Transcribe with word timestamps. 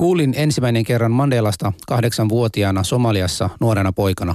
Kuulin 0.00 0.34
ensimmäinen 0.36 0.84
kerran 0.84 1.12
Mandelasta 1.12 1.72
kahdeksanvuotiaana 1.86 2.84
Somaliassa 2.84 3.50
nuorena 3.60 3.92
poikana. 3.92 4.34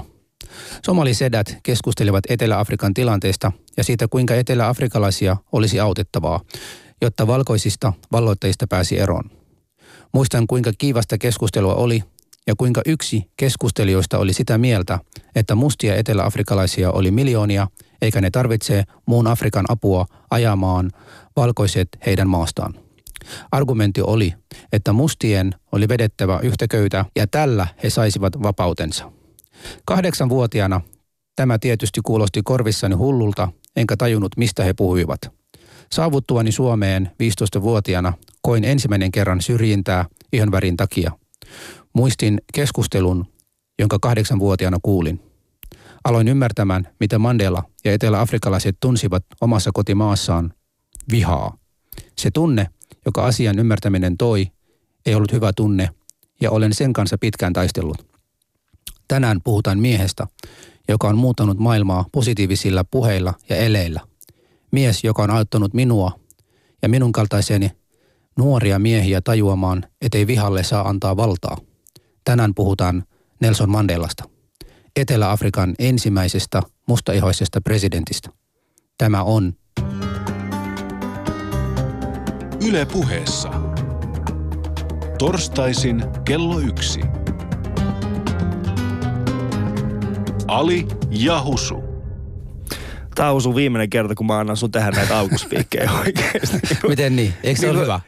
Somalisedät 0.86 1.58
keskustelivat 1.64 2.24
Etelä-Afrikan 2.30 2.94
tilanteesta 2.94 3.52
ja 3.78 3.84
siitä, 3.84 4.08
kuinka 4.08 4.36
etelä-afrikalaisia 4.36 5.38
olisi 5.52 5.80
autettavaa, 5.80 6.40
jotta 7.02 7.28
valkoisista 7.28 7.94
valloittajista 8.12 8.68
pääsi 8.68 9.00
eroon. 9.00 9.24
Muistan, 10.14 10.48
kuinka 10.48 10.72
kiivasta 10.78 11.18
keskustelua 11.18 11.76
oli 11.76 12.04
ja 12.48 12.54
kuinka 12.58 12.82
yksi 12.86 13.32
keskustelijoista 13.38 14.18
oli 14.18 14.34
sitä 14.34 14.58
mieltä, 14.58 15.00
että 15.36 15.56
mustia 15.56 15.96
eteläafrikalaisia 15.96 16.92
oli 16.92 17.12
miljoonia, 17.12 17.68
eikä 18.02 18.22
ne 18.22 18.32
tarvitse 18.32 18.84
muun 19.06 19.28
Afrikan 19.28 19.66
apua 19.70 20.06
ajamaan 20.30 20.92
valkoiset 21.36 21.88
heidän 22.06 22.30
maastaan. 22.30 22.85
Argumentti 23.52 24.02
oli, 24.02 24.34
että 24.72 24.94
mustien 24.94 25.56
oli 25.72 25.88
vedettävä 25.88 26.40
yhtä 26.44 26.68
köytä 26.68 27.06
ja 27.16 27.28
tällä 27.28 27.68
he 27.84 27.90
saisivat 27.90 28.44
vapautensa. 28.44 29.12
Kahdeksanvuotiaana 29.86 30.82
tämä 31.36 31.60
tietysti 31.60 32.02
kuulosti 32.04 32.42
korvissani 32.44 32.96
hullulta, 32.96 33.52
enkä 33.76 33.98
tajunnut 33.98 34.38
mistä 34.38 34.64
he 34.64 34.74
puhuivat. 34.74 35.20
Saavuttuani 35.92 36.52
Suomeen 36.52 37.12
15-vuotiaana 37.24 38.14
koin 38.42 38.64
ensimmäinen 38.64 39.12
kerran 39.12 39.42
syrjintää 39.42 40.06
ihonvärin 40.34 40.78
takia. 40.78 41.12
Muistin 41.94 42.42
keskustelun, 42.54 43.26
jonka 43.80 43.98
kahdeksanvuotiaana 44.02 44.78
kuulin. 44.84 45.22
Aloin 46.04 46.28
ymmärtämään, 46.28 46.88
mitä 47.00 47.20
Mandela 47.20 47.64
ja 47.86 47.94
etelä-afrikalaiset 47.94 48.78
tunsivat 48.80 49.26
omassa 49.42 49.72
kotimaassaan 49.74 50.54
vihaa. 51.12 51.58
Se 52.18 52.32
tunne, 52.32 52.68
joka 53.06 53.26
asian 53.26 53.60
ymmärtäminen 53.60 54.18
toi, 54.18 54.48
ei 55.06 55.16
ollut 55.16 55.32
hyvä 55.32 55.54
tunne 55.54 55.90
ja 56.42 56.52
olen 56.52 56.74
sen 56.74 56.94
kanssa 56.94 57.18
pitkään 57.18 57.54
taistellut. 57.54 58.08
Tänään 59.08 59.42
puhutaan 59.44 59.80
miehestä, 59.80 60.28
joka 60.90 61.08
on 61.08 61.18
muuttanut 61.18 61.58
maailmaa 61.58 62.06
positiivisilla 62.12 62.84
puheilla 62.84 63.34
ja 63.50 63.56
eleillä. 63.56 64.02
Mies, 64.72 65.04
joka 65.04 65.24
on 65.24 65.32
auttanut 65.32 65.74
minua 65.74 66.12
ja 66.82 66.90
minun 66.90 67.12
kaltaiseni 67.12 67.72
nuoria 68.38 68.80
miehiä 68.80 69.22
tajuamaan, 69.22 69.86
ettei 70.02 70.28
vihalle 70.28 70.64
saa 70.64 70.90
antaa 70.90 71.18
valtaa. 71.18 71.58
Tänään 72.24 72.54
puhutaan 72.56 73.04
Nelson 73.42 73.70
Mandelasta, 73.70 74.24
Etelä-Afrikan 74.96 75.76
ensimmäisestä 75.80 76.62
mustaihoisesta 76.88 77.62
presidentistä. 77.62 78.30
Tämä 78.98 79.24
on 79.24 79.54
Yle 82.68 82.86
puheessa. 82.86 83.50
Torstaisin 85.18 86.04
kello 86.26 86.60
yksi. 86.60 87.02
Ali 90.48 90.88
ja 91.10 91.44
Husu. 91.44 91.84
Tämä 93.16 93.32
on 93.32 93.42
sun 93.42 93.56
viimeinen 93.56 93.90
kerta, 93.90 94.16
kun 94.16 94.26
mä 94.26 94.40
annan 94.40 94.58
sun 94.58 94.72
tehdä 94.72 94.92
näitä 94.92 95.18
aukuspiikkejä 95.18 95.92
oikeasti. 96.06 96.60
Miten 96.88 97.16
niin? 97.16 97.34
Eikö 97.44 97.62
se 97.62 97.68
ole 97.70 97.74
Niin, 97.74 97.84
hyvä? 97.84 98.00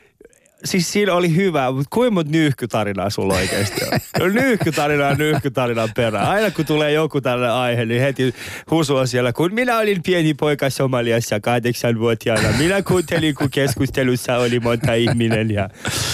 Siis 0.66 0.94
siinä 0.94 1.14
oli 1.14 1.36
hyvä, 1.36 1.72
mutta 1.72 1.88
kuinka 1.94 2.12
monta 2.12 2.32
nyyhkytarinaa 2.32 3.10
sulla 3.10 3.34
oikeasti 3.34 3.82
on? 3.92 4.00
No, 4.20 4.28
nyyhkytarinaa 4.28 5.14
nyyhkytarinan 5.14 5.90
perään. 5.96 6.28
Aina 6.28 6.52
kun 6.52 6.66
tulee 6.66 6.92
joku 6.92 7.22
tällainen 7.22 7.56
aihe, 7.56 7.86
niin 7.86 8.02
heti 8.02 8.36
husua 8.72 9.06
siellä. 9.06 9.34
Kun 9.34 9.54
minä 9.54 9.78
olin 9.78 10.04
pieni 10.04 10.34
poika 10.34 10.70
Somaliassa 10.70 11.40
kahdeksanvuotiaana, 11.40 12.50
minä 12.58 12.82
kuuntelin, 12.82 13.36
kun 13.36 13.50
keskustelussa 13.50 14.38
oli 14.38 14.60
monta 14.60 14.94
ihminen 14.94 15.52
ja 15.52 15.70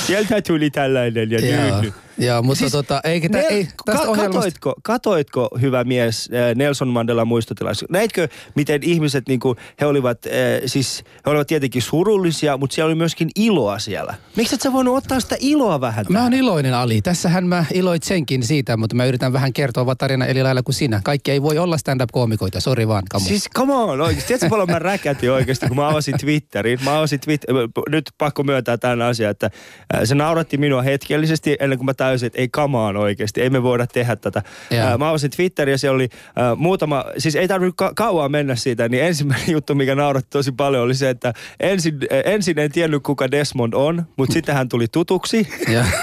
sieltä 0.06 0.42
tuli 0.42 0.70
tällainen 0.70 1.32
ja 1.32 1.40
Joo, 1.40 1.62
nyyhny. 1.62 1.94
Joo 2.18 2.42
mutta 2.42 2.60
siis, 2.60 2.72
tota, 2.72 3.02
eikä 3.04 3.30
tä, 3.30 3.42
Nel- 3.42 3.46
ei, 3.50 3.68
tästä 3.86 4.02
ka- 4.02 4.10
ohjelmasta... 4.10 4.40
katoitko, 4.40 4.74
katoitko, 4.84 5.50
hyvä 5.62 5.84
mies, 5.84 6.30
äh, 6.34 6.56
Nelson 6.56 6.88
Mandela 6.88 7.26
muistotilaisuus? 7.26 7.92
Näitkö, 7.92 8.28
miten 8.56 8.84
ihmiset, 8.84 9.28
niin 9.28 9.40
kuin, 9.40 9.58
he 9.82 9.86
olivat, 9.86 10.26
äh, 10.26 10.32
siis, 10.66 11.04
he 11.26 11.32
olivat 11.32 11.48
tietenkin 11.48 11.82
surullisia, 11.82 12.58
mutta 12.58 12.74
siellä 12.74 12.88
oli 12.88 12.96
myöskin 12.96 13.30
iloa 13.36 13.80
siellä. 13.80 14.16
Miksi 14.36 14.56
et 14.56 14.62
sä 14.62 14.74
voinut 14.74 14.98
ottaa 14.98 15.20
sitä 15.20 15.36
iloa 15.40 15.82
vähän? 15.82 16.06
Mä 16.10 16.24
oon 16.24 16.34
iloinen 16.34 16.74
Ali. 16.74 17.02
Tässähän 17.02 17.48
mä 17.48 17.66
iloitsenkin 17.74 18.44
siitä, 18.44 18.78
mutta 18.78 18.96
mä 18.96 19.06
yritän 19.06 19.34
vähän 19.34 19.54
kertoa 19.54 19.86
vaan 19.86 19.98
tarina 19.98 20.26
eri 20.26 20.44
lailla 20.44 20.64
kuin 20.64 20.76
sinä. 20.76 21.02
Kaikki 21.04 21.32
ei 21.32 21.42
voi 21.42 21.58
olla 21.58 21.78
stand-up-koomikoita, 21.78 22.60
sori 22.60 22.88
vaan, 22.88 23.04
kamo. 23.10 23.26
Siis 23.26 23.50
come 23.56 23.74
on, 23.74 24.02
oikeasti. 24.02 24.28
Tiedätkö 24.28 24.50
paljon 24.50 24.70
mä 24.72 24.80
räkätin 24.80 25.32
oikeasti, 25.32 25.68
kun 25.68 25.78
mä 25.78 25.90
avasin 25.90 26.18
Twitterin. 26.18 26.80
Mä 26.84 26.98
avasin 26.98 27.20
Twitter, 27.20 27.56
nyt 27.90 28.10
pakko 28.18 28.44
myöntää 28.44 28.78
tämän 28.78 29.02
asian, 29.02 29.32
että 29.32 29.50
äh, 29.96 30.02
se 30.04 30.16
nauratti 30.16 30.58
minua 30.58 30.82
hetkellisesti 30.82 31.58
ennen 31.60 31.80
kuin 31.80 31.86
mä 31.86 31.94
täysin, 32.04 32.28
että 32.28 32.40
ei 32.42 32.50
on 32.88 32.98
oikeasti, 32.98 33.42
ei 33.42 33.50
me 33.50 33.64
voida 33.64 33.88
tehdä 33.88 34.16
tätä. 34.16 34.42
Äh, 34.74 34.98
Mä 34.98 35.10
avasin 35.10 35.32
Twitterin 35.32 35.72
ja 35.72 35.78
siellä 35.78 35.96
oli 35.96 36.10
muutama, 36.56 37.06
siis 37.18 37.36
ei 37.36 37.48
tarvinnut 37.48 37.76
ka- 37.78 37.92
kauan 37.96 38.32
mennä 38.32 38.56
siitä, 38.56 38.90
niin 38.90 39.04
ensimmäinen 39.04 39.52
juttu, 39.56 39.76
mikä 39.76 39.96
nauratti 39.96 40.30
tosi 40.30 40.52
paljon 40.52 40.84
oli 40.84 40.96
se, 40.96 41.10
että 41.10 41.34
ensin, 41.60 42.00
ensin 42.26 42.60
en 42.60 42.72
tiennyt 42.72 43.04
kuka 43.04 43.32
Desmond 43.32 43.74
on, 43.74 44.04
mutta 44.18 44.34
sitten 44.34 44.56
hän 44.56 44.70
tuli 44.70 44.88
tutuksi. 44.88 45.48
Ja, 45.68 45.86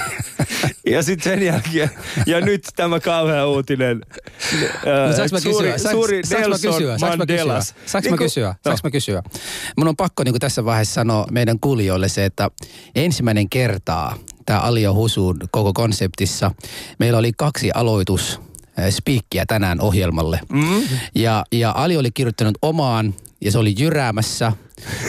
Ja 0.85 1.03
sitten 1.03 1.23
sen 1.33 1.45
jälkeen, 1.45 1.89
ja 2.25 2.41
nyt 2.41 2.61
tämä 2.75 2.99
kauhea 2.99 3.47
uutinen. 3.47 4.01
Ää, 4.85 5.07
no, 5.07 5.13
saanko 5.15 5.35
mä 5.35 5.39
suuri, 5.39 5.71
kysyä? 5.71 5.77
Saanko, 5.77 6.01
suuri 6.01 6.21
saanko 6.25 6.47
Nelson 6.49 6.71
kysyä? 6.73 6.97
Saanko 6.97 7.17
mä 7.17 7.25
kysyä? 7.25 7.61
Saanko 7.85 8.09
mä 8.09 8.11
Niinku- 8.11 8.23
kysyä? 8.23 8.47
No. 8.47 8.55
Saanko 8.63 8.79
mä 8.83 8.91
kysyä? 8.91 9.23
Mun 9.77 9.87
on 9.87 9.95
pakko 9.95 10.23
niin 10.23 10.39
tässä 10.39 10.65
vaiheessa 10.65 10.93
sanoa 10.93 11.25
meidän 11.31 11.59
kuulijoille 11.59 12.09
se, 12.09 12.25
että 12.25 12.49
ensimmäinen 12.95 13.49
kertaa 13.49 14.15
tämä 14.45 14.59
Alio 14.59 14.93
Husun 14.93 15.37
koko 15.51 15.73
konseptissa 15.73 16.51
meillä 16.99 17.19
oli 17.19 17.31
kaksi 17.37 17.71
aloitus 17.71 18.39
spiikkiä 18.89 19.45
tänään 19.45 19.81
ohjelmalle. 19.81 20.39
Mm. 20.51 20.83
Ja, 21.15 21.43
ja 21.51 21.71
Ali 21.75 21.97
oli 21.97 22.11
kirjoittanut 22.11 22.57
omaan 22.61 23.13
ja 23.41 23.51
se 23.51 23.57
oli 23.57 23.75
jyräämässä. 23.77 24.51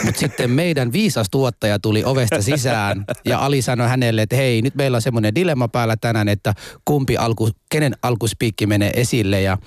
Mutta 0.05 0.21
sitten 0.21 0.51
meidän 0.51 0.93
viisas 0.93 1.27
tuottaja 1.31 1.79
tuli 1.79 2.05
ovesta 2.05 2.43
sisään 2.43 3.05
ja 3.25 3.39
Ali 3.39 3.63
sanoi 3.63 3.89
hänelle, 3.89 4.23
että 4.23 4.37
hei, 4.37 4.63
nyt 4.63 4.75
meillä 4.75 4.97
on 4.97 5.03
semmoinen 5.03 5.35
dilemma 5.35 5.69
päällä 5.69 5.97
tänään, 5.97 6.29
että 6.29 6.55
kumpi 6.85 7.17
alku, 7.17 7.51
kenen 7.71 7.97
alkuspiikki 8.03 8.67
menee 8.67 8.91
esille 8.95 9.43
ja 9.43 9.59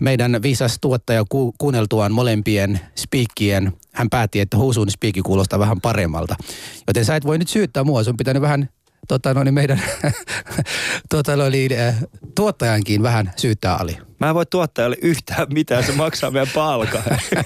meidän 0.00 0.42
viisas 0.42 0.78
tuottaja 0.80 1.24
ku, 1.28 1.54
kuunneltuaan 1.58 2.12
molempien 2.12 2.80
spiikkien, 2.96 3.72
hän 3.92 4.10
päätti, 4.10 4.40
että 4.40 4.56
huusun 4.56 4.90
spiikki 4.90 5.22
kuulostaa 5.22 5.58
vähän 5.58 5.80
paremmalta. 5.80 6.36
Joten 6.86 7.04
sä 7.04 7.16
et 7.16 7.24
voi 7.24 7.38
nyt 7.38 7.48
syyttää 7.48 7.84
mua, 7.84 8.04
sun 8.04 8.16
pitänyt 8.16 8.42
vähän 8.42 8.68
tota, 9.08 9.34
no 9.34 9.44
niin 9.44 9.54
meidän 9.54 9.82
tota, 11.10 11.36
no 11.36 11.48
niin, 11.48 11.72
eh, 11.72 11.94
tuottajankin 12.34 13.02
vähän 13.02 13.32
syyttää 13.36 13.76
Ali. 13.76 13.98
Mä 14.24 14.28
en 14.28 14.34
voi 14.34 14.46
tuottajalle 14.46 14.96
yhtään 15.02 15.46
mitään, 15.52 15.84
se 15.84 15.92
maksaa 15.92 16.30
meidän 16.30 16.48
palkan. 16.54 17.02
mä, 17.08 17.42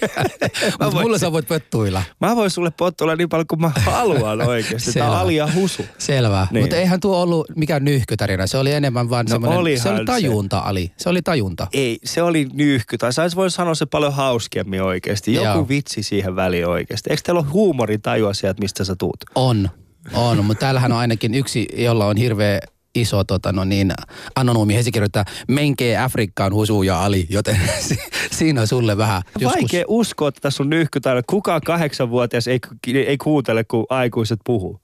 Mutta 0.70 0.92
voin, 0.92 1.04
mulla 1.04 1.18
sä 1.18 1.32
voit 1.32 1.48
pöttuilla. 1.48 2.02
mä 2.20 2.36
voin 2.36 2.50
sulle 2.50 2.70
pottuilla 2.70 3.16
niin 3.16 3.28
paljon 3.28 3.46
kuin 3.46 3.60
mä 3.60 3.72
haluan 3.76 4.40
oikeasti. 4.40 4.92
Tämä 4.92 5.04
on 5.06 5.10
Selvä. 5.12 5.20
alia 5.20 5.48
husu. 5.54 5.84
Selvä. 5.98 6.46
Niin. 6.50 6.62
Mutta 6.62 6.76
eihän 6.76 7.00
tuo 7.00 7.22
ollut 7.22 7.46
mikään 7.56 7.84
nyhkytarina. 7.84 8.46
Se 8.46 8.58
oli 8.58 8.72
enemmän 8.72 9.10
vaan 9.10 9.26
No 9.26 9.30
semmoinen, 9.30 9.56
se 9.56 9.88
oli 9.88 9.98
se. 9.98 10.04
tajunta, 10.06 10.58
Ali. 10.58 10.92
Se 10.96 11.08
oli 11.08 11.22
tajunta. 11.22 11.66
Ei, 11.72 11.98
se 12.04 12.22
oli 12.22 12.48
nyyhky. 12.52 12.98
Tai 12.98 13.12
sä 13.12 13.30
voin 13.36 13.50
sanoa 13.50 13.74
se 13.74 13.86
paljon 13.86 14.12
hauskemmin 14.12 14.82
oikeasti. 14.82 15.34
Joku 15.34 15.46
Joo. 15.46 15.68
vitsi 15.68 16.02
siihen 16.02 16.36
väliin 16.36 16.66
oikeasti. 16.66 17.10
Eikö 17.10 17.22
teillä 17.24 17.40
ole 17.40 17.48
huumorintajua 17.48 18.34
sieltä, 18.34 18.60
mistä 18.60 18.84
sä 18.84 18.96
tuut? 18.96 19.24
On, 19.34 19.70
on. 20.14 20.44
Mutta 20.44 20.60
täällähän 20.60 20.92
on 20.92 20.98
ainakin 20.98 21.34
yksi, 21.34 21.68
jolla 21.76 22.06
on 22.06 22.16
hirveä 22.16 22.60
iso 23.00 23.24
tota, 23.24 23.52
no 23.52 23.64
niin, 23.64 23.92
anonyymi. 24.36 24.74
He 24.74 24.82
se 24.82 24.90
kirjoittaa, 24.90 25.24
menkee 25.48 25.96
Afrikkaan 25.96 26.54
husu 26.54 26.82
ja 26.82 27.04
Ali. 27.04 27.26
Joten 27.30 27.60
si- 27.88 27.98
siinä 28.30 28.60
on 28.60 28.66
sulle 28.66 28.96
vähän 28.96 29.22
joskus. 29.38 29.62
Vaikea 29.62 29.84
uskoa 29.88 30.32
tätä 30.32 30.50
sun 30.50 30.70
nyhkytarina. 30.70 31.22
Kukaan 31.26 31.60
kahdeksanvuotias 31.64 32.48
ei, 32.48 32.60
ei 33.06 33.16
kuuntele, 33.16 33.64
kun 33.64 33.86
aikuiset 33.88 34.40
puhuu. 34.44 34.80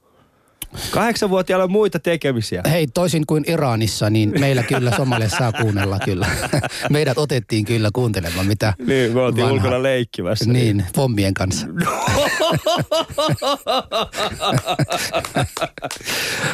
Kahdeksanvuotiailla 0.91 1.65
on 1.65 1.73
muita 1.73 1.99
tekemisiä. 1.99 2.63
Hei, 2.71 2.87
toisin 2.87 3.27
kuin 3.27 3.45
Iranissa, 3.47 4.11
niin 4.11 4.33
meillä 4.41 4.63
kyllä 4.63 4.93
Somaliassa 4.97 5.37
saa 5.39 5.53
kuunnella 5.53 5.99
kyllä. 6.05 6.27
Meidät 6.91 7.19
otettiin 7.19 7.65
kyllä 7.65 7.91
kuuntelemaan, 7.93 8.47
mitä 8.47 8.75
Niin, 8.87 9.13
me 9.13 9.21
oltiin 9.21 9.45
vanha- 9.47 9.55
ulkona 9.55 9.83
leikkimässä. 9.83 10.53
Niin, 10.53 10.85
pommien 10.95 11.35
kanssa. 11.35 11.67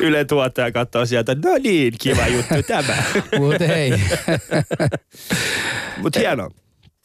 Yle 0.01 0.25
tuottaja 0.25 0.73
katsoo 0.73 1.07
sieltä, 1.07 1.35
no 1.45 1.51
niin, 1.63 1.95
kiva 2.01 2.27
juttu 2.27 2.55
tämä. 2.67 2.97
Mutta 3.39 3.65
hei, 3.65 3.93
Mutta 6.03 6.19
hienoa. 6.21 6.51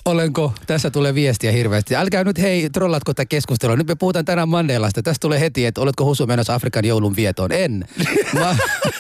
Olenko? 0.06 0.54
Tässä 0.68 0.90
tulee 0.92 1.16
viestiä 1.16 1.52
hirveästi. 1.52 1.96
Älkää 1.96 2.24
nyt 2.24 2.38
hei 2.42 2.70
trollatko 2.70 3.14
tätä 3.14 3.26
keskustelua. 3.26 3.76
Nyt 3.76 3.88
me 3.88 3.96
puhutaan 3.96 4.26
tänään 4.26 4.50
Mandelasta. 4.50 5.04
Tästä 5.04 5.22
tulee 5.22 5.40
heti, 5.40 5.66
että 5.66 5.82
oletko 5.82 6.06
Husu 6.06 6.28
menossa 6.28 6.54
Afrikan 6.56 6.86
joulun 6.86 7.16
vietoon? 7.16 7.52
En. 7.52 7.88
Mä... 8.40 8.56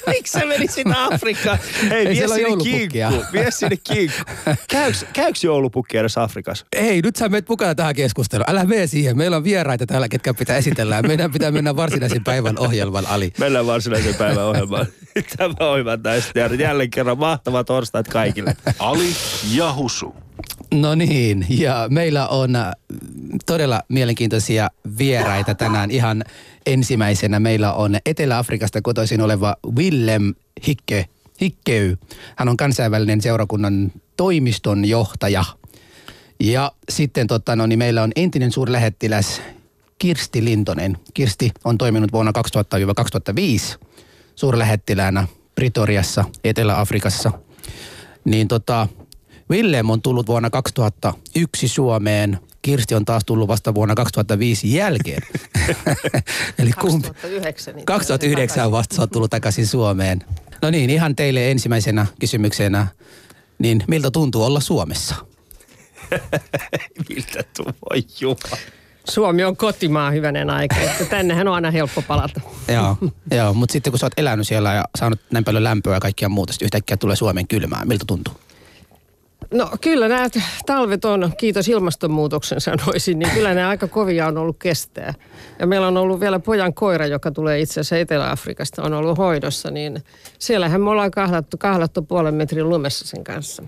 Miksi 0.07 0.39
sä 0.39 0.45
menit 0.45 0.71
sinne 0.71 0.95
Afrikkaan? 0.97 1.59
Hei, 1.89 1.99
Ei 2.07 2.15
vie 2.15 2.27
sinne 2.27 2.41
joulupukkia. 2.41 3.09
kinkku. 3.09 3.31
Vie 3.33 3.51
sinne 3.51 3.77
kinkku. 3.77 4.31
Käyks, 4.69 5.05
käyks 5.13 5.43
joulupukki 5.43 5.97
edes 5.97 6.17
Afrikassa? 6.17 6.65
Ei, 6.73 7.01
nyt 7.01 7.15
sä 7.15 7.29
menet 7.29 7.49
mukana 7.49 7.75
tähän 7.75 7.95
keskusteluun. 7.95 8.49
Älä 8.49 8.65
mene 8.65 8.87
siihen. 8.87 9.17
Meillä 9.17 9.37
on 9.37 9.43
vieraita 9.43 9.85
täällä, 9.85 10.09
ketkä 10.09 10.33
pitää 10.33 10.57
esitellä. 10.57 11.01
Meidän 11.01 11.31
pitää 11.31 11.51
mennä 11.51 11.75
varsinaisen 11.75 12.23
päivän 12.23 12.59
ohjelman 12.59 13.05
ali. 13.07 13.33
Mennään 13.39 13.65
varsinaisen 13.65 14.15
päivän 14.15 14.45
ohjelmaan. 14.45 14.85
Tämä 15.37 15.69
on 15.71 15.79
hyvä 15.79 15.97
näistä. 16.03 16.39
Jälleen 16.59 16.89
kerran 16.89 17.17
mahtava 17.17 17.63
torstait 17.63 18.07
kaikille. 18.07 18.57
Ali 18.79 19.09
ja 19.55 19.73
Husu. 19.73 20.15
No 20.73 20.95
niin, 20.95 21.45
ja 21.49 21.87
meillä 21.89 22.27
on 22.27 22.55
äh, 22.55 22.71
todella 23.45 23.81
mielenkiintoisia 23.89 24.69
vieraita 24.97 25.55
tänään. 25.55 25.91
Ihan 25.91 26.23
ensimmäisenä 26.65 27.39
meillä 27.39 27.73
on 27.73 27.97
Etelä-Afrikasta 28.05 28.81
kotoisin 28.81 29.21
oleva 29.21 29.55
Willem 29.75 30.33
Hikke, 30.67 31.05
Hikkey. 31.41 31.97
Hän 32.35 32.49
on 32.49 32.57
kansainvälinen 32.57 33.21
seurakunnan 33.21 33.91
toimiston 34.17 34.85
johtaja. 34.85 35.43
Ja 36.39 36.71
sitten 36.89 37.27
totta, 37.27 37.55
no, 37.55 37.65
niin 37.65 37.79
meillä 37.79 38.03
on 38.03 38.11
entinen 38.15 38.51
suurlähettiläs 38.51 39.41
Kirsti 39.99 40.45
Lintonen. 40.45 40.97
Kirsti 41.13 41.51
on 41.63 41.77
toiminut 41.77 42.11
vuonna 42.11 42.31
2000-2005 43.81 43.87
suurlähettiläänä 44.35 45.27
Pritoriassa, 45.55 46.25
Etelä-Afrikassa. 46.43 47.31
Niin 48.25 48.47
tota, 48.47 48.87
Willem 49.49 49.89
on 49.89 50.01
tullut 50.01 50.27
vuonna 50.27 50.49
2001 50.49 51.67
Suomeen. 51.67 52.39
Kirsti 52.61 52.95
on 52.95 53.05
taas 53.05 53.25
tullut 53.25 53.47
vasta 53.47 53.73
vuonna 53.73 53.95
2005 53.95 54.73
jälkeen. 54.73 55.21
Eli 56.59 56.71
kumpi? 56.81 57.07
2009. 57.07 57.75
Niin 57.75 57.85
2009 57.85 58.71
vasta 58.71 59.01
oot 59.01 59.11
tullut 59.11 59.31
takaisin 59.31 59.67
Suomeen. 59.67 60.23
No 60.61 60.69
niin, 60.69 60.89
ihan 60.89 61.15
teille 61.15 61.51
ensimmäisenä 61.51 62.05
kysymyksenä. 62.19 62.87
Niin 63.59 63.83
miltä 63.87 64.11
tuntuu 64.11 64.43
olla 64.43 64.59
Suomessa? 64.59 65.15
Miltä 67.09 67.43
tuu, 67.57 67.65
voi 67.65 68.03
juma. 68.21 68.57
Suomi 69.09 69.43
on 69.43 69.57
kotimaa 69.57 70.11
hyvänen 70.11 70.49
aika, 70.49 70.75
että 70.75 71.05
tännehän 71.05 71.47
on 71.47 71.53
aina 71.53 71.71
helppo 71.71 72.01
palata. 72.01 72.41
joo, 72.73 72.97
joo 73.31 73.53
mutta 73.53 73.73
sitten 73.73 73.91
kun 73.91 73.99
sä 73.99 74.05
oot 74.05 74.13
elänyt 74.17 74.47
siellä 74.47 74.73
ja 74.73 74.85
saanut 74.97 75.19
näin 75.31 75.45
paljon 75.45 75.63
lämpöä 75.63 75.93
ja 75.93 75.99
kaikkia 75.99 76.29
muuta, 76.29 76.53
sitten 76.53 76.65
yhtäkkiä 76.65 76.97
tulee 76.97 77.15
Suomeen 77.15 77.47
kylmää. 77.47 77.85
Miltä 77.85 78.05
tuntuu? 78.07 78.33
No 79.53 79.69
kyllä 79.81 80.07
nämä 80.07 80.27
talvet 80.65 81.05
on, 81.05 81.31
kiitos 81.37 81.67
ilmastonmuutoksen 81.67 82.61
sanoisin, 82.61 83.19
niin 83.19 83.31
kyllä 83.31 83.53
nämä 83.53 83.69
aika 83.69 83.87
kovia 83.87 84.27
on 84.27 84.37
ollut 84.37 84.57
kestää. 84.59 85.13
Ja 85.59 85.67
meillä 85.67 85.87
on 85.87 85.97
ollut 85.97 86.19
vielä 86.19 86.39
pojan 86.39 86.73
koira, 86.73 87.05
joka 87.05 87.31
tulee 87.31 87.59
itse 87.59 87.73
asiassa 87.73 87.97
Etelä-Afrikasta, 87.97 88.83
on 88.83 88.93
ollut 88.93 89.17
hoidossa, 89.17 89.71
niin 89.71 90.03
siellähän 90.39 90.81
me 90.81 90.89
ollaan 90.89 91.11
kahlattu, 91.11 91.57
kahlattu 91.57 92.01
puolen 92.01 92.33
metrin 92.35 92.69
lumessa 92.69 93.07
sen 93.07 93.23
kanssa. 93.23 93.63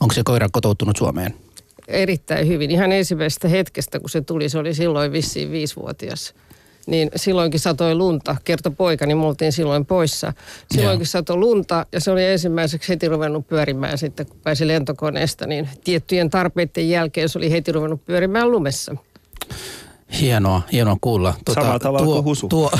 Onko 0.00 0.14
se 0.14 0.22
koira 0.24 0.48
kotoutunut 0.52 0.96
Suomeen? 0.96 1.34
Erittäin 1.88 2.48
hyvin. 2.48 2.70
Ihan 2.70 2.92
ensimmäisestä 2.92 3.48
hetkestä, 3.48 4.00
kun 4.00 4.10
se 4.10 4.20
tuli, 4.20 4.48
se 4.48 4.58
oli 4.58 4.74
silloin 4.74 5.12
vissiin 5.12 5.50
viisivuotias. 5.50 6.34
Niin 6.86 7.10
silloinkin 7.16 7.60
satoi 7.60 7.94
lunta, 7.94 8.36
kertoi 8.44 8.72
poika, 8.72 9.06
niin 9.06 9.18
me 9.18 9.26
oltiin 9.26 9.52
silloin 9.52 9.86
poissa. 9.86 10.32
Silloinkin 10.74 11.06
satoi 11.06 11.36
lunta 11.36 11.86
ja 11.92 12.00
se 12.00 12.10
oli 12.10 12.24
ensimmäiseksi 12.24 12.88
heti 12.88 13.08
ruvennut 13.08 13.48
pyörimään 13.48 13.98
sitten, 13.98 14.26
kun 14.26 14.36
pääsi 14.42 14.68
lentokoneesta. 14.68 15.46
Niin 15.46 15.68
tiettyjen 15.84 16.30
tarpeiden 16.30 16.88
jälkeen 16.88 17.28
se 17.28 17.38
oli 17.38 17.50
heti 17.50 17.72
ruvennut 17.72 18.04
pyörimään 18.04 18.50
lumessa. 18.50 18.96
Hienoa, 20.20 20.62
hienoa 20.72 20.96
kuulla. 21.00 21.34
Samalla 21.54 21.78
tavalla 21.78 22.04
tuo, 22.04 22.14
kuin 22.14 22.24
Husu. 22.24 22.48
Tuo, 22.48 22.70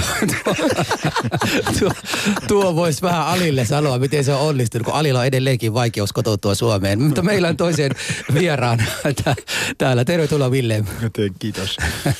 tuo, 0.44 0.55
tuo, 1.78 1.90
tuo 2.48 2.76
voisi 2.76 3.02
vähän 3.02 3.26
Alille 3.26 3.64
sanoa, 3.64 3.98
miten 3.98 4.25
se 4.25 4.32
on 4.32 4.40
onnistunut, 4.40 4.84
kun 4.84 4.94
Alilla 4.94 5.20
on 5.20 5.26
edelleenkin 5.26 5.75
vaikeus 5.75 6.12
kotoutua 6.12 6.55
Suomeen. 6.55 7.02
Mutta 7.02 7.22
meillä 7.22 7.48
on 7.48 7.56
toisen 7.56 7.90
vieraan 8.34 8.78
tä- 9.25 9.37
täällä. 9.78 10.05
Tervetuloa 10.05 10.50
Ville. 10.50 10.84
Kiitos. 11.38 11.76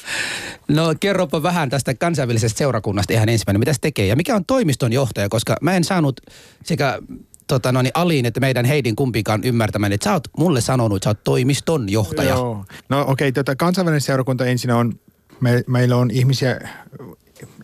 No 0.69 0.95
kerropa 1.01 1.43
vähän 1.43 1.71
tästä 1.71 1.95
kansainvälisestä 1.95 2.59
seurakunnasta 2.59 3.13
ihan 3.13 3.29
ensimmäinen. 3.29 3.61
Mitä 3.61 3.73
se 3.73 3.79
tekee 3.81 4.07
ja 4.07 4.17
mikä 4.17 4.37
on 4.37 4.45
toimiston 4.45 4.93
johtaja, 4.93 5.29
koska 5.29 5.57
mä 5.61 5.77
en 5.77 5.85
saanut 5.85 6.21
sekä 6.65 6.99
tota, 7.47 7.73
no 7.73 7.83
niin, 7.83 7.93
Aliin 7.95 8.27
että 8.27 8.41
meidän 8.41 8.65
Heidin 8.65 8.97
kumpikaan 8.97 9.41
ymmärtämään, 9.45 9.93
että 9.93 10.05
sä 10.05 10.13
oot 10.13 10.29
mulle 10.39 10.61
sanonut, 10.61 10.97
että 10.97 11.05
sä 11.05 11.11
oot 11.11 11.25
toimiston 11.25 11.89
johtaja. 11.89 12.31
Joo. 12.31 12.65
No 12.89 13.01
okei, 13.01 13.11
okay, 13.11 13.33
tota, 13.33 13.57
kansainvälinen 13.57 14.01
seurakunta 14.01 14.47
ensin 14.47 14.71
on, 14.71 14.93
me, 15.41 15.65
meillä 15.67 15.97
on 15.97 16.11
ihmisiä 16.11 16.61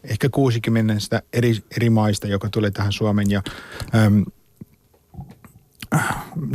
ehkä 0.04 0.28
60 0.28 1.22
eri, 1.32 1.56
eri 1.76 1.90
maista, 1.90 2.26
joka 2.26 2.48
tulee 2.48 2.70
tähän 2.70 2.92
Suomeen 2.92 3.30
ja 3.30 3.42
äm, 3.94 4.24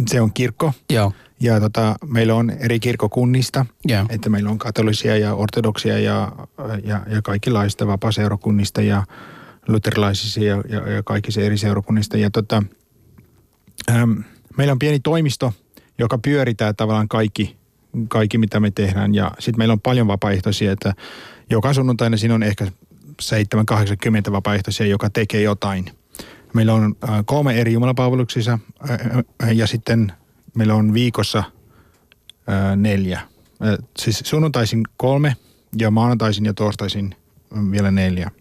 se 0.08 0.22
on 0.22 0.34
kirkko. 0.34 0.74
Joo. 0.90 1.14
Ja 1.44 1.60
tota, 1.60 1.96
meillä 2.06 2.36
on 2.36 2.50
eri 2.50 2.80
kirkkokunnista, 2.80 3.66
Joo. 3.86 4.06
että 4.10 4.30
meillä 4.30 4.50
on 4.50 4.58
katolisia 4.58 5.18
ja 5.18 5.34
ortodoksia 5.34 6.00
ja, 6.00 6.32
ja, 6.84 7.02
ja 7.08 7.22
kaikenlaista 7.22 7.88
vapaaseurakunnista 7.88 8.82
ja 8.82 9.04
luterilaisista 9.68 10.40
ja, 10.40 10.64
ja, 10.70 10.92
ja 10.92 11.04
kaikista 11.04 11.42
eri 11.42 11.58
seurakunnista. 11.58 12.18
Ja 12.18 12.30
tota, 12.30 12.64
äm, 13.92 14.24
meillä 14.58 14.72
on 14.72 14.80
pieni 14.80 15.00
toimisto, 15.00 15.54
joka 16.00 16.18
pyöritää 16.18 16.74
tavallaan 16.74 17.08
kaikki, 17.08 17.58
kaikki 18.08 18.38
mitä 18.38 18.60
me 18.60 18.72
tehdään. 18.72 19.16
Ja 19.16 19.32
sitten 19.40 19.58
meillä 19.60 19.74
on 19.74 19.82
paljon 19.82 20.08
vapaaehtoisia, 20.08 20.72
että 20.72 20.94
joka 21.50 21.74
sunnuntaina 21.74 22.18
siinä 22.18 22.36
on 22.36 22.44
ehkä 22.44 22.66
7-80 24.28 24.32
vapaaehtoisia, 24.32 24.86
joka 24.86 25.10
tekee 25.10 25.42
jotain. 25.42 25.86
Meillä 26.54 26.74
on 26.74 26.96
äh, 27.10 27.24
kolme 27.26 27.62
eri 27.62 27.74
jumalapalveluksissa 27.74 28.60
ja 29.54 29.68
sitten 29.68 30.14
meillä 30.56 30.76
on 30.76 30.94
viikossa 30.94 31.40
äh, 31.40 32.76
neljä. 32.76 33.20
Äh, 33.20 33.78
siis 34.00 34.22
sunnuntaisin 34.26 34.84
kolme 34.98 35.36
ja 35.78 35.92
maanantaisin 35.92 36.46
ja 36.46 36.54
torstaisin 36.54 37.16
vielä 37.72 37.92
neljä. 37.92 38.32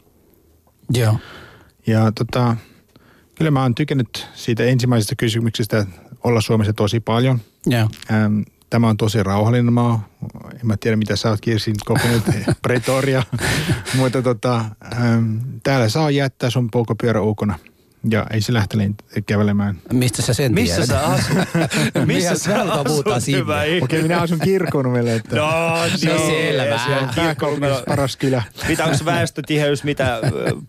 Joo. 0.95 1.17
Ja 1.87 2.13
tota, 2.13 2.57
kyllä 3.35 3.51
mä 3.51 3.63
oon 3.63 3.75
tykännyt 3.75 4.29
siitä 4.35 4.65
ensimmäisestä 4.65 5.15
kysymyksestä 5.17 5.87
olla 6.25 6.41
Suomessa 6.41 6.73
tosi 6.73 7.01
paljon. 7.01 7.41
Joo. 7.67 7.89
Ähm, 8.11 8.41
tämä 8.71 8.89
on 8.89 8.97
tosi 8.97 9.23
rauhallinen 9.23 9.73
maa. 9.73 10.09
En 10.53 10.67
mä 10.67 10.77
tiedä, 10.77 10.97
mitä 10.97 11.17
sä 11.17 11.31
oot 11.31 11.41
Kirsin 11.41 11.75
kokenut 11.85 12.23
Pretoria. 12.63 13.23
Mutta 13.97 14.23
tota, 14.23 14.65
täällä 15.63 15.89
saa 15.89 16.11
jättää 16.11 16.51
sun 16.51 16.71
polkupyörä 16.71 17.21
ulkona. 17.21 17.59
Ja 18.11 18.27
ei 18.31 18.41
se 18.41 18.53
lähtele 18.53 18.91
kävelemään. 19.27 19.77
Mistä 19.93 20.23
sä 20.23 20.35
sen 20.35 20.53
Missä 20.55 20.75
tiedät? 20.75 20.89
sä 20.89 21.01
asut? 21.07 21.37
Missä 22.07 22.39
sä 22.39 22.63
asut, 22.63 23.07
hyvä? 23.27 23.63
Okei, 23.83 24.03
minä 24.03 24.21
asun 24.21 24.39
kirkkonumelle, 24.41 25.15
että 25.15 25.37
No, 25.37 25.47
on 25.47 25.91
niin, 26.03 26.19
selvä. 26.27 26.79
se 26.87 26.91
on 27.03 27.09
pääkaupungissa 27.17 27.83
paras 27.89 28.17
kylä. 28.17 28.43
Mitä 28.69 28.85
onko 28.85 28.97
väestötiheys 29.05 29.85
mitä 29.85 30.19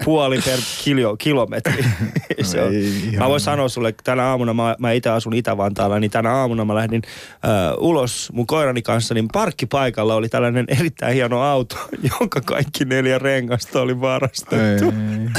puoli 0.05 0.39
per 0.45 0.59
kilo, 0.83 1.17
kilometri? 1.17 1.85
Se 2.41 2.61
on. 2.61 2.73
Ei 2.73 2.87
ihan- 3.03 3.15
Mä 3.23 3.29
voin 3.29 3.41
sanoa 3.41 3.69
sulle, 3.69 3.89
että 3.89 4.03
tänä 4.03 4.23
aamuna, 4.23 4.53
mä, 4.53 4.75
mä 4.79 4.91
itse 4.91 5.09
asun 5.09 5.33
Itä-Vantaalla, 5.33 5.99
niin 5.99 6.11
tänä 6.11 6.31
aamuna 6.31 6.65
mä 6.65 6.75
lähdin 6.75 7.01
ö, 7.05 7.75
ulos 7.77 8.29
mun 8.33 8.47
koirani 8.47 8.81
kanssa, 8.81 9.13
niin 9.13 9.27
parkkipaikalla 9.33 10.15
oli 10.15 10.29
tällainen 10.29 10.65
erittäin 10.67 11.13
hieno 11.13 11.41
auto, 11.41 11.75
jonka 12.19 12.41
kaikki 12.41 12.85
neljä 12.85 13.19
rengasta 13.19 13.81
oli 13.81 14.01
varastettu. 14.01 14.85
Ei. 14.85 15.29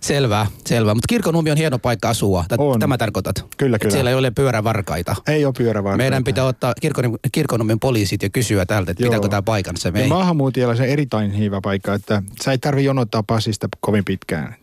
Selvä, 0.00 0.29
selvä. 0.66 0.94
Mutta 0.94 1.06
kirkonummi 1.08 1.50
on 1.50 1.56
hieno 1.56 1.78
paikka 1.78 2.08
asua. 2.08 2.44
On. 2.58 2.80
Tämä 2.80 2.98
tarkoitat. 2.98 3.46
Kyllä, 3.56 3.78
kyllä. 3.78 3.92
Siellä 3.92 4.10
ei 4.10 4.16
ole 4.16 4.30
pyörävarkaita. 4.30 5.16
Ei 5.28 5.44
ole 5.44 5.54
pyörävarkaita. 5.58 6.02
Meidän 6.02 6.24
pitää 6.24 6.44
ottaa 6.44 6.74
kirkon, 6.80 7.18
kirkonummin 7.32 7.80
poliisit 7.80 8.22
ja 8.22 8.30
kysyä 8.30 8.66
täältä, 8.66 8.90
että 8.90 9.02
Joo. 9.02 9.10
pitääkö 9.10 9.28
tämä 9.28 9.42
paikansa. 9.42 9.90
Me 9.90 9.98
Ja 9.98 10.02
ei. 10.02 10.08
maahanmuuttajalla 10.08 10.76
se 10.76 10.84
erittäin 10.84 11.38
hyvä 11.38 11.60
paikka, 11.62 11.94
että 11.94 12.22
sä 12.44 12.50
ei 12.52 12.58
tarvi 12.58 12.84
jonottaa 12.84 13.22
passista 13.22 13.68
kovin 13.80 14.04
pitkään. 14.04 14.54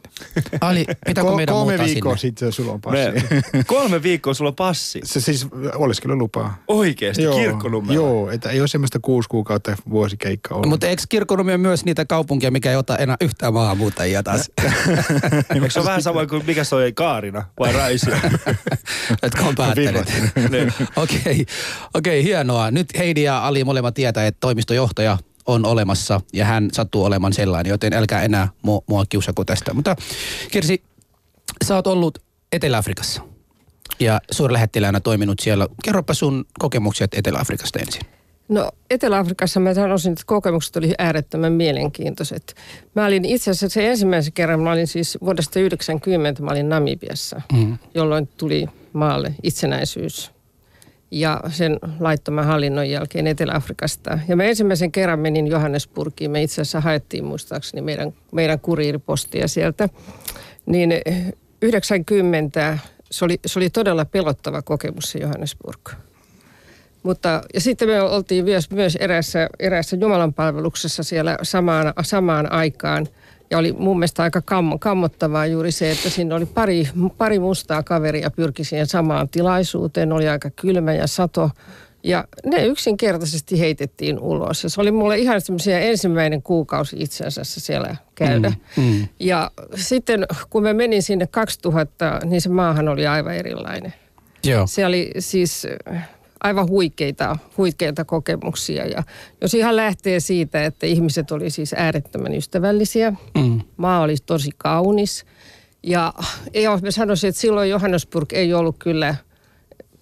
Ali, 0.62 0.86
pitääkö 1.05 1.29
Ko- 1.29 1.36
meidän 1.36 1.53
kolme 1.53 1.71
muuttaa 1.71 1.86
viikkoa 1.86 2.17
sinne? 2.17 2.21
sitten 2.21 2.51
sulla 2.51 2.71
on 2.71 2.81
passi. 2.81 3.12
Me, 3.53 3.63
kolme 3.67 4.03
viikkoa 4.03 4.33
sulla 4.33 4.50
on 4.50 4.55
passi. 4.55 5.01
Se 5.03 5.21
siis 5.21 5.47
oleskelulupaa. 5.75 6.57
Oikeesti, 6.67 7.24
kirkkonummella. 7.36 7.95
Joo, 7.95 8.31
että 8.31 8.50
ei 8.50 8.59
ole 8.59 8.67
semmoista 8.67 9.00
kuusi 9.01 9.29
kuukautta 9.29 9.77
vuosikeikka 9.89 10.55
ollut. 10.55 10.69
Mutta 10.69 10.88
eikö 10.88 11.03
kirkonummi 11.09 11.53
on 11.53 11.59
myös 11.59 11.86
niitä 11.86 12.05
kaupunkia, 12.05 12.51
mikä 12.51 12.71
ei 12.71 12.77
ota 12.77 12.97
enää 12.97 13.17
yhtään 13.21 13.53
maahanmuuttajia 13.53 14.24
taas? 14.24 14.51
Eikö 15.55 15.69
se 15.69 15.79
ole 15.79 15.88
vähän 15.88 16.01
sama 16.01 16.25
kuin 16.25 16.43
mikä 16.45 16.63
se 16.63 16.75
oli 16.75 16.93
Kaarina 16.93 17.43
vai 17.59 17.74
Raisio? 17.74 18.15
Jotka 19.24 19.41
on 19.45 19.55
päättäneet. 19.55 20.13
Niin. 20.50 20.74
Okei, 20.95 21.45
okei, 21.93 22.24
hienoa. 22.24 22.71
Nyt 22.71 22.88
Heidi 22.97 23.24
ja 23.24 23.47
Ali 23.47 23.63
molemmat 23.63 23.93
tietää, 23.93 24.27
että 24.27 24.39
toimistojohtaja 24.39 25.17
on 25.47 25.65
olemassa 25.65 26.21
ja 26.33 26.45
hän 26.45 26.69
sattuu 26.73 27.03
olemaan 27.03 27.33
sellainen, 27.33 27.69
joten 27.69 27.93
älkää 27.93 28.21
enää 28.21 28.47
mua, 28.61 28.81
mua 28.87 29.03
kiusako 29.09 29.45
tästä. 29.45 29.73
Mutta 29.73 29.95
Kirsi, 30.51 30.83
sä 31.65 31.75
oot 31.75 31.87
ollut 31.87 32.19
Etelä-Afrikassa. 32.51 33.21
ja 33.99 34.21
suurlähettiläänä 34.31 34.99
toiminut 34.99 35.39
siellä. 35.39 35.67
Kerropa 35.83 36.13
sun 36.13 36.45
kokemukset 36.59 37.13
Etelä-Afrikasta 37.13 37.79
ensin. 37.79 38.01
No 38.49 38.71
Etelä-Afrikassa 38.89 39.59
mä 39.59 39.73
sanoisin, 39.73 40.11
että 40.11 40.23
kokemukset 40.25 40.75
oli 40.75 40.93
äärettömän 40.97 41.53
mielenkiintoiset. 41.53 42.55
Mä 42.95 43.05
olin 43.05 43.25
itse 43.25 43.51
asiassa 43.51 43.73
se 43.73 43.89
ensimmäisen 43.89 44.33
kerran, 44.33 44.59
mä 44.59 44.71
olin 44.71 44.87
siis 44.87 45.17
vuodesta 45.21 45.59
90, 45.59 46.43
mä 46.43 46.51
olin 46.51 46.69
Namibiassa, 46.69 47.41
mm. 47.53 47.77
jolloin 47.93 48.27
tuli 48.37 48.67
maalle 48.93 49.35
itsenäisyys 49.43 50.31
ja 51.11 51.41
sen 51.49 51.79
laittoman 51.99 52.45
hallinnon 52.45 52.89
jälkeen 52.89 53.27
Etelä-Afrikasta. 53.27 54.19
Ja 54.27 54.35
mä 54.35 54.43
ensimmäisen 54.43 54.91
kerran 54.91 55.19
menin 55.19 55.47
Johannesburgiin. 55.47 56.31
Me 56.31 56.43
itse 56.43 56.61
asiassa 56.61 56.81
haettiin 56.81 57.25
muistaakseni 57.25 57.81
meidän, 57.81 58.13
meidän 58.31 58.59
kuriiripostia 58.59 59.47
sieltä. 59.47 59.89
Niin 60.65 60.93
90, 61.61 62.77
se 63.11 63.25
oli, 63.25 63.39
se 63.45 63.59
oli 63.59 63.69
todella 63.69 64.05
pelottava 64.05 64.61
kokemus 64.61 65.11
se 65.11 65.19
Johannesburg. 65.19 65.89
Mutta, 67.03 67.41
ja 67.53 67.61
sitten 67.61 67.87
me 67.87 68.01
oltiin 68.01 68.45
myös, 68.45 68.71
myös 68.71 68.95
eräässä, 68.95 69.49
eräässä 69.59 69.97
Jumalan 70.01 70.33
palveluksessa 70.33 71.03
siellä 71.03 71.37
samaan, 71.43 71.93
samaan 72.01 72.51
aikaan. 72.51 73.07
Ja 73.51 73.57
oli 73.57 73.71
mun 73.71 73.99
mielestä 73.99 74.23
aika 74.23 74.41
kam, 74.41 74.79
kammottavaa 74.79 75.45
juuri 75.45 75.71
se, 75.71 75.91
että 75.91 76.09
siinä 76.09 76.35
oli 76.35 76.45
pari, 76.45 76.89
pari 77.17 77.39
mustaa 77.39 77.83
kaveria 77.83 78.31
pyrki 78.31 78.63
siihen 78.63 78.87
samaan 78.87 79.29
tilaisuuteen. 79.29 80.11
Oli 80.11 80.29
aika 80.29 80.49
kylmä 80.49 80.93
ja 80.93 81.07
sato. 81.07 81.49
Ja 82.03 82.23
ne 82.45 82.65
yksinkertaisesti 82.65 83.59
heitettiin 83.59 84.19
ulos. 84.19 84.63
Ja 84.63 84.69
se 84.69 84.81
oli 84.81 84.91
mulle 84.91 85.17
ihan 85.17 85.41
semmoisia 85.41 85.79
ensimmäinen 85.79 86.41
kuukausi 86.41 86.95
itse 86.99 87.25
asiassa 87.25 87.59
siellä 87.59 87.95
käydä. 88.15 88.49
Mm, 88.77 88.83
mm. 88.83 89.07
Ja 89.19 89.51
sitten 89.75 90.25
kun 90.49 90.63
me 90.63 90.73
menin 90.73 91.03
sinne 91.03 91.27
2000, 91.27 92.19
niin 92.25 92.41
se 92.41 92.49
maahan 92.49 92.87
oli 92.87 93.07
aivan 93.07 93.33
erilainen. 93.33 93.93
Joo. 94.43 94.67
Se 94.67 94.85
oli 94.85 95.11
siis 95.19 95.67
aivan 96.44 96.70
huikeita, 96.70 97.38
huikeita 97.58 98.06
kokemuksia. 98.06 98.86
Ja 98.86 99.03
jos 99.41 99.53
ihan 99.53 99.75
lähtee 99.75 100.20
siitä, 100.20 100.65
että 100.65 100.86
ihmiset 100.86 101.32
oli 101.32 101.50
siis 101.50 101.74
äärettömän 101.74 102.36
ystävällisiä, 102.36 103.13
mm. 103.38 103.62
maa 103.77 104.01
oli 104.01 104.15
tosi 104.25 104.51
kaunis. 104.58 105.25
Ja 105.84 106.13
joo, 106.53 106.79
mä 106.82 106.91
sanoisin, 106.91 107.27
että 107.27 107.41
silloin 107.41 107.70
Johannesburg 107.70 108.34
ei 108.34 108.53
ollut 108.53 108.75
kyllä– 108.79 109.15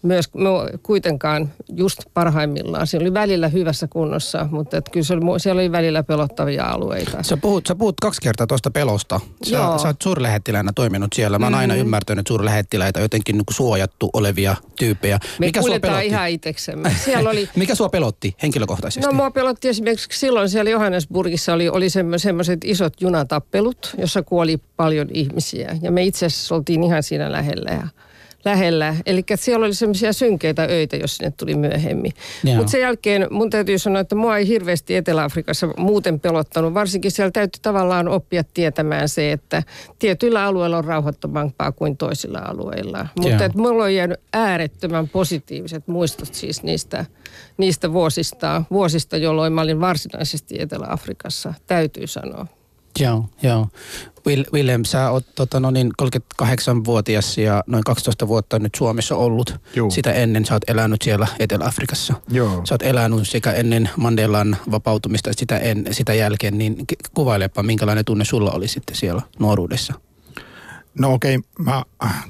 myös 0.06 0.30
no, 0.34 0.70
kuitenkaan 0.84 1.54
just 1.76 2.00
parhaimmillaan. 2.14 2.88
Se 2.88 2.98
oli 2.98 3.14
välillä 3.14 3.48
hyvässä 3.48 3.88
kunnossa, 3.88 4.48
mutta 4.52 4.78
että 4.78 4.92
kyllä 4.92 5.06
se 5.06 5.14
oli, 5.14 5.40
siellä 5.40 5.60
oli 5.60 5.72
välillä 5.72 6.04
pelottavia 6.04 6.66
alueita. 6.66 7.24
Sä 7.24 7.38
puhut, 7.38 7.68
sä 7.68 7.76
puhut 7.76 7.96
kaksi 8.02 8.22
kertaa 8.22 8.48
tuosta 8.48 8.72
pelosta. 8.72 9.20
Sä, 9.44 9.56
Joo. 9.56 9.78
sä 9.78 9.88
oot 9.88 10.02
suurlähettiläänä 10.02 10.72
toiminut 10.76 11.14
siellä. 11.14 11.40
Mä 11.40 11.46
oon 11.46 11.54
mm. 11.54 11.60
aina 11.60 11.76
ymmärtänyt 11.76 12.28
suurlähettiläitä 12.28 13.00
jotenkin 13.00 13.38
niin 13.38 13.46
suojattu 13.50 14.10
olevia 14.14 14.56
tyyppejä. 14.80 15.20
Me 15.40 15.46
Mikä 15.46 15.62
sua 15.62 15.80
pelotti? 15.80 16.06
ihan 16.06 16.30
itseksemme. 16.30 16.96
Siellä 17.06 17.30
oli... 17.30 17.50
Mikä 17.56 17.76
sua 17.76 17.90
pelotti 17.90 18.36
henkilökohtaisesti? 18.42 19.08
No 19.08 19.14
mua 19.14 19.32
pelotti 19.32 19.68
esimerkiksi 19.68 20.20
silloin 20.20 20.50
siellä 20.50 20.72
Johannesburgissa 20.72 21.54
oli, 21.54 21.70
oli 21.70 21.90
semmoiset 22.18 22.60
isot 22.64 23.02
junatappelut, 23.02 23.96
jossa 23.98 24.24
kuoli 24.24 24.58
paljon 24.78 25.08
ihmisiä. 25.12 25.78
Ja 25.82 25.92
me 25.92 26.04
itse 26.04 26.26
asiassa 26.26 26.56
oltiin 26.56 26.84
ihan 26.84 27.04
siinä 27.04 27.32
lähellä. 27.32 27.72
Ja 27.72 27.88
lähellä. 28.46 28.96
Eli 29.06 29.24
siellä 29.36 29.66
oli 29.66 29.74
semmoisia 29.74 30.14
synkeitä 30.14 30.68
öitä, 30.70 30.98
jos 30.98 31.18
sinne 31.18 31.34
tuli 31.38 31.56
myöhemmin. 31.56 32.12
Mutta 32.56 32.72
sen 32.72 32.82
jälkeen 32.82 33.28
mun 33.32 33.50
täytyy 33.50 33.80
sanoa, 33.80 34.02
että 34.02 34.16
mua 34.16 34.38
ei 34.38 34.48
hirveästi 34.48 34.96
Etelä-Afrikassa 34.96 35.68
muuten 35.78 36.20
pelottanut. 36.20 36.74
Varsinkin 36.74 37.12
siellä 37.12 37.32
täytyy 37.32 37.60
tavallaan 37.62 38.08
oppia 38.08 38.44
tietämään 38.54 39.10
se, 39.10 39.32
että 39.32 39.64
tietyillä 40.00 40.44
alueilla 40.44 40.78
on 40.78 40.86
rauhoittomampaa 40.86 41.72
kuin 41.72 41.98
toisilla 41.98 42.40
alueilla. 42.40 43.08
Mutta 43.20 43.46
että 43.46 43.58
mulla 43.58 43.84
on 43.84 43.96
jäänyt 43.96 44.20
äärettömän 44.34 45.10
positiiviset 45.10 45.88
muistot 45.88 46.34
siis 46.34 46.64
niistä, 46.64 47.06
niistä 47.58 47.94
vuosista, 47.94 48.64
vuosista, 48.72 49.18
jolloin 49.18 49.54
mä 49.54 49.62
olin 49.62 49.82
varsinaisesti 49.82 50.56
Etelä-Afrikassa, 50.62 51.54
täytyy 51.68 52.08
sanoa. 52.08 52.48
Joo, 53.00 53.30
joo. 53.44 53.68
Will, 54.28 54.44
Willem, 54.54 54.84
sä 54.86 55.12
oot 55.12 55.26
tota, 55.36 55.60
no 55.60 55.72
niin, 55.72 55.92
38-vuotias 56.02 57.38
ja 57.38 57.64
noin 57.68 57.84
12 57.84 58.28
vuotta 58.28 58.60
nyt 58.60 58.76
Suomessa 58.76 59.16
ollut. 59.16 59.56
Joo. 59.76 59.90
Sitä 59.90 60.14
ennen 60.14 60.46
sä 60.46 60.54
oot 60.54 60.70
elänyt 60.70 61.02
siellä 61.02 61.28
Etelä-Afrikassa. 61.40 62.14
Joo. 62.30 62.62
Sä 62.66 62.74
oot 62.74 62.82
elänyt 62.82 63.30
sekä 63.30 63.52
ennen 63.52 63.90
Mandelan 63.98 64.58
vapautumista 64.72 65.30
että 65.30 65.40
sitä, 65.40 65.58
en, 65.58 65.86
sitä 65.92 66.14
jälkeen, 66.14 66.58
niin 66.58 66.76
kuvailepa, 67.14 67.64
minkälainen 67.64 68.06
tunne 68.06 68.26
sulla 68.26 68.52
oli 68.52 68.68
sitten 68.68 68.96
siellä 68.96 69.22
nuoruudessa? 69.40 69.94
No 71.00 71.14
okei, 71.14 71.36
okay, 71.36 71.66
mä 71.66 71.84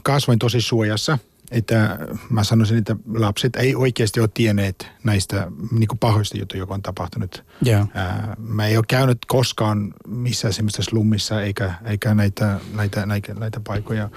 kasvoin 0.04 0.40
tosi 0.40 0.62
suojassa– 0.62 1.18
että 1.52 2.00
mä 2.30 2.44
sanoisin, 2.44 2.78
että 2.78 2.96
lapset 3.14 3.56
ei 3.56 3.76
oikeasti 3.76 4.20
ole 4.20 4.30
tienneet 4.34 4.88
näistä 5.04 5.52
niin 5.72 5.88
kuin 5.88 6.00
pahoista 6.00 6.38
jutuista, 6.38 6.58
joka 6.58 6.74
on 6.74 6.82
tapahtunut. 6.82 7.44
Yeah. 7.68 7.88
Ää, 7.94 8.36
mä 8.38 8.68
ei 8.68 8.78
ole 8.78 8.86
käynyt 8.88 9.18
koskaan 9.28 9.94
missään 10.08 10.54
semmoista 10.54 10.84
slummissa 10.84 11.42
eikä, 11.42 11.74
eikä 11.86 12.14
näitä, 12.14 12.60
näitä, 12.74 13.06
näitä, 13.06 13.34
näitä 13.34 13.60
paikkoja. 13.68 14.10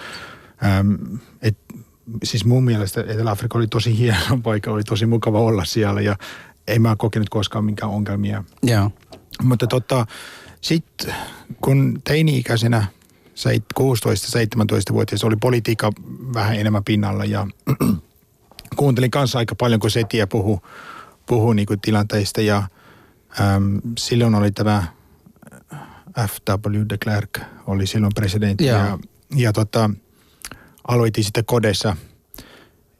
Ähm, 0.64 0.94
et, 1.42 1.58
siis 2.24 2.44
mun 2.44 2.64
mielestä 2.64 3.00
Etelä-Afrikka 3.00 3.58
oli 3.58 3.66
tosi 3.66 3.98
hieno 3.98 4.38
paikka, 4.42 4.70
oli 4.70 4.84
tosi 4.84 5.06
mukava 5.06 5.40
olla 5.40 5.64
siellä 5.64 6.00
ja 6.00 6.16
ei 6.66 6.78
mä 6.78 6.96
kokenut 6.96 7.28
koskaan 7.28 7.64
minkään 7.64 7.92
ongelmia. 7.92 8.44
Yeah. 8.68 8.92
Mutta 9.42 9.66
tota, 9.66 10.06
sitten 10.60 11.14
kun 11.60 12.00
teini-ikäisenä– 12.04 12.86
16-17-vuotias 13.80 15.24
oli 15.24 15.36
politiikka 15.36 15.92
vähän 16.34 16.56
enemmän 16.56 16.84
pinnalla 16.84 17.24
ja 17.24 17.46
kuuntelin 18.76 19.10
kanssa 19.10 19.38
aika 19.38 19.54
paljon, 19.54 19.80
kun 19.80 19.90
Setiä 19.90 20.26
puhu, 20.26 20.62
puhu 21.26 21.52
niin 21.52 21.66
kuin 21.66 21.80
tilanteista 21.80 22.40
ja 22.40 22.62
äm, 23.40 23.80
silloin 23.98 24.34
oli 24.34 24.50
tämä 24.50 24.84
F.W. 26.20 26.84
de 26.88 26.98
Klerk 26.98 27.40
oli 27.66 27.86
silloin 27.86 28.12
presidentti 28.14 28.64
ja, 28.64 28.76
ja, 28.76 28.98
ja 29.36 29.52
tota, 29.52 29.90
aloitin 30.88 31.24
sitten 31.24 31.44
kodessa 31.44 31.96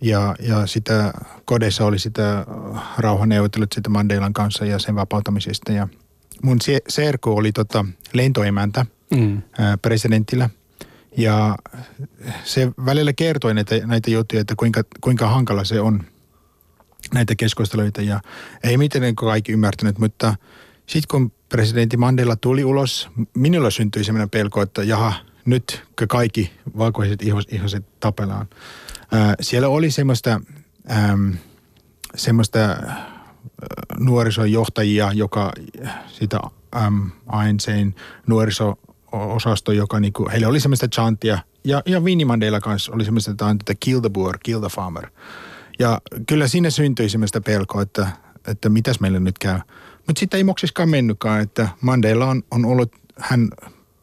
ja, 0.00 0.36
ja 0.40 0.66
sitä 0.66 1.12
kodessa 1.44 1.84
oli 1.84 1.98
sitä 1.98 2.46
rauhaneuvottelut 2.98 3.72
sitten 3.72 3.92
Mandelan 3.92 4.32
kanssa 4.32 4.64
ja 4.64 4.78
sen 4.78 4.94
vapautamisesta 4.94 5.72
ja 5.72 5.88
mun 6.42 6.58
serku 6.88 7.36
oli 7.36 7.52
tota 7.52 7.84
lentoemäntä– 8.12 8.86
mm. 9.10 9.42
presidentillä. 9.82 10.50
Ja 11.16 11.56
se 12.44 12.72
välillä 12.84 13.12
kertoi 13.12 13.54
näitä, 13.54 13.86
näitä 13.86 14.10
juttuja, 14.10 14.40
että 14.40 14.54
kuinka, 14.56 14.84
kuinka 15.00 15.28
hankala 15.28 15.64
se 15.64 15.80
on 15.80 16.04
näitä 17.14 17.34
keskusteluita. 17.34 18.02
Ja 18.02 18.20
ei 18.62 18.76
miten 18.76 19.16
kaikki 19.16 19.52
ymmärtänyt, 19.52 19.98
mutta 19.98 20.34
sitten 20.86 21.08
kun 21.10 21.32
presidentti 21.48 21.96
Mandela 21.96 22.36
tuli 22.36 22.64
ulos, 22.64 23.08
minulla 23.34 23.70
syntyi 23.70 24.04
sellainen 24.04 24.30
pelko, 24.30 24.62
että 24.62 24.82
jaha, 24.82 25.12
nyt 25.44 25.84
kaikki 26.08 26.52
valkoiset 26.78 27.22
ihos, 27.22 27.44
ihoset 27.50 28.00
tapellaan. 28.00 28.48
Ää, 29.12 29.34
siellä 29.40 29.68
oli 29.68 29.90
semmoista, 29.90 30.40
äm, 30.90 31.36
semmoista 32.14 32.76
nuorisojohtajia, 33.98 35.12
joka 35.12 35.52
sitä 36.06 36.40
äm, 36.76 37.10
ANCn 37.26 37.92
nuoriso 38.26 38.78
osasto, 39.12 39.72
joka 39.72 40.00
niinku, 40.00 40.28
heillä 40.32 40.48
oli 40.48 40.60
semmoista 40.60 40.88
chantia, 40.88 41.38
ja, 41.64 41.82
ja 41.86 42.00
Winnie 42.00 42.60
kanssa 42.62 42.92
oli 42.92 43.04
semmoista, 43.04 43.30
että 43.30 43.46
on 43.46 43.58
kill 43.80 44.00
the 44.00 44.10
boer, 44.10 44.38
kill 44.42 44.60
the 44.60 44.68
farmer. 44.68 45.06
Ja 45.78 46.00
kyllä 46.26 46.48
sinne 46.48 46.70
syntyi 46.70 47.08
semmoista 47.08 47.40
pelkoa, 47.40 47.82
että, 47.82 48.08
että 48.46 48.68
mitäs 48.68 49.00
meille 49.00 49.20
nyt 49.20 49.38
käy. 49.38 49.58
Mutta 50.06 50.20
sitten 50.20 50.38
ei 50.38 50.44
moksiskaan 50.44 50.88
mennytkään, 50.88 51.42
että 51.42 51.68
Mandela 51.80 52.26
on, 52.26 52.42
on 52.50 52.64
ollut, 52.64 52.92
hän 53.18 53.48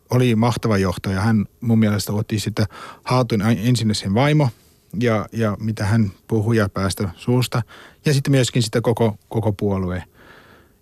oli 0.10 0.36
mahtava 0.36 0.78
johtaja. 0.78 1.22
Hän 1.22 1.46
mun 1.62 1.80
mielestä 1.80 2.14
otti 2.14 2.40
sitä 2.40 2.66
haatun 3.04 3.42
ensin 3.42 3.96
sen 3.96 4.14
vaimo 4.14 4.50
ja, 5.00 5.26
ja 5.32 5.58
mitä 5.60 5.86
hän 5.86 6.12
puhui 6.28 6.58
ja 6.58 6.70
päästä 6.70 7.10
suusta. 7.16 7.62
Ja 8.06 8.14
sitten 8.14 8.32
myöskin 8.32 8.64
sitä 8.64 8.82
koko, 8.82 9.18
koko 9.30 9.52
puolue. 9.52 10.04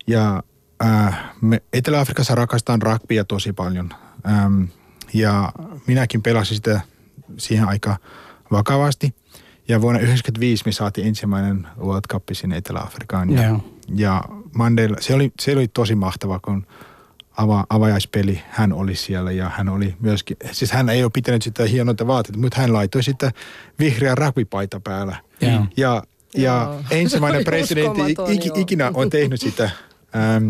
Ja 0.08 0.44
äh, 0.86 1.20
me 1.42 1.62
Etelä-Afrikassa 1.74 2.36
rakastaan 2.36 2.82
rugbya 2.82 3.24
tosi 3.26 3.54
paljon. 3.54 3.90
Ähm, 4.28 4.64
ja 5.14 5.52
minäkin 5.88 6.22
pelasin 6.22 6.56
sitä 6.56 6.82
siihen 7.38 7.68
aika 7.68 7.98
vakavasti. 8.52 9.16
Ja 9.68 9.82
vuonna 9.82 10.00
1995 10.00 10.64
me 10.66 10.72
saatiin 10.72 11.08
ensimmäinen 11.08 11.68
World 11.78 12.06
Cup 12.12 12.24
sinne 12.32 12.58
Etelä-Afrikaan. 12.58 13.30
Ja, 13.30 13.42
yeah. 13.42 13.62
ja 13.96 14.24
Mandela, 14.56 14.98
se 15.00 15.14
oli, 15.14 15.32
se 15.40 15.54
oli 15.54 15.68
tosi 15.68 15.96
mahtava, 15.96 16.40
kun 16.40 16.68
ava, 17.38 17.66
avajaispeli 17.70 18.42
hän 18.50 18.74
oli 18.74 18.96
siellä 18.96 19.32
ja 19.32 19.50
hän 19.50 19.70
oli 19.70 19.96
myöskin, 20.00 20.38
siis 20.52 20.72
hän 20.72 20.90
ei 20.90 21.04
ole 21.04 21.12
pitänyt 21.14 21.42
sitä 21.42 21.66
hienoita 21.66 22.08
vaatteita, 22.08 22.40
mutta 22.40 22.62
hän 22.62 22.74
laittoi 22.74 23.04
sitä 23.04 23.32
vihreä 23.80 24.16
rugbypaita 24.16 24.80
päällä. 24.80 25.16
Yeah. 25.44 25.68
Ja, 25.78 26.04
ja 26.38 26.80
ensimmäinen 26.92 27.44
presidentti 27.54 28.16
ikinä 28.56 28.92
on 28.94 29.10
tehnyt 29.10 29.42
sitä. 29.42 29.64
Ähm, 30.16 30.50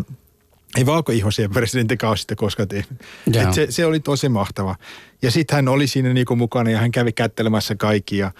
ei 0.77 0.85
valkoihoisia 0.85 1.49
presidentin 1.49 1.97
sitä 2.15 2.35
koskaan 2.35 2.67
tehnyt. 2.67 3.01
Et 3.33 3.53
se, 3.53 3.67
se, 3.69 3.85
oli 3.85 3.99
tosi 3.99 4.29
mahtava. 4.29 4.75
Ja 5.21 5.31
sitten 5.31 5.55
hän 5.55 5.67
oli 5.67 5.87
siinä 5.87 6.13
niinku 6.13 6.35
mukana 6.35 6.69
ja 6.69 6.79
hän 6.79 6.91
kävi 6.91 7.11
kättelemässä 7.11 7.75
kaikki 7.75 8.17
ja, 8.17 8.31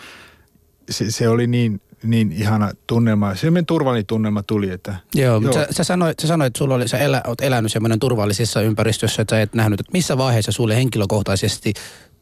se, 0.90 1.12
se 1.12 1.30
oli 1.30 1.48
niin, 1.48 1.82
niin 2.04 2.32
ihana 2.32 2.72
tunnelma. 2.88 3.36
Sellainen 3.36 3.66
turvallinen 3.66 4.06
tunnelma 4.06 4.44
tuli, 4.44 4.70
että... 4.70 4.96
Joo, 5.16 5.40
mutta 5.40 5.60
sä, 5.60 5.68
sä, 5.72 5.84
sanoit, 5.84 6.20
sä 6.20 6.28
sanoit, 6.28 6.48
että 6.48 6.58
sulla 6.58 6.76
oli, 6.76 6.88
sä 6.88 6.98
elä, 6.98 7.22
oot 7.28 7.42
elänyt 7.42 7.72
semmoinen 7.72 8.00
turvallisessa 8.00 8.62
ympäristössä, 8.62 9.22
että 9.22 9.36
sä 9.36 9.42
et 9.42 9.54
nähnyt, 9.54 9.80
että 9.80 9.92
missä 9.92 10.18
vaiheessa 10.18 10.52
sulle 10.52 10.76
henkilökohtaisesti 10.76 11.74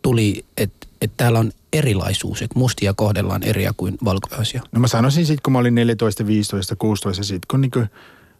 tuli, 0.01 0.45
että, 0.57 0.87
että 1.01 1.17
täällä 1.17 1.39
on 1.39 1.51
erilaisuus, 1.73 2.41
että 2.41 2.59
mustia 2.59 2.93
kohdellaan 2.93 3.43
eriä 3.43 3.73
kuin 3.77 3.97
valkoisia. 4.05 4.61
No 4.71 4.79
mä 4.79 4.87
sanoisin 4.87 5.25
sitten, 5.25 5.43
kun 5.43 5.53
mä 5.53 5.59
olin 5.59 5.75
14, 5.75 6.27
15, 6.27 6.75
16, 6.75 7.23
sitten 7.23 7.47
kun 7.51 7.61
niin 7.61 7.89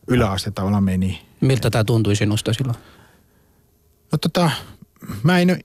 yläaste 0.08 0.52
tavallaan 0.52 0.84
meni. 0.84 1.22
Miltä 1.42 1.70
tämä 1.70 1.84
tuntui 1.84 2.16
sinusta 2.16 2.54
silloin? 2.54 2.78
No 4.12 4.18
tota, 4.18 4.52
mä 5.24 5.40
en, 5.40 5.60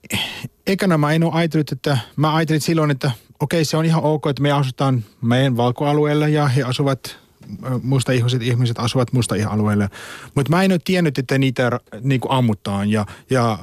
ekana 0.67 0.99
mä 0.99 1.13
en 1.13 1.25
ole 1.25 1.33
ajatellut, 1.35 1.73
että 1.73 1.99
mä 2.17 2.35
ajattelin 2.35 2.61
silloin, 2.61 2.91
että 2.91 3.11
okei 3.41 3.65
se 3.65 3.77
on 3.77 3.85
ihan 3.85 4.03
ok, 4.03 4.27
että 4.27 4.43
me 4.43 4.53
asutaan 4.53 5.05
meidän 5.23 5.57
valkoalueella 5.57 6.29
ja 6.29 6.49
he 6.49 6.63
asuvat 6.63 7.19
musta 7.83 8.13
ihmiset, 8.13 8.43
ihmiset 8.43 8.79
asuvat 8.79 9.13
musta 9.13 9.35
ihan 9.35 9.53
alueella. 9.53 9.89
Mutta 10.35 10.51
mä 10.51 10.63
en 10.63 10.73
ole 10.73 10.81
tiennyt, 10.85 11.19
että 11.19 11.39
niitä 11.39 11.81
niin 12.01 12.21
kuin 12.21 12.33
ammuttaan 12.33 12.91
ja, 12.91 13.07
ja 13.31 13.59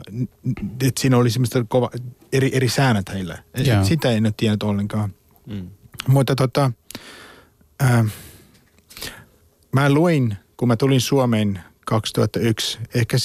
että 0.81 1.01
siinä 1.01 1.17
oli 1.17 1.29
semmoista 1.29 1.65
kova, 1.67 1.89
eri, 2.33 2.51
eri 2.53 2.69
säännöt 2.69 3.13
heille. 3.13 3.43
Yeah. 3.67 3.85
Sitä 3.85 4.11
en 4.11 4.25
ole 4.25 4.33
tiennyt 4.37 4.63
ollenkaan. 4.63 5.13
Mm. 5.47 5.69
Mutta 6.07 6.35
tota, 6.35 6.71
äh, 7.83 8.05
mä 9.71 9.89
luin, 9.89 10.37
kun 10.57 10.67
mä 10.67 10.75
tulin 10.75 11.01
Suomeen 11.01 11.59
2001, 11.85 12.79
ehkä 12.95 13.17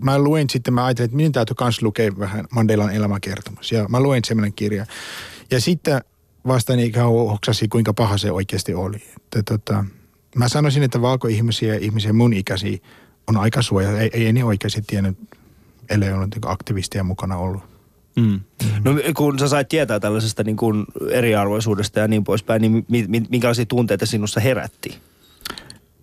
mä 0.00 0.18
luin 0.18 0.50
sitten, 0.50 0.74
mä 0.74 0.84
ajattelin, 0.84 1.06
että 1.06 1.16
minun 1.16 1.32
täytyy 1.32 1.56
myös 1.60 1.82
lukea 1.82 2.18
vähän 2.18 2.44
Mandelan 2.50 2.94
elämäkertomus. 2.94 3.72
Ja 3.72 3.86
mä 3.88 4.00
luin 4.00 4.24
semmoinen 4.24 4.52
kirja. 4.52 4.86
Ja 5.50 5.60
sitten 5.60 6.00
vasta 6.46 6.76
niin 6.76 6.88
ikään 6.88 7.08
hoksasi, 7.08 7.68
kuinka 7.68 7.94
paha 7.94 8.18
se 8.18 8.32
oikeasti 8.32 8.74
oli. 8.74 8.96
Että, 9.16 9.42
tota, 9.42 9.84
mä 10.36 10.48
sanoisin, 10.48 10.82
että 10.82 11.02
valkoihmisiä 11.02 11.74
ja 11.74 11.80
ihmisiä 11.80 12.12
mun 12.12 12.32
ikäisiä 12.32 12.78
on 13.26 13.36
aika 13.36 13.62
suoja. 13.62 14.00
Ei, 14.00 14.10
ei 14.12 14.32
ne 14.32 14.44
oikeasti 14.44 14.82
tiennyt, 14.86 15.18
ellei 15.90 16.12
ole 16.12 16.26
niin 16.26 16.40
aktivisteja 16.46 17.04
mukana 17.04 17.36
ollut. 17.36 17.62
Mm. 18.16 18.40
No 18.84 18.90
kun 19.16 19.38
sä 19.38 19.48
sait 19.48 19.68
tietää 19.68 20.00
tällaisesta 20.00 20.44
niin 20.44 20.56
kuin 20.56 20.84
eriarvoisuudesta 21.10 22.00
ja 22.00 22.08
niin 22.08 22.24
poispäin, 22.24 22.62
niin 22.62 22.84
mi, 22.88 23.04
mi, 23.08 23.22
minkälaisia 23.28 23.66
tunteita 23.66 24.06
sinussa 24.06 24.40
herätti? 24.40 24.98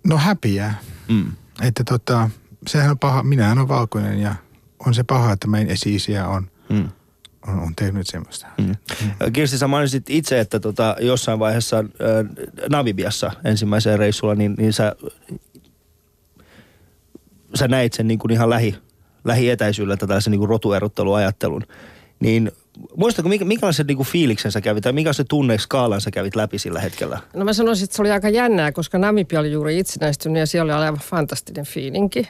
No 0.04 0.16
häpiä. 0.16 0.74
Mm. 1.08 1.32
Että 1.62 1.84
tota, 1.84 2.30
sehän 2.66 2.90
on 2.90 2.98
paha, 2.98 3.22
minähän 3.22 3.58
on 3.58 3.68
valkoinen 3.68 4.18
ja 4.18 4.34
on 4.86 4.94
se 4.94 5.02
paha, 5.02 5.32
että 5.32 5.48
meidän 5.48 5.70
esi 5.70 5.96
on, 6.28 6.50
mm. 6.68 6.88
on, 7.48 7.60
on 7.60 7.74
tehnyt 7.76 8.06
semmoista. 8.06 8.46
Mm. 8.58 8.66
Mm. 8.66 9.32
Kirsti, 9.32 9.58
sä 9.58 9.68
mainitsit 9.68 10.10
itse, 10.10 10.40
että 10.40 10.60
tota, 10.60 10.96
jossain 11.00 11.38
vaiheessa 11.38 11.78
äh, 11.78 11.84
Navibiassa 12.70 13.30
ensimmäiseen 13.44 13.98
reissulla, 13.98 14.34
niin, 14.34 14.54
niin 14.58 14.72
sä, 14.72 14.96
sä 17.54 17.68
näit 17.68 17.92
sen 17.92 18.08
niin 18.08 18.18
kuin 18.18 18.32
ihan 18.32 18.50
lähi, 18.50 18.76
lähietäisyydellä 19.24 19.96
tällaisen 19.96 20.30
niin 20.30 20.38
kuin 20.38 20.48
rotuerotteluajattelun. 20.48 21.62
Niin 22.20 22.52
Muistatko, 22.96 23.28
minkälaisen 23.44 23.86
niin 23.86 24.04
fiiliksen 24.04 24.52
sä 24.52 24.60
kävit 24.60 24.82
tai 24.82 24.92
minkälaisen 24.92 25.26
tunneskaalan 25.28 26.00
sä 26.00 26.10
kävit 26.10 26.36
läpi 26.36 26.58
sillä 26.58 26.80
hetkellä? 26.80 27.18
No 27.34 27.44
mä 27.44 27.52
sanoisin, 27.52 27.84
että 27.84 27.96
se 27.96 28.02
oli 28.02 28.10
aika 28.10 28.28
jännää, 28.28 28.72
koska 28.72 28.98
Namibia 28.98 29.40
oli 29.40 29.52
juuri 29.52 29.78
itsenäistynyt 29.78 30.38
ja 30.38 30.46
siellä 30.46 30.76
oli 30.76 30.84
aivan 30.84 31.00
fantastinen 31.00 31.64
fiilinki. 31.64 32.28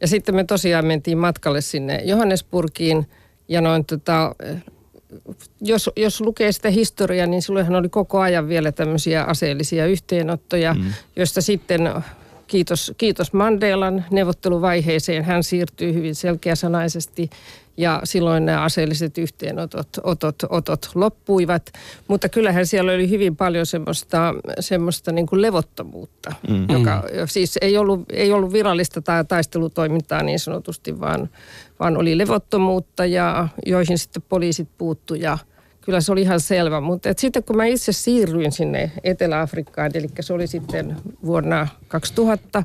Ja 0.00 0.08
sitten 0.08 0.34
me 0.34 0.44
tosiaan 0.44 0.86
mentiin 0.86 1.18
matkalle 1.18 1.60
sinne 1.60 2.00
Johannesburgiin 2.04 3.06
ja 3.48 3.60
noin 3.60 3.84
tota, 3.84 4.34
jos, 5.60 5.90
jos 5.96 6.20
lukee 6.20 6.52
sitä 6.52 6.70
historiaa, 6.70 7.26
niin 7.26 7.42
silloinhan 7.42 7.76
oli 7.76 7.88
koko 7.88 8.20
ajan 8.20 8.48
vielä 8.48 8.72
tämmöisiä 8.72 9.24
aseellisia 9.24 9.86
yhteenottoja, 9.86 10.74
mm. 10.74 10.92
joista 11.16 11.40
sitten 11.40 11.90
kiitos, 12.46 12.92
kiitos 12.98 13.32
Mandelan 13.32 14.04
neuvotteluvaiheeseen 14.10 15.24
hän 15.24 15.44
siirtyi 15.44 15.94
hyvin 15.94 16.14
selkeäsanaisesti 16.14 17.30
ja 17.80 18.00
silloin 18.04 18.46
nämä 18.46 18.62
aseelliset 18.62 19.18
yhteenotot 19.18 19.88
otot, 20.02 20.36
otot 20.48 20.90
loppuivat. 20.94 21.72
Mutta 22.08 22.28
kyllähän 22.28 22.66
siellä 22.66 22.92
oli 22.92 23.10
hyvin 23.10 23.36
paljon 23.36 23.66
semmoista, 23.66 24.34
semmoista 24.60 25.12
niin 25.12 25.26
kuin 25.26 25.42
levottomuutta, 25.42 26.32
mm. 26.48 26.66
joka 26.68 27.02
mm. 27.02 27.26
siis 27.26 27.58
ei 27.60 27.78
ollut, 27.78 28.04
ei 28.12 28.32
ollut 28.32 28.52
virallista 28.52 29.02
tai 29.02 29.24
taistelutoimintaa 29.24 30.22
niin 30.22 30.38
sanotusti, 30.38 31.00
vaan, 31.00 31.30
vaan 31.80 31.96
oli 31.96 32.18
levottomuutta 32.18 33.06
ja 33.06 33.48
joihin 33.66 33.98
sitten 33.98 34.22
poliisit 34.28 34.68
puuttu 34.78 35.14
ja– 35.14 35.38
kyllä 35.80 36.00
se 36.00 36.12
oli 36.12 36.22
ihan 36.22 36.40
selvä. 36.40 36.80
Mutta 36.80 37.08
et 37.08 37.18
sitten 37.18 37.44
kun 37.44 37.56
mä 37.56 37.64
itse 37.64 37.92
siirryin 37.92 38.52
sinne 38.52 38.92
Etelä-Afrikkaan, 39.04 39.90
eli 39.94 40.08
se 40.20 40.32
oli 40.32 40.46
sitten 40.46 40.96
vuonna 41.24 41.68
2000, 41.88 42.62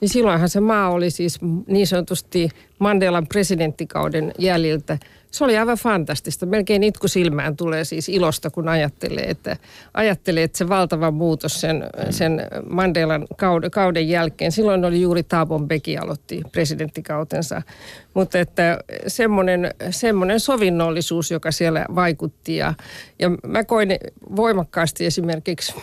niin 0.00 0.08
silloinhan 0.08 0.48
se 0.48 0.60
maa 0.60 0.90
oli 0.90 1.10
siis 1.10 1.38
niin 1.66 1.86
sanotusti 1.86 2.48
Mandelan 2.78 3.26
presidenttikauden 3.26 4.32
jäljiltä– 4.38 4.98
se 5.30 5.44
oli 5.44 5.58
aivan 5.58 5.76
fantastista. 5.76 6.46
Melkein 6.46 6.82
itku 6.82 7.08
silmään 7.08 7.56
tulee 7.56 7.84
siis 7.84 8.08
ilosta, 8.08 8.50
kun 8.50 8.68
ajattelee, 8.68 9.24
että, 9.24 9.56
ajattelee, 9.94 10.42
että 10.42 10.58
se 10.58 10.68
valtava 10.68 11.10
muutos 11.10 11.60
sen, 11.60 11.84
sen 12.10 12.46
Mandelan 12.70 13.26
kauden, 13.36 13.70
kauden 13.70 14.08
jälkeen. 14.08 14.52
Silloin 14.52 14.84
oli 14.84 15.00
juuri 15.00 15.22
Thabo 15.22 15.58
Mbeki 15.58 15.98
aloitti 15.98 16.42
presidenttikautensa. 16.52 17.62
Mutta 18.14 18.38
että 18.38 18.78
semmoinen, 19.06 19.74
semmoinen 19.90 20.40
sovinnollisuus, 20.40 21.30
joka 21.30 21.50
siellä 21.50 21.86
vaikutti. 21.94 22.56
Ja, 22.56 22.74
ja 23.18 23.30
mä 23.46 23.64
koin 23.64 23.96
voimakkaasti 24.36 25.06
esimerkiksi 25.06 25.74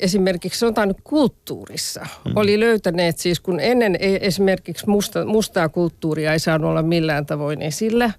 esimerkiksi 0.00 0.58
sanotaan 0.58 0.88
nyt 0.88 1.00
kulttuurissa 1.04 2.00
mm. 2.00 2.32
oli 2.36 2.60
löytäneet 2.60 3.18
siis, 3.18 3.40
kun 3.40 3.60
ennen 3.60 3.96
esimerkiksi 4.00 4.88
musta, 4.88 5.24
mustaa 5.24 5.68
kulttuuria 5.68 6.32
ei 6.32 6.38
saanut 6.38 6.70
olla 6.70 6.82
millään 6.82 7.26
tavoin 7.26 7.62
esillä, 7.62 8.12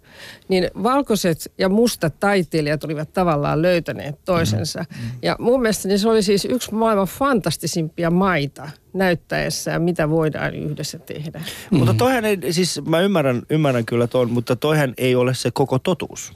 niin 0.48 0.70
valkoiset 0.84 1.52
ja 1.58 1.70
mustat 1.70 2.20
taiteilijat 2.20 2.84
olivat 2.84 3.14
tavallaan 3.14 3.62
löytäneet 3.62 4.16
toisensa. 4.26 4.80
Mm. 4.80 5.02
Mm. 5.02 5.12
Ja 5.22 5.36
mun 5.40 5.62
mielestä 5.62 5.88
niin 5.88 6.00
se 6.00 6.10
oli 6.10 6.24
siis 6.24 6.46
yksi 6.46 6.74
maailman 6.74 7.08
fantastisimpia 7.08 8.12
maita 8.12 8.70
näyttäessään, 8.94 9.82
mitä 9.82 10.10
voidaan 10.10 10.56
yhdessä 10.56 11.00
tehdä. 11.00 11.44
Mm. 11.72 11.78
Mutta 11.78 11.94
toihan 11.94 12.26
ei, 12.26 12.38
siis 12.54 12.82
mä 12.86 13.00
ymmärrän, 13.00 13.42
ymmärrän 13.50 13.86
kyllä 13.86 14.08
tuon, 14.08 14.32
mutta 14.32 14.56
toihan 14.56 14.94
ei 14.98 15.16
ole 15.16 15.34
se 15.34 15.52
koko 15.52 15.80
totuus. 15.80 16.34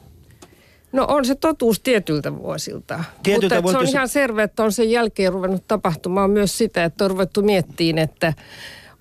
No 0.95 1.05
on 1.07 1.25
se 1.25 1.35
totuus 1.35 1.79
tietyiltä 1.79 2.37
vuosilta. 2.37 3.03
Tietyiltä 3.23 3.61
Mutta 3.61 3.71
se 3.71 3.77
on 3.77 3.87
ihan 3.87 4.09
selvä, 4.09 4.43
että 4.43 4.63
on 4.63 4.71
sen 4.71 4.91
jälkeen 4.91 5.33
ruvennut 5.33 5.63
tapahtumaan 5.67 6.31
myös 6.31 6.57
sitä, 6.57 6.83
että 6.83 7.05
on 7.05 7.11
ruvettu 7.11 7.41
miettiin, 7.41 7.97
että 7.97 8.33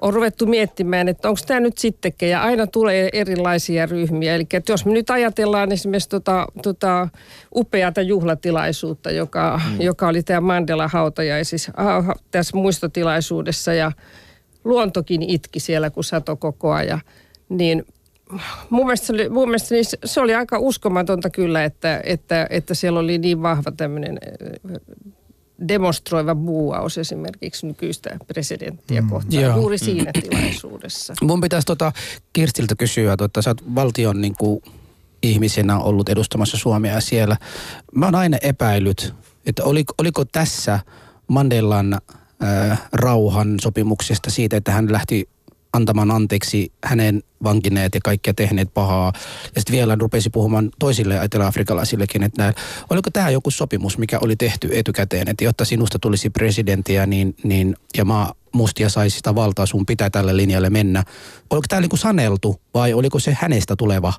on 0.01 0.15
ruvettu 0.15 0.47
miettimään, 0.47 1.09
että 1.09 1.29
onko 1.29 1.41
tämä 1.47 1.61
nyt 1.61 1.79
sittenkin, 1.79 2.29
ja 2.29 2.43
aina 2.43 2.67
tulee 2.67 3.09
erilaisia 3.13 3.87
ryhmiä. 3.87 4.35
Eli 4.35 4.47
että 4.53 4.73
jos 4.73 4.87
me 4.87 4.93
nyt 4.93 5.11
ajatellaan 5.11 5.73
esimerkiksi 5.73 6.09
tota, 6.09 6.47
tota 6.63 7.09
upeata 7.55 8.03
juhlatilaisuutta, 8.03 9.11
joka, 9.11 9.61
mm. 9.71 9.81
joka 9.81 10.09
oli 10.09 10.23
tämä 10.23 10.41
Mandela 10.41 10.89
hautajaisissa 10.89 11.73
tässä 12.31 12.57
muistotilaisuudessa, 12.57 13.75
ja 13.75 13.93
luontokin 14.65 15.23
itki 15.23 15.61
siellä, 15.61 15.91
kun 15.91 16.05
sato 16.05 16.37
koko 16.37 16.73
ajan, 16.73 17.01
niin 17.49 17.85
mun 18.71 18.87
mielestä, 18.87 19.07
se 19.07 19.13
oli, 19.13 19.29
mun 19.29 19.49
mielestä 19.49 19.75
niin 19.75 19.85
se 20.05 20.21
oli 20.21 20.35
aika 20.35 20.59
uskomatonta 20.59 21.31
kyllä, 21.31 21.65
että, 21.65 22.01
että, 22.05 22.47
että 22.51 22.75
siellä 22.75 23.01
oli 23.01 23.19
niin 23.19 23.43
vahva 23.43 23.73
tämmöinen 23.77 24.19
demonstroiva 25.69 26.35
buuaus 26.35 26.99
esimerkiksi 26.99 27.67
nykyistä 27.67 28.19
presidenttiä 28.27 29.01
mm, 29.01 29.09
kohtaan 29.09 29.43
joo. 29.43 29.57
juuri 29.57 29.79
siinä 29.79 30.11
mm. 30.15 30.23
tilaisuudessa. 30.23 31.15
Mun 31.23 31.41
pitäisi 31.41 31.67
tota 31.67 31.93
Kirstiltä 32.33 32.75
kysyä, 32.79 33.17
että 33.25 33.43
sä 33.43 33.51
oot 33.51 33.75
valtion 33.75 34.21
niin 34.21 34.35
kuin, 34.39 34.63
ihmisenä 35.25 35.79
ollut 35.79 36.09
edustamassa 36.09 36.57
Suomea 36.57 37.01
siellä. 37.01 37.37
Mä 37.95 38.07
oon 38.07 38.15
aina 38.15 38.39
epäillyt, 38.43 39.15
että 39.47 39.65
oliko, 39.65 39.95
oliko 39.99 40.25
tässä 40.25 40.79
Mandelan 41.29 41.95
äh, 41.95 42.83
rauhan 42.93 43.57
sopimuksesta 43.61 44.31
siitä, 44.31 44.57
että 44.57 44.73
hän 44.73 44.93
lähti 44.93 45.29
antamaan 45.75 46.11
anteeksi 46.11 46.73
hänen 46.85 47.23
vankineet 47.43 47.95
ja 47.95 48.01
kaikkia 48.05 48.35
tehneet 48.35 48.75
pahaa. 48.75 49.13
Ja 49.55 49.61
sitten 49.61 49.77
vielä 49.77 49.97
rupesi 50.01 50.31
puhumaan 50.31 50.71
toisille 50.79 51.25
etelä-afrikalaisillekin, 51.25 52.23
että 52.23 52.43
näin, 52.43 52.55
oliko 52.91 53.11
tämä 53.11 53.31
joku 53.31 53.51
sopimus, 53.51 53.99
mikä 53.99 54.19
oli 54.23 54.37
tehty 54.37 54.69
etukäteen, 54.73 55.29
että 55.29 55.45
jotta 55.45 55.65
sinusta 55.65 55.99
tulisi 55.99 56.31
presidenttiä 56.31 57.07
niin, 57.07 57.37
niin, 57.45 57.77
ja 57.97 58.05
maa 58.05 58.35
mustia 58.53 58.89
saisi 58.89 59.17
sitä 59.17 59.35
valtaa, 59.35 59.67
sun 59.67 59.87
pitää 59.87 60.11
tälle 60.11 60.37
linjalle 60.37 60.71
mennä. 60.71 61.05
Oliko 61.51 61.65
tämä 61.69 61.81
niinku 61.81 61.97
saneltu 61.97 62.61
vai 62.75 62.95
oliko 62.95 63.19
se 63.19 63.37
hänestä 63.41 63.77
tuleva 63.77 64.13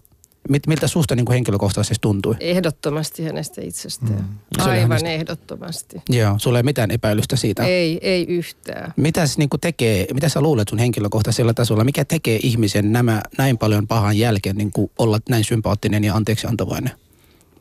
miltä 0.67 0.88
susta 0.88 1.15
niin 1.15 1.25
kuin 1.25 1.34
henkilökohtaisesti 1.34 2.01
tuntui? 2.01 2.36
Ehdottomasti 2.39 3.23
hänestä 3.23 3.62
itsestään. 3.62 4.13
Mm. 4.13 4.65
Aivan 4.65 4.89
hänestä. 4.89 5.10
ehdottomasti. 5.10 6.01
Joo, 6.10 6.36
sulla 6.38 6.60
ei 6.60 6.63
mitään 6.63 6.91
epäilystä 6.91 7.36
siitä? 7.36 7.63
Ei, 7.63 7.99
ei 8.01 8.25
yhtään. 8.27 8.93
Mitäs 8.97 9.38
niin 9.38 9.49
kuin 9.49 9.62
tekee, 9.62 10.08
mitä 10.13 10.29
sä 10.29 10.41
luulet 10.41 10.67
sun 10.67 10.79
henkilökohtaisella 10.79 11.53
tasolla, 11.53 11.84
mikä 11.84 12.05
tekee 12.05 12.39
ihmisen 12.43 12.91
nämä 12.91 13.21
näin 13.38 13.58
paljon 13.58 13.88
pahan 13.88 14.17
jälkeen 14.17 14.55
niin 14.55 14.71
kuin 14.71 14.91
olla 14.97 15.19
näin 15.29 15.43
sympaattinen 15.43 16.03
ja 16.03 16.15
anteeksi 16.15 16.47
antavainen? 16.47 16.91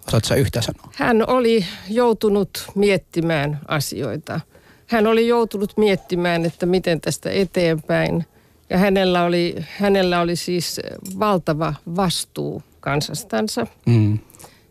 Osaatko 0.09 0.29
sä 0.29 0.35
yhtä 0.35 0.63
sanoa? 0.63 0.93
Hän 0.95 1.29
oli 1.29 1.65
joutunut 1.91 2.71
miettimään 2.75 3.61
asioita. 3.69 4.41
Hän 4.87 5.07
oli 5.07 5.29
joutunut 5.29 5.73
miettimään, 5.77 6.45
että 6.45 6.67
miten 6.67 7.01
tästä 7.01 7.31
eteenpäin. 7.31 8.27
Ja 8.71 8.79
hänellä 8.79 9.25
oli, 9.25 9.55
hänellä 9.79 10.21
oli 10.21 10.37
siis 10.37 10.81
valtava 11.19 11.75
vastuu 11.97 12.63
kansastansa. 12.85 13.67
Mm. 13.87 14.19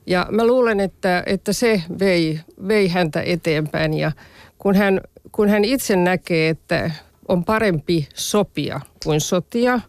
Ja 0.07 0.27
mä 0.31 0.47
luulen, 0.47 0.79
että, 0.79 1.23
että 1.25 1.53
se 1.53 1.83
vei, 1.99 2.39
vei 2.67 2.87
häntä 2.87 3.21
eteenpäin. 3.21 3.93
Ja 3.93 4.11
kun 4.57 4.75
hän, 4.75 5.01
kun 5.31 5.49
hän 5.49 5.65
itse 5.65 5.95
näkee, 5.95 6.49
että 6.49 6.91
on 7.27 7.43
parempi 7.43 8.07
sopia 8.13 8.81
kuin 9.03 9.21
sotia, 9.21 9.79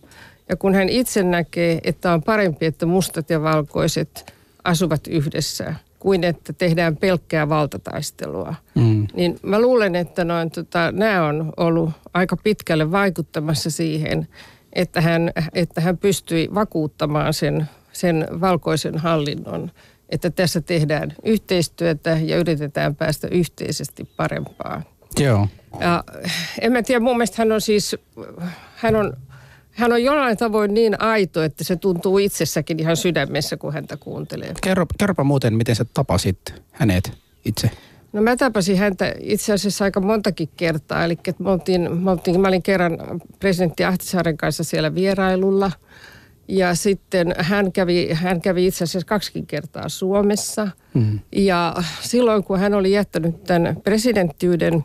ja 0.48 0.56
kun 0.56 0.74
hän 0.74 0.88
itse 0.88 1.22
näkee, 1.22 1.80
että 1.84 2.12
on 2.12 2.22
parempi, 2.22 2.66
että 2.66 2.87
mustat 2.87 3.30
ja 3.30 3.42
valkoiset 3.42 4.34
asuvat 4.64 5.06
yhdessä, 5.06 5.74
kuin 5.98 6.24
että 6.24 6.52
tehdään 6.52 6.96
pelkkää 6.96 7.48
valtataistelua. 7.48 8.54
Mm. 8.74 9.06
Niin 9.14 9.38
mä 9.42 9.60
luulen, 9.60 9.96
että 9.96 10.24
noin, 10.24 10.50
tota, 10.50 10.92
nämä 10.92 11.26
on 11.26 11.52
ollut 11.56 11.90
aika 12.14 12.37
pitkälle 12.37 12.92
vaikuttamassa 12.92 13.70
siihen, 13.70 14.28
että 14.72 15.00
hän, 15.00 15.30
että 15.54 15.80
hän 15.80 15.98
pystyi 15.98 16.48
vakuuttamaan 16.54 17.34
sen, 17.34 17.68
sen 17.94 18.28
valkoisen 18.40 18.98
hallinnon, 18.98 19.70
että 20.09 20.30
tässä 20.30 20.61
tehdään 20.61 21.14
yhteistyötä 21.24 22.18
ja 22.22 22.37
yritetään 22.37 22.96
päästä 22.96 23.28
yhteisesti 23.28 24.09
parempaan. 24.16 24.85
Joo. 25.20 25.48
Ja 25.80 26.04
en 26.61 26.72
mä 26.72 26.83
tiedä, 26.83 27.00
mun 27.00 27.16
mielestä 27.16 27.37
hän 27.38 27.52
on 27.52 27.61
siis, 27.61 27.96
hän 28.74 28.96
on, 28.96 29.16
hän 29.70 29.92
on 29.92 30.04
jollain 30.04 30.37
tavoin 30.37 30.74
niin 30.74 31.02
aito, 31.02 31.42
että 31.42 31.64
se 31.64 31.76
tuntuu 31.76 32.18
itsessäkin 32.18 32.80
ihan 32.80 32.96
sydämessä, 32.96 33.57
kun 33.57 33.72
häntä 33.72 33.96
kuuntelee. 33.96 34.54
Kerro, 34.62 34.87
kerropa 34.98 35.24
muuten, 35.24 35.54
miten 35.54 35.76
sä 35.76 35.85
tapasit 35.94 36.38
hänet 36.72 37.12
itse. 37.44 37.70
No 38.12 38.22
mä 38.22 38.37
tapasin 38.37 38.78
häntä 38.78 39.14
itse 39.20 39.52
asiassa 39.52 39.85
aika 39.85 40.00
montakin 40.00 40.48
kertaa. 40.57 41.04
Eli 41.04 41.18
me 41.38 41.50
oltiin, 41.50 41.98
me 42.02 42.11
oltiin, 42.11 42.40
mä 42.40 42.48
olin 42.48 42.62
kerran 42.62 42.98
presidentti 43.40 43.85
Ahtisaaren 43.85 44.37
kanssa 44.37 44.64
siellä 44.64 44.94
vierailulla. 44.94 45.70
Ja 46.48 46.74
sitten 46.74 47.35
hän 47.38 47.72
kävi, 47.72 48.12
hän 48.12 48.40
kävi 48.40 48.66
itse 48.66 48.85
asiassa 48.85 49.07
kaksikin 49.07 49.46
kertaa 49.46 49.88
Suomessa. 49.88 50.68
Mm. 50.94 51.18
Ja 51.33 51.74
silloin 52.00 52.44
kun 52.44 52.59
hän 52.59 52.74
oli 52.74 52.92
jättänyt 52.92 53.44
tämän 53.44 53.76
presidenttiyden, 53.85 54.85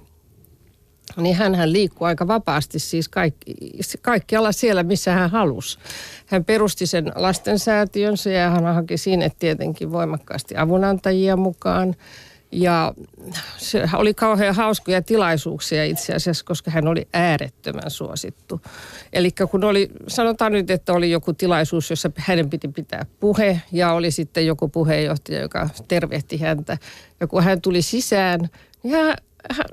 niin 1.17 1.35
hän 1.35 1.73
liikkui 1.73 2.07
aika 2.07 2.27
vapaasti 2.27 2.79
siis 2.79 3.09
kaikki, 3.09 3.55
kaikkialla 4.01 4.51
siellä, 4.51 4.83
missä 4.83 5.11
hän 5.11 5.29
halusi. 5.29 5.79
Hän 6.25 6.45
perusti 6.45 6.85
sen 6.85 7.11
lastensäätiönsä 7.15 8.29
ja 8.29 8.49
hän 8.49 8.75
haki 8.75 8.97
sinne 8.97 9.31
tietenkin 9.39 9.91
voimakkaasti 9.91 10.57
avunantajia 10.57 11.37
mukaan. 11.37 11.95
Ja 12.51 12.93
se 13.57 13.83
oli 13.93 14.13
kauhean 14.13 14.55
hauskoja 14.55 15.01
tilaisuuksia 15.01 15.85
itse 15.85 16.13
asiassa, 16.13 16.45
koska 16.45 16.71
hän 16.71 16.87
oli 16.87 17.07
äärettömän 17.13 17.91
suosittu. 17.91 18.61
Eli 19.13 19.31
kun 19.51 19.63
oli, 19.63 19.89
sanotaan 20.07 20.51
nyt, 20.51 20.71
että 20.71 20.93
oli 20.93 21.11
joku 21.11 21.33
tilaisuus, 21.33 21.89
jossa 21.89 22.11
hänen 22.17 22.49
piti 22.49 22.67
pitää 22.67 23.05
puhe 23.19 23.61
ja 23.71 23.93
oli 23.93 24.11
sitten 24.11 24.45
joku 24.45 24.67
puheenjohtaja, 24.67 25.41
joka 25.41 25.69
tervehti 25.87 26.37
häntä. 26.37 26.77
Ja 27.19 27.27
kun 27.27 27.43
hän 27.43 27.61
tuli 27.61 27.81
sisään, 27.81 28.49
niin 28.83 28.95
hän 28.95 29.15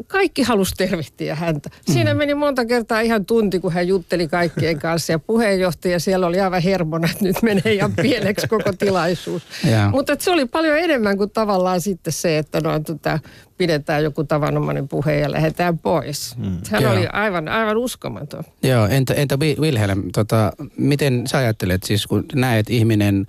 kaikki 0.06 0.42
halusi 0.42 0.74
tervehtiä 0.76 1.34
häntä. 1.34 1.70
Siinä 1.86 2.14
mm. 2.14 2.18
meni 2.18 2.34
monta 2.34 2.64
kertaa 2.64 3.00
ihan 3.00 3.26
tunti, 3.26 3.60
kun 3.60 3.72
hän 3.72 3.88
jutteli 3.88 4.28
kaikkien 4.28 4.78
kanssa. 4.78 5.12
Ja 5.12 5.18
puheenjohtaja 5.18 6.00
siellä 6.00 6.26
oli 6.26 6.40
aivan 6.40 6.62
hermona, 6.62 7.08
että 7.10 7.24
nyt 7.24 7.42
menee 7.42 7.74
ihan 7.74 7.92
pieneksi 8.02 8.48
koko 8.48 8.72
tilaisuus. 8.72 9.42
Yeah. 9.66 9.90
Mutta 9.90 10.16
se 10.18 10.30
oli 10.30 10.46
paljon 10.46 10.78
enemmän 10.78 11.16
kuin 11.16 11.30
tavallaan 11.30 11.80
sitten 11.80 12.12
se, 12.12 12.38
että 12.38 12.60
noin 12.60 12.84
tota, 12.84 13.18
pidetään 13.58 14.04
joku 14.04 14.24
tavanomainen 14.24 14.88
puhe 14.88 15.16
ja 15.16 15.32
lähdetään 15.32 15.78
pois. 15.78 16.36
Mm. 16.36 16.58
Hän 16.70 16.82
Joo. 16.82 16.92
oli 16.92 17.06
aivan, 17.06 17.48
aivan 17.48 17.76
uskomaton. 17.76 18.44
Joo, 18.62 18.86
entä, 18.86 19.14
entä 19.14 19.38
Wilhelm, 19.38 20.02
tota, 20.12 20.52
miten 20.78 21.26
sä 21.26 21.38
ajattelet 21.38 21.82
siis, 21.82 22.06
kun 22.06 22.24
näet 22.34 22.70
ihminen 22.70 23.26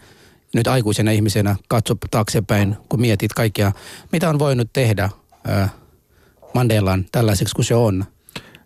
nyt 0.56 0.68
aikuisena 0.68 1.12
ihmisenä, 1.12 1.56
katso 1.68 1.96
taaksepäin, 2.12 2.78
kun 2.90 3.02
mietit 3.02 3.34
kaikkia, 3.34 3.72
mitä 4.12 4.30
on 4.30 4.40
voinut 4.40 4.70
tehdä 4.74 5.10
äh, 5.50 5.72
Mandelan 6.58 7.06
tällaiseksi 7.12 7.56
kuin 7.56 7.66
se 7.66 7.76
on? 7.76 8.06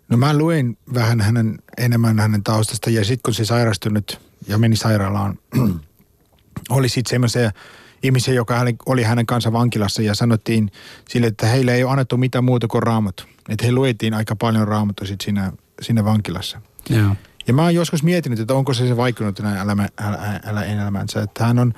No 0.08 0.16
mä 0.16 0.38
luin 0.38 0.78
vähän 0.94 1.20
hänen, 1.20 1.58
enemmän 1.78 2.18
hänen 2.18 2.42
taustasta 2.42 2.90
ja 2.90 3.04
sitten 3.04 3.22
kun 3.22 3.34
se 3.34 3.44
sairastui 3.44 3.92
nyt 3.92 4.20
ja 4.46 4.58
meni 4.58 4.76
sairaalaan, 4.76 5.38
oli 6.70 6.88
sitten 6.88 7.10
semmoisia 7.10 7.50
ihmisiä, 8.02 8.34
joka 8.34 8.54
oli 8.86 9.02
hänen 9.02 9.26
kanssa 9.26 9.52
vankilassa 9.52 10.02
ja 10.02 10.14
sanottiin 10.14 10.70
sille, 11.08 11.26
että 11.26 11.46
heille 11.46 11.74
ei 11.74 11.84
ole 11.84 11.92
annettu 11.92 12.16
mitään 12.16 12.44
muuta 12.44 12.68
kuin 12.68 12.82
raamattu. 12.82 13.24
Että 13.48 13.66
he 13.66 13.72
luettiin 13.72 14.14
aika 14.14 14.36
paljon 14.36 14.68
raamattu 14.68 15.06
sitten 15.06 15.24
siinä, 15.24 15.52
siinä 15.82 16.04
vankilassa. 16.04 16.60
Joo. 16.88 17.16
Ja 17.46 17.54
mä 17.54 17.62
oon 17.62 17.74
joskus 17.74 18.02
miettinyt, 18.02 18.40
että 18.40 18.54
onko 18.54 18.74
se 18.74 18.88
se 18.88 18.96
vaikuttanut 18.96 19.40
näin 19.40 19.60
elämä, 19.60 19.88
älä, 20.44 20.64
elämänsä. 20.64 21.22
Että 21.22 21.44
hän 21.44 21.58
on 21.58 21.74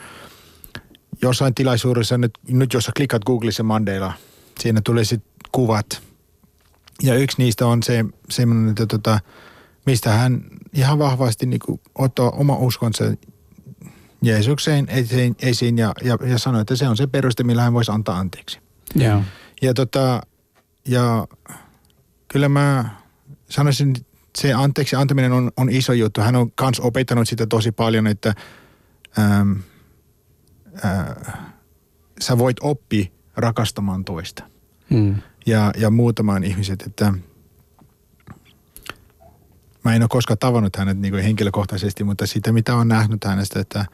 jossain 1.23 1.55
tilaisuudessa, 1.55 2.19
nyt, 2.19 2.39
nyt 2.49 2.73
jos 2.73 2.85
sä 2.85 2.93
klikkat 2.97 3.25
Googlissa 3.25 3.63
Mandela, 3.63 4.13
siinä 4.61 4.81
tulee 4.85 5.05
sitten 5.05 5.34
kuvat. 5.55 6.03
Ja 7.03 7.15
yksi 7.15 7.37
niistä 7.39 7.67
on 7.67 7.83
se 7.83 8.05
semmoinen, 8.31 8.69
että 8.69 8.87
tota, 8.87 9.21
mistä 9.87 10.13
hän 10.13 10.45
ihan 10.73 10.99
vahvasti 10.99 11.47
niin 11.47 11.61
kuin 11.67 11.81
ottaa 11.95 12.31
oma 12.31 12.57
uskonsa 12.57 13.05
Jeesukseen 14.23 14.89
esiin, 14.89 15.37
esiin 15.43 15.79
ja, 15.79 15.93
ja, 16.05 16.19
ja 16.27 16.39
sanoi, 16.39 16.61
että 16.61 16.77
se 16.77 16.89
on 16.89 16.97
se 16.97 17.07
peruste, 17.07 17.45
millä 17.45 17.63
hän 17.63 17.73
voisi 17.73 17.93
antaa 17.93 18.19
anteeksi. 18.19 18.61
Yeah. 19.01 19.23
Ja, 19.63 19.75
tota, 19.75 20.21
ja 20.89 21.27
kyllä 22.29 22.49
mä 22.49 22.85
sanoisin, 23.51 23.91
että 23.91 24.03
se 24.39 24.53
anteeksi 24.53 24.97
antaminen 24.97 25.33
on, 25.33 25.51
on 25.57 25.71
iso 25.71 25.93
juttu. 25.93 26.21
Hän 26.21 26.37
on 26.37 26.53
myös 26.61 26.81
opettanut 26.81 27.29
sitä 27.29 27.47
tosi 27.47 27.73
paljon, 27.73 28.07
että 28.07 28.35
äm, 29.19 29.57
ää, 30.83 31.45
sä 32.21 32.39
voit 32.39 32.57
oppia 32.61 33.05
rakastamaan 33.37 34.05
toista. 34.05 34.45
Mm 34.91 35.15
ja, 35.47 35.73
ja 35.77 35.91
muutamaan 35.91 36.45
ihmiset, 36.45 36.83
että 36.83 37.13
mä 39.85 39.95
en 39.95 40.03
ole 40.03 40.09
koskaan 40.09 40.39
tavannut 40.39 40.77
hänet 40.77 40.99
niin 40.99 41.15
henkilökohtaisesti, 41.15 42.05
mutta 42.05 42.27
siitä 42.27 42.53
mitä 42.53 42.75
on 42.75 42.89
nähnyt 42.89 43.25
hänestä, 43.25 43.61
että 43.61 43.87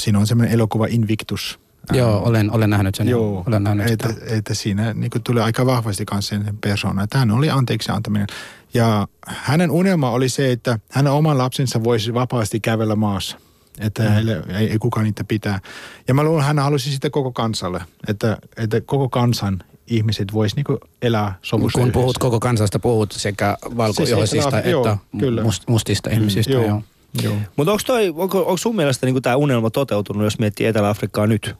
siinä 0.00 0.18
on 0.18 0.26
semmoinen 0.26 0.54
elokuva 0.54 0.86
Invictus. 0.86 1.60
Joo, 1.92 2.22
olen, 2.24 2.50
olen 2.50 2.70
nähnyt 2.70 2.94
sen. 2.94 3.08
Joo, 3.08 3.44
olen 3.46 3.64
nähnyt 3.64 3.90
että, 3.90 4.08
sitä. 4.08 4.20
että 4.28 4.54
siinä 4.54 4.94
niin 4.94 5.10
tulee 5.24 5.42
aika 5.42 5.66
vahvasti 5.66 6.04
kanssa 6.04 6.36
sen 6.36 6.58
persona, 6.60 7.02
että 7.02 7.18
hän 7.18 7.30
oli 7.30 7.50
anteeksi 7.50 7.92
antaminen. 7.92 8.26
Ja 8.74 9.08
hänen 9.26 9.70
unelma 9.70 10.10
oli 10.10 10.28
se, 10.28 10.52
että 10.52 10.78
hänen 10.90 11.12
oman 11.12 11.38
lapsensa 11.38 11.84
voisi 11.84 12.14
vapaasti 12.14 12.60
kävellä 12.60 12.96
maassa. 12.96 13.38
Että 13.78 14.02
mm. 14.02 14.08
heille, 14.08 14.42
ei, 14.48 14.70
ei 14.70 14.78
kukaan 14.78 15.04
niitä 15.04 15.24
pitää. 15.24 15.60
Ja 16.08 16.14
mä 16.14 16.22
luulen, 16.24 16.40
että 16.40 16.46
hän 16.46 16.58
halusi 16.58 16.92
sitä 16.92 17.10
koko 17.10 17.32
kansalle, 17.32 17.80
että, 18.08 18.38
että 18.56 18.80
koko 18.80 19.08
kansan 19.08 19.64
ihmiset 19.86 20.32
vois 20.32 20.56
niinku 20.56 20.78
elää 21.02 21.38
sovussa 21.42 21.78
Kun 21.78 21.92
puhut 21.92 22.18
koko 22.18 22.40
kansasta, 22.40 22.78
puhut 22.78 23.12
sekä 23.12 23.56
valkoihoisista 23.76 24.50
siis, 24.50 24.54
että 24.54 24.70
joo, 24.70 24.96
kyllä. 25.18 25.42
Must, 25.42 25.68
mustista 25.68 26.10
mm, 26.10 26.16
ihmisistä. 26.16 26.52
Joo. 26.52 26.64
Joo. 26.64 26.82
Joo. 27.22 27.34
Mutta 27.56 27.72
onko, 27.72 27.82
toi, 27.86 28.12
onko, 28.16 28.38
onko 28.38 28.56
sun 28.56 28.76
mielestä 28.76 29.06
niinku 29.06 29.20
tämä 29.20 29.36
unelma 29.36 29.70
toteutunut, 29.70 30.24
jos 30.24 30.38
miettii 30.38 30.66
Etelä-Afrikkaa 30.66 31.26
nyt? 31.26 31.54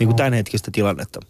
Niin 0.00 0.08
kuin 0.08 0.16
tämänhetkistä 0.16 0.70
tilannetta. 0.70 1.20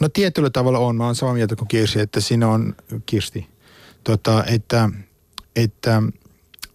No 0.00 0.08
tietyllä 0.08 0.50
tavalla 0.50 0.78
on. 0.78 0.96
Mä 0.96 1.04
oon 1.04 1.14
samaa 1.14 1.34
mieltä 1.34 1.56
kuin 1.56 1.68
Kirsi, 1.68 2.00
että 2.00 2.20
siinä 2.20 2.48
on 2.48 2.74
Kirsti. 3.06 3.46
Tota, 4.04 4.44
että, 4.44 4.88
että 5.56 6.02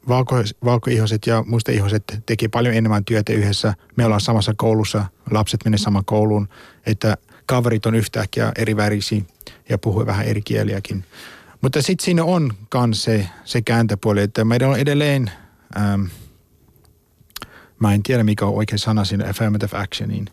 valko, 0.07 0.35
valkoihoiset 0.63 1.27
ja 1.27 1.43
mustaihoiset 1.47 2.03
teki 2.25 2.47
paljon 2.47 2.75
enemmän 2.75 3.05
työtä 3.05 3.33
yhdessä. 3.33 3.73
Me 3.95 4.05
ollaan 4.05 4.21
samassa 4.21 4.53
koulussa, 4.57 5.05
lapset 5.31 5.65
menee 5.65 5.77
samaan 5.77 6.05
kouluun. 6.05 6.47
Että 6.85 7.17
kaverit 7.45 7.85
on 7.85 7.95
yhtäkkiä 7.95 8.51
eri 8.57 8.75
värisiä 8.75 9.21
ja 9.69 9.77
puhuu 9.77 10.05
vähän 10.05 10.25
eri 10.25 10.41
kieliäkin. 10.41 11.05
Mutta 11.61 11.81
sitten 11.81 12.05
siinä 12.05 12.23
on 12.23 12.53
myös 12.73 13.03
se, 13.03 13.27
se 13.45 13.61
kääntöpuoli, 13.61 14.21
että 14.21 14.45
meidän 14.45 14.69
on 14.69 14.79
edelleen, 14.79 15.31
ähm, 15.77 16.01
mä 17.79 17.93
en 17.93 18.03
tiedä 18.03 18.23
mikä 18.23 18.45
on 18.45 18.53
oikein 18.53 18.79
sana 18.79 19.05
siinä 19.05 19.29
affirmative 19.29 19.77
actioniin, 19.77 20.27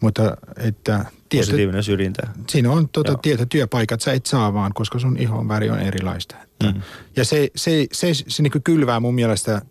mutta 0.00 0.36
että... 0.56 1.04
Tietyt, 1.28 1.46
Positiivinen 1.46 1.82
syrjintä. 1.82 2.28
Siinä 2.48 2.70
on 2.70 2.88
tuota, 2.88 3.14
tietyt 3.14 3.48
työpaikat, 3.48 4.00
sä 4.00 4.12
et 4.12 4.26
saa 4.26 4.54
vaan, 4.54 4.72
koska 4.74 4.98
sun 4.98 5.16
ihon 5.18 5.48
väri 5.48 5.70
on 5.70 5.80
erilaista. 5.80 6.36
Että, 6.42 6.72
mm. 6.72 6.82
Ja 7.16 7.24
se, 7.24 7.50
se, 7.56 7.86
se, 7.92 8.14
se, 8.14 8.24
se 8.28 8.42
niin 8.42 8.62
kylvää 8.64 9.00
mun 9.00 9.14
mielestä, 9.14 9.62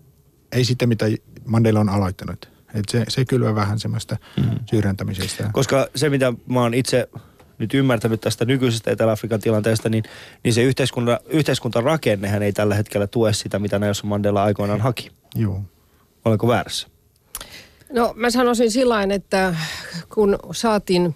ei 0.51 0.65
sitä 0.65 0.87
mitä 0.87 1.05
Mandela 1.45 1.79
on 1.79 1.89
aloittanut. 1.89 2.52
Et 2.73 2.89
se, 2.89 3.03
se 3.07 3.25
kyllä 3.25 3.55
vähän 3.55 3.79
semmoista 3.79 4.17
mm. 4.37 4.59
syrjäntämisestä. 4.69 5.49
Koska 5.53 5.87
se, 5.95 6.09
mitä 6.09 6.33
mä 6.47 6.61
oon 6.61 6.73
itse 6.73 7.09
nyt 7.57 7.73
ymmärtänyt 7.73 8.21
tästä 8.21 8.45
nykyisestä 8.45 8.91
Etelä-Afrikan 8.91 9.39
tilanteesta, 9.39 9.89
niin, 9.89 10.03
niin 10.43 10.53
se 10.53 10.63
yhteiskunta, 10.63 11.19
yhteiskuntarakennehän 11.29 12.43
ei 12.43 12.53
tällä 12.53 12.75
hetkellä 12.75 13.07
tue 13.07 13.33
sitä, 13.33 13.59
mitä 13.59 13.79
Nelson 13.79 14.09
Mandela 14.09 14.43
aikoinaan 14.43 14.81
haki. 14.81 15.11
Joo. 15.35 15.61
Olenko 16.25 16.47
väärässä? 16.47 16.87
No 17.93 18.13
mä 18.15 18.29
sanoisin 18.29 18.71
sillä 18.71 19.03
että 19.03 19.55
kun 20.13 20.39
saatiin, 20.51 21.15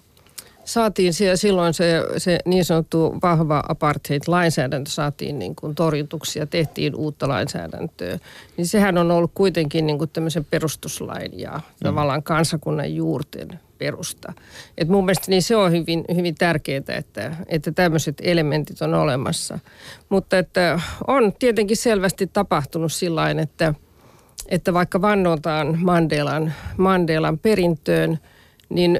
saatiin 0.68 1.14
siellä 1.14 1.36
silloin 1.36 1.74
se, 1.74 2.02
se 2.16 2.38
niin 2.44 2.64
sanottu 2.64 3.18
vahva 3.22 3.62
apartheid-lainsäädäntö 3.68 4.90
saatiin 4.90 5.38
niin 5.38 5.56
kuin 5.56 5.74
torjutuksi 5.74 6.38
ja 6.38 6.46
tehtiin 6.46 6.94
uutta 6.94 7.28
lainsäädäntöä, 7.28 8.18
niin 8.56 8.66
sehän 8.66 8.98
on 8.98 9.10
ollut 9.10 9.30
kuitenkin 9.34 9.86
niin 9.86 9.98
kuin 9.98 10.10
tämmöisen 10.12 10.44
perustuslain 10.44 11.40
ja 11.40 11.50
mm. 11.50 11.62
tavallaan 11.82 12.22
kansakunnan 12.22 12.94
juurten 12.94 13.60
perusta. 13.78 14.32
Et 14.78 14.88
mun 14.88 15.04
mielestä 15.04 15.30
niin 15.30 15.42
se 15.42 15.56
on 15.56 15.72
hyvin, 15.72 16.04
hyvin 16.14 16.34
tärkeää, 16.34 16.82
että, 16.88 17.36
että 17.46 17.72
tämmöiset 17.72 18.16
elementit 18.22 18.82
on 18.82 18.94
olemassa. 18.94 19.58
Mutta 20.08 20.38
että 20.38 20.80
on 21.06 21.32
tietenkin 21.38 21.76
selvästi 21.76 22.26
tapahtunut 22.26 22.92
sillä 22.92 23.30
että, 23.30 23.74
että 24.48 24.74
vaikka 24.74 25.02
vannotaan 25.02 25.78
Mandelan, 25.82 26.54
Mandelan 26.76 27.38
perintöön, 27.38 28.18
niin 28.68 28.98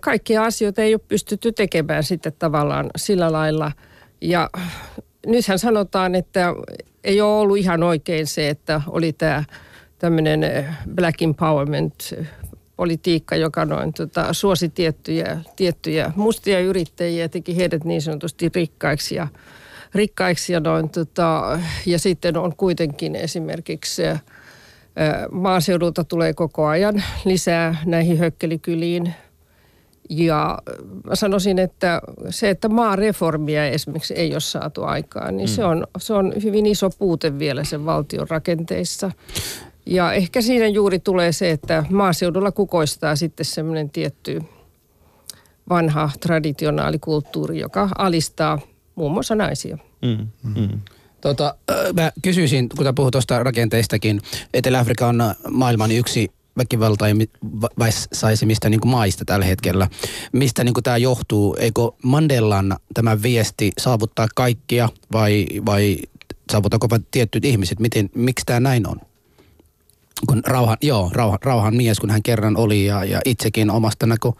kaikkia 0.00 0.44
asioita 0.44 0.82
ei 0.82 0.94
ole 0.94 1.00
pystytty 1.08 1.52
tekemään 1.52 2.04
sitten 2.04 2.32
tavallaan 2.38 2.90
sillä 2.96 3.32
lailla. 3.32 3.72
Ja 4.20 4.50
nythän 5.26 5.58
sanotaan, 5.58 6.14
että 6.14 6.54
ei 7.04 7.20
ole 7.20 7.40
ollut 7.40 7.56
ihan 7.56 7.82
oikein 7.82 8.26
se, 8.26 8.48
että 8.48 8.80
oli 8.86 9.12
tämä 9.12 9.44
tämmöinen 9.98 10.66
black 10.94 11.22
empowerment 11.22 12.14
politiikka, 12.76 13.36
joka 13.36 13.64
noin 13.64 13.92
tota, 13.92 14.32
suosi 14.32 14.68
tiettyjä, 14.68 15.40
tiettyjä 15.56 16.12
mustia 16.16 16.60
yrittäjiä 16.60 17.24
ja 17.24 17.28
teki 17.28 17.56
heidät 17.56 17.84
niin 17.84 18.02
sanotusti 18.02 18.50
rikkaiksi 18.54 19.14
ja, 19.14 19.28
rikkaiksi 19.94 20.52
ja, 20.52 20.60
noin, 20.60 20.90
tota, 20.90 21.60
ja 21.86 21.98
sitten 21.98 22.36
on 22.36 22.56
kuitenkin 22.56 23.16
esimerkiksi 23.16 24.06
ää, 24.06 24.18
maaseudulta 25.30 26.04
tulee 26.04 26.34
koko 26.34 26.66
ajan 26.66 27.02
lisää 27.24 27.76
näihin 27.86 28.18
hökkelikyliin. 28.18 29.14
Ja 30.10 30.58
mä 31.04 31.14
sanoisin, 31.14 31.58
että 31.58 32.00
se, 32.30 32.50
että 32.50 32.68
maareformia 32.68 33.66
esimerkiksi 33.66 34.14
ei 34.14 34.32
ole 34.32 34.40
saatu 34.40 34.84
aikaan, 34.84 35.36
niin 35.36 35.48
mm. 35.48 35.54
se, 35.54 35.64
on, 35.64 35.86
se 35.98 36.14
on 36.14 36.32
hyvin 36.42 36.66
iso 36.66 36.90
puute 36.90 37.38
vielä 37.38 37.64
sen 37.64 37.84
valtion 37.86 38.28
rakenteissa. 38.30 39.10
Ja 39.86 40.12
ehkä 40.12 40.40
siinä 40.40 40.66
juuri 40.66 40.98
tulee 40.98 41.32
se, 41.32 41.50
että 41.50 41.84
maaseudulla 41.90 42.52
kukoistaa 42.52 43.16
sitten 43.16 43.46
semmoinen 43.46 43.90
tietty 43.90 44.42
vanha 45.68 46.10
traditionaalikulttuuri, 46.20 47.58
joka 47.58 47.88
alistaa 47.98 48.58
muun 48.94 49.12
muassa 49.12 49.34
naisia. 49.34 49.78
Mm, 50.02 50.26
mm. 50.56 50.80
Tota, 51.20 51.54
mä 51.96 52.12
kysyisin, 52.22 52.68
kun 52.68 52.94
puhut 52.94 53.12
tuosta 53.12 53.42
rakenteistakin, 53.42 54.20
Etelä-Afrika 54.54 55.06
on 55.06 55.22
maailman 55.50 55.90
yksi 55.90 56.30
väkivaltaisimmista 56.56 58.68
niin 58.68 58.80
maista 58.84 59.24
tällä 59.24 59.44
hetkellä. 59.44 59.88
Mistä 60.32 60.64
niin 60.64 60.74
tämä 60.82 60.96
johtuu? 60.96 61.56
Eikö 61.60 61.80
Mandelan 62.02 62.76
tämä 62.94 63.22
viesti 63.22 63.72
saavuttaa 63.78 64.28
kaikkia 64.34 64.88
vai, 65.12 65.46
vai 65.66 65.98
saavuttaako 66.52 66.90
vain 66.90 67.06
tietyt 67.10 67.44
ihmiset? 67.44 67.80
Miten, 67.80 68.10
miksi 68.14 68.46
tämä 68.46 68.60
näin 68.60 68.88
on? 68.88 69.00
kun 70.26 70.42
rauhan, 70.46 70.76
joo, 70.82 71.10
rauhan, 71.12 71.38
rauhan 71.42 71.76
mies, 71.76 72.00
kun 72.00 72.10
hän 72.10 72.22
kerran 72.22 72.56
oli 72.56 72.84
ja, 72.84 73.04
ja 73.04 73.20
itsekin 73.24 73.70
omasta 73.70 74.06
näkö, 74.06 74.32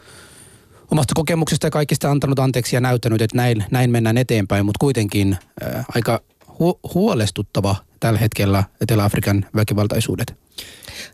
omasta 0.91 1.14
kokemuksesta 1.14 1.67
ja 1.67 1.71
kaikista 1.71 2.11
antanut 2.11 2.38
anteeksi 2.38 2.77
ja 2.77 2.81
näyttänyt, 2.81 3.23
että 3.23 3.37
näin, 3.37 3.64
näin 3.71 3.91
mennään 3.91 4.19
eteenpäin, 4.19 4.67
mutta 4.67 4.79
kuitenkin 4.81 5.37
äh, 5.62 5.85
aika 5.95 6.21
hu- 6.61 6.94
huolestuttava 6.94 7.77
tällä 8.01 8.18
hetkellä 8.18 8.64
Etelä-Afrikan 8.81 9.47
väkivaltaisuudet. 9.57 10.35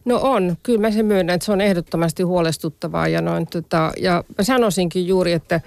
No 0.04 0.18
on, 0.22 0.56
kyllä 0.62 0.80
mä 0.80 0.90
sen 0.90 1.06
myönnän, 1.06 1.34
että 1.34 1.44
se 1.44 1.52
on 1.52 1.60
ehdottomasti 1.60 2.22
huolestuttavaa 2.22 3.08
ja 3.08 3.20
noin 3.20 3.46
tota, 3.46 3.92
ja 4.00 4.24
mä 4.38 4.44
sanoisinkin 4.44 5.06
juuri, 5.06 5.32
että, 5.32 5.60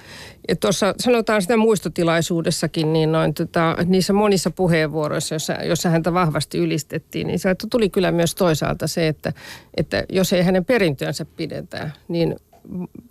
että 0.48 0.60
tuossa 0.62 0.94
sanotaan 1.00 1.42
sitä 1.42 1.58
muistotilaisuudessakin, 1.58 2.94
niin 2.94 3.12
noin 3.12 3.34
tota, 3.34 3.78
niissä 3.86 4.14
monissa 4.14 4.52
puheenvuoroissa, 4.52 5.36
jossa, 5.36 5.54
jossa 5.54 5.90
häntä 5.90 6.14
vahvasti 6.14 6.58
ylistettiin, 6.58 7.28
niin 7.28 7.40
se 7.40 7.56
tuli 7.70 7.90
kyllä 7.90 8.12
myös 8.12 8.36
toisaalta 8.36 8.88
se, 8.88 9.08
että, 9.08 9.34
että 9.78 10.04
jos 10.10 10.34
ei 10.34 10.44
hänen 10.44 10.66
perintöönsä 10.66 11.26
pidetä, 11.26 11.90
niin 12.08 12.36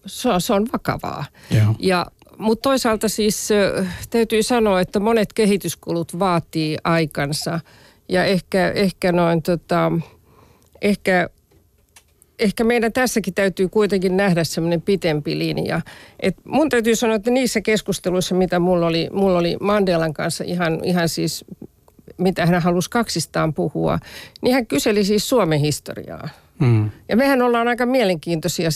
se 0.07 0.29
on, 0.29 0.40
se 0.40 0.52
on 0.52 0.66
vakavaa. 0.72 1.24
Joo. 1.50 1.74
Ja 1.79 2.07
mutta 2.38 2.62
toisaalta 2.62 3.09
siis 3.09 3.49
täytyy 4.11 4.42
sanoa, 4.42 4.81
että 4.81 5.01
monet 5.01 5.33
kehityskulut 5.33 6.18
vaatii 6.18 6.77
aikansa 6.85 7.61
ja 8.09 8.25
ehkä, 8.25 8.70
ehkä 8.70 9.12
noin 9.12 9.42
tota, 9.42 9.92
ehkä, 10.83 11.29
ehkä 12.38 12.64
meidän 12.64 12.92
tässäkin 12.92 13.35
täytyy 13.35 13.68
kuitenkin 13.68 14.16
nähdä 14.16 14.44
semmoinen 14.44 14.83
pitempi 14.83 15.38
linja. 15.38 15.81
Et 16.20 16.37
mun 16.44 16.68
täytyy 16.68 16.96
sanoa, 16.96 17.16
että 17.16 17.31
niissä 17.31 17.61
keskusteluissa, 17.61 18.35
mitä 18.35 18.59
mulla 18.59 18.87
oli, 18.87 19.09
mulla 19.12 19.38
oli 19.38 19.57
Mandelan 19.61 20.14
kanssa 20.14 20.44
ihan, 20.44 20.81
ihan 20.85 21.09
siis 21.09 21.44
mitä 22.18 22.46
hän 22.46 22.62
halusi 22.62 22.90
kaksistaan 22.90 23.55
puhua, 23.55 23.99
niin 24.42 24.55
hän 24.55 24.66
kyseli 24.66 25.05
siis 25.05 25.29
Suomen 25.29 25.61
historiaa. 25.61 26.29
Mm. 26.58 26.90
Ja 27.08 27.16
mehän 27.16 27.42
ollaan 27.42 27.68
aika 27.68 27.86
mielenkiintoisia 27.86 28.68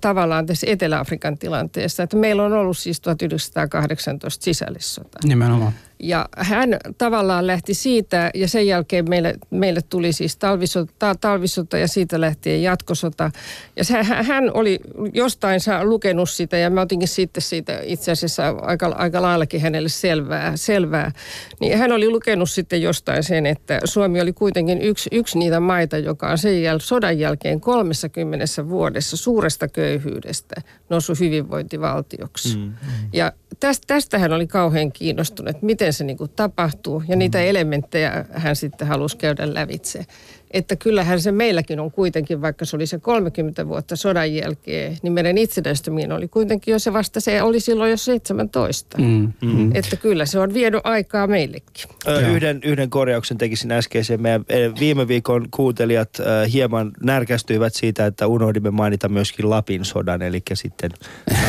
tavallaan 0.00 0.46
tässä 0.46 0.66
Etelä-Afrikan 0.70 1.38
tilanteessa, 1.38 2.02
että 2.02 2.16
meillä 2.16 2.42
on 2.42 2.52
ollut 2.52 2.78
siis 2.78 3.00
1918 3.00 4.44
sisällissota. 4.44 5.18
Nimenomaan. 5.24 5.72
Ja 6.02 6.28
hän 6.36 6.76
tavallaan 6.98 7.46
lähti 7.46 7.74
siitä 7.74 8.30
ja 8.34 8.48
sen 8.48 8.66
jälkeen 8.66 9.08
meille, 9.08 9.34
meille 9.50 9.80
tuli 9.90 10.12
siis 10.12 10.36
talvisota, 10.36 11.14
talvisota 11.20 11.78
ja 11.78 11.88
siitä 11.88 12.20
lähtien 12.20 12.62
jatkosota. 12.62 13.30
Ja 13.76 13.84
se, 13.84 14.02
hän 14.02 14.50
oli 14.54 14.80
jostain 15.12 15.60
saa 15.60 15.84
lukenut 15.84 16.30
sitä 16.30 16.56
ja 16.56 16.70
mä 16.70 16.80
otinkin 16.80 17.08
sitten 17.08 17.42
siitä 17.42 17.80
itse 17.82 18.12
asiassa 18.12 18.48
aika, 18.48 18.86
aika 18.86 19.22
laillakin 19.22 19.60
hänelle 19.60 19.88
selvää, 19.88 20.56
selvää. 20.56 21.12
Niin 21.60 21.78
hän 21.78 21.92
oli 21.92 22.10
lukenut 22.10 22.50
sitten 22.50 22.82
jostain 22.82 23.22
sen, 23.22 23.46
että 23.46 23.80
Suomi 23.84 24.20
oli 24.20 24.32
kuitenkin 24.32 24.82
yksi, 24.82 25.10
yksi 25.12 25.38
niitä 25.38 25.60
maita, 25.60 25.98
joka 25.98 26.30
on 26.30 26.38
sen 26.38 26.62
jäl, 26.62 26.78
sodan 26.78 27.18
jälkeen 27.18 27.60
30 27.60 28.68
vuodessa 28.68 29.16
suuresta 29.16 29.68
köyhyydestä 29.68 30.62
noussut 30.92 31.20
hyvinvointivaltioksi. 31.20 32.56
Mm, 32.56 32.62
mm. 32.62 33.08
Ja 33.12 33.32
tästä, 33.60 33.84
tästä 33.86 34.18
hän 34.18 34.32
oli 34.32 34.46
kauhean 34.46 34.92
kiinnostunut, 34.92 35.50
miten 35.50 35.62
miten 35.62 35.92
se 35.92 36.04
niin 36.04 36.16
kuin 36.16 36.30
tapahtuu. 36.36 37.02
Ja 37.08 37.16
niitä 37.16 37.38
mm. 37.38 37.44
elementtejä 37.44 38.24
hän 38.32 38.56
sitten 38.56 38.88
halusi 38.88 39.16
käydä 39.16 39.54
lävitse 39.54 40.06
että 40.52 40.76
kyllähän 40.76 41.20
se 41.20 41.32
meilläkin 41.32 41.80
on 41.80 41.90
kuitenkin, 41.90 42.42
vaikka 42.42 42.64
se 42.64 42.76
oli 42.76 42.86
se 42.86 42.98
30 42.98 43.68
vuotta 43.68 43.96
sodan 43.96 44.34
jälkeen, 44.34 44.98
niin 45.02 45.12
meidän 45.12 45.38
itsenäistyminen 45.38 46.12
oli 46.12 46.28
kuitenkin 46.28 46.72
jo 46.72 46.78
se 46.78 46.92
vasta, 46.92 47.20
se 47.20 47.42
oli 47.42 47.60
silloin 47.60 47.90
jo 47.90 47.96
17. 47.96 48.98
Mm, 48.98 49.32
mm. 49.42 49.76
Että 49.76 49.96
kyllä 49.96 50.26
se 50.26 50.38
on 50.38 50.54
vienyt 50.54 50.80
aikaa 50.84 51.26
meillekin. 51.26 51.90
Ö, 52.06 52.28
yhden, 52.28 52.60
yhden 52.64 52.90
korjauksen 52.90 53.38
tekisin 53.38 53.72
äskeisen. 53.72 54.22
Meidän 54.22 54.44
viime 54.80 55.08
viikon 55.08 55.48
kuuntelijat 55.50 56.20
ö, 56.20 56.24
hieman 56.52 56.90
närkästyivät 57.02 57.74
siitä, 57.74 58.06
että 58.06 58.26
unohdimme 58.26 58.70
mainita 58.70 59.08
myöskin 59.08 59.50
Lapin 59.50 59.84
sodan, 59.84 60.22
eli 60.22 60.42
sitten 60.54 60.90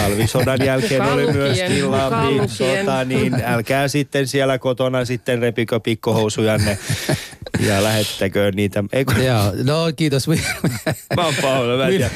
talvisodan 0.02 0.66
jälkeen 0.66 1.02
oli 1.02 1.34
myöskin 1.34 1.92
Lapin 1.92 2.50
sota, 2.50 3.06
niin 3.06 3.34
älkää 3.46 3.88
sitten 3.88 4.28
siellä 4.28 4.60
kotona 4.60 5.06
sitten 5.06 5.40
repikö 5.40 5.80
pikkohousujanne 5.80 6.78
ja 7.60 7.84
lähettäkö 7.84 8.52
niitä 8.56 8.84
Eiku... 8.94 9.12
Joo, 9.12 9.54
no 9.64 9.92
kiitos. 9.96 10.28
Mä 11.16 11.26
oon 11.26 11.34
Paula 11.42 11.78
Vätiä. 11.78 12.10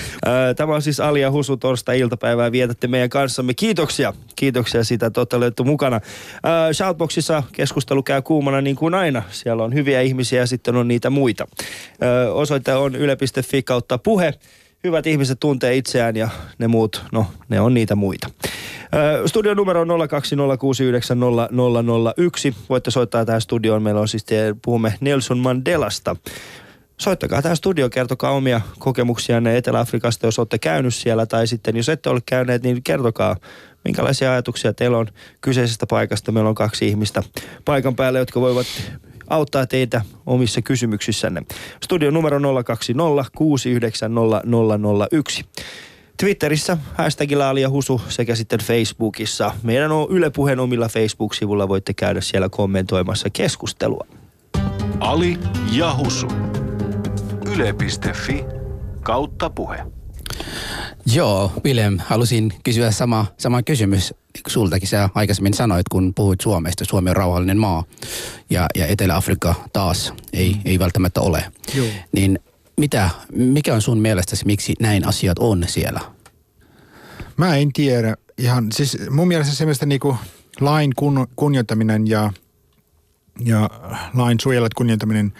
Tämä 0.55 0.75
on 0.75 0.81
siis 0.81 0.99
Alia 0.99 1.31
Husu 1.31 1.57
torstai-iltapäivää. 1.57 2.51
Vietätte 2.51 2.87
meidän 2.87 3.09
kanssamme. 3.09 3.53
Kiitoksia. 3.53 4.13
Kiitoksia 4.35 4.83
siitä, 4.83 5.05
että 5.05 5.19
olette 5.19 5.35
olleet 5.35 5.53
mukana. 5.65 6.01
Shoutboxissa 6.73 7.43
keskustelu 7.51 8.03
käy 8.03 8.21
kuumana 8.21 8.61
niin 8.61 8.75
kuin 8.75 8.93
aina. 8.93 9.23
Siellä 9.31 9.63
on 9.63 9.73
hyviä 9.73 10.01
ihmisiä 10.01 10.39
ja 10.39 10.47
sitten 10.47 10.75
on 10.75 10.87
niitä 10.87 11.09
muita. 11.09 11.47
Osoite 12.33 12.73
on 12.73 12.95
yle.fi 12.95 13.63
kautta 13.63 13.97
puhe 13.97 14.33
hyvät 14.83 15.07
ihmiset 15.07 15.39
tuntee 15.39 15.75
itseään 15.75 16.15
ja 16.15 16.29
ne 16.57 16.67
muut, 16.67 17.03
no 17.11 17.25
ne 17.49 17.61
on 17.61 17.73
niitä 17.73 17.95
muita. 17.95 18.29
Studion 19.25 19.57
numero 19.57 19.81
on 19.81 19.87
020690001. 19.87 19.93
Voitte 22.69 22.91
soittaa 22.91 23.25
tähän 23.25 23.41
studioon. 23.41 23.83
Meillä 23.83 24.01
on 24.01 24.07
siis, 24.07 24.25
puhumme 24.65 24.93
Nelson 24.99 25.37
Mandelasta. 25.37 26.15
Soittakaa 26.97 27.41
tähän 27.41 27.57
studioon, 27.57 27.89
kertokaa 27.89 28.31
omia 28.31 28.61
kokemuksianne 28.79 29.57
Etelä-Afrikasta, 29.57 30.27
jos 30.27 30.39
olette 30.39 30.59
käynyt 30.59 30.95
siellä. 30.95 31.25
Tai 31.25 31.47
sitten, 31.47 31.77
jos 31.77 31.89
ette 31.89 32.09
ole 32.09 32.19
käyneet, 32.25 32.63
niin 32.63 32.83
kertokaa, 32.83 33.35
minkälaisia 33.83 34.31
ajatuksia 34.31 34.73
teillä 34.73 34.97
on 34.97 35.07
kyseisestä 35.41 35.85
paikasta. 35.87 36.31
Meillä 36.31 36.49
on 36.49 36.55
kaksi 36.55 36.87
ihmistä 36.87 37.23
paikan 37.65 37.95
päällä, 37.95 38.19
jotka 38.19 38.41
voivat 38.41 38.65
auttaa 39.27 39.65
teitä 39.65 40.01
omissa 40.25 40.61
kysymyksissänne. 40.61 41.43
Studion 41.83 42.13
numero 42.13 42.63
020 42.63 43.31
690 43.35 44.41
001. 45.11 45.45
Twitterissä 46.19 46.77
hashtagilla 46.93 47.49
Ali 47.49 47.61
ja 47.61 47.69
Husu 47.69 48.01
sekä 48.09 48.35
sitten 48.35 48.59
Facebookissa. 48.59 49.51
Meidän 49.63 49.91
on 49.91 50.07
Yle 50.09 50.29
Puheen 50.29 50.59
omilla 50.59 50.87
Facebook-sivulla 50.87 51.67
voitte 51.67 51.93
käydä 51.93 52.21
siellä 52.21 52.49
kommentoimassa 52.49 53.29
keskustelua. 53.29 54.07
Ali 54.99 55.37
ja 55.71 55.95
Husu. 55.97 56.27
Yle.fi 57.55 58.45
kautta 59.03 59.49
puhe. 59.49 59.96
Joo, 61.13 61.51
Willem, 61.65 61.97
halusin 62.05 62.53
kysyä 62.63 62.91
sama, 62.91 63.25
sama 63.37 63.63
kysymys 63.63 64.13
sultakin. 64.47 64.87
Sä 64.87 65.09
aikaisemmin 65.15 65.53
sanoit, 65.53 65.89
kun 65.89 66.13
puhuit 66.13 66.41
Suomesta. 66.41 66.85
Suomi 66.85 67.09
on 67.09 67.15
rauhallinen 67.15 67.57
maa 67.57 67.83
ja, 68.49 68.67
ja 68.75 68.87
Etelä-Afrikka 68.87 69.55
taas 69.73 70.13
ei, 70.33 70.57
ei 70.65 70.79
välttämättä 70.79 71.21
ole. 71.21 71.51
Joo. 71.75 71.87
Niin 72.11 72.39
mitä, 72.77 73.09
mikä 73.31 73.73
on 73.73 73.81
sun 73.81 73.99
mielestäsi, 73.99 74.45
miksi 74.45 74.73
näin 74.79 75.07
asiat 75.07 75.39
on 75.39 75.63
siellä? 75.67 75.99
Mä 77.37 77.55
en 77.55 77.73
tiedä. 77.73 78.15
Ihan, 78.37 78.67
siis 78.71 78.97
mun 79.09 79.27
mielestä 79.27 79.55
semmoista 79.55 79.85
niinku 79.85 80.17
lain 80.61 80.91
kun, 80.95 81.27
kunnioittaminen 81.35 82.07
ja, 82.07 82.33
ja 83.45 83.69
lain 84.13 84.39
suojelut 84.39 84.73
kunnioittaminen, 84.73 85.33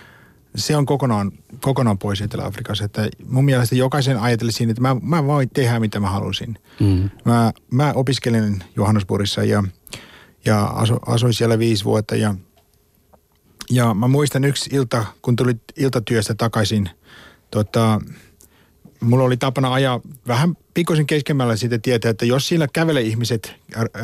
se 0.55 0.75
on 0.75 0.86
kokonaan, 0.86 1.31
kokonaan 1.62 1.97
pois 1.97 2.21
Etelä-Afrikassa. 2.21 2.86
Että 2.86 3.10
mun 3.27 3.45
mielestä 3.45 3.75
jokaisen 3.75 4.19
ajatteli 4.19 4.51
siinä, 4.51 4.71
että 4.71 4.81
mä, 4.81 4.95
mä 5.01 5.25
voin 5.25 5.49
tehdä 5.49 5.79
mitä 5.79 5.99
mä 5.99 6.10
halusin. 6.10 6.60
Mm. 6.79 7.10
Mä, 7.25 7.51
mä 7.71 7.93
opiskelin 7.93 8.63
Johannesburgissa 8.75 9.43
ja, 9.43 9.63
ja 10.45 10.65
asu, 10.65 10.95
asuin 11.05 11.33
siellä 11.33 11.60
viisi 11.60 11.86
vuotta 11.86 12.15
ja, 12.15 12.36
ja 13.69 13.93
mä 13.93 14.07
muistan 14.07 14.43
yksi 14.43 14.69
ilta, 14.73 15.05
kun 15.21 15.36
tuli 15.36 15.55
iltatyöstä 15.75 16.36
takaisin, 16.36 16.89
tota, 17.51 18.01
mulla 18.99 19.23
oli 19.23 19.38
tapana 19.38 19.73
ajaa 19.73 20.01
vähän 20.27 20.57
pikkusen 20.73 21.05
keskemmällä 21.07 21.55
siitä 21.55 21.79
tietää, 21.79 22.12
että 22.12 22.25
jos 22.25 22.47
siellä 22.47 22.67
kävelee 22.73 23.03
ihmiset 23.03 23.55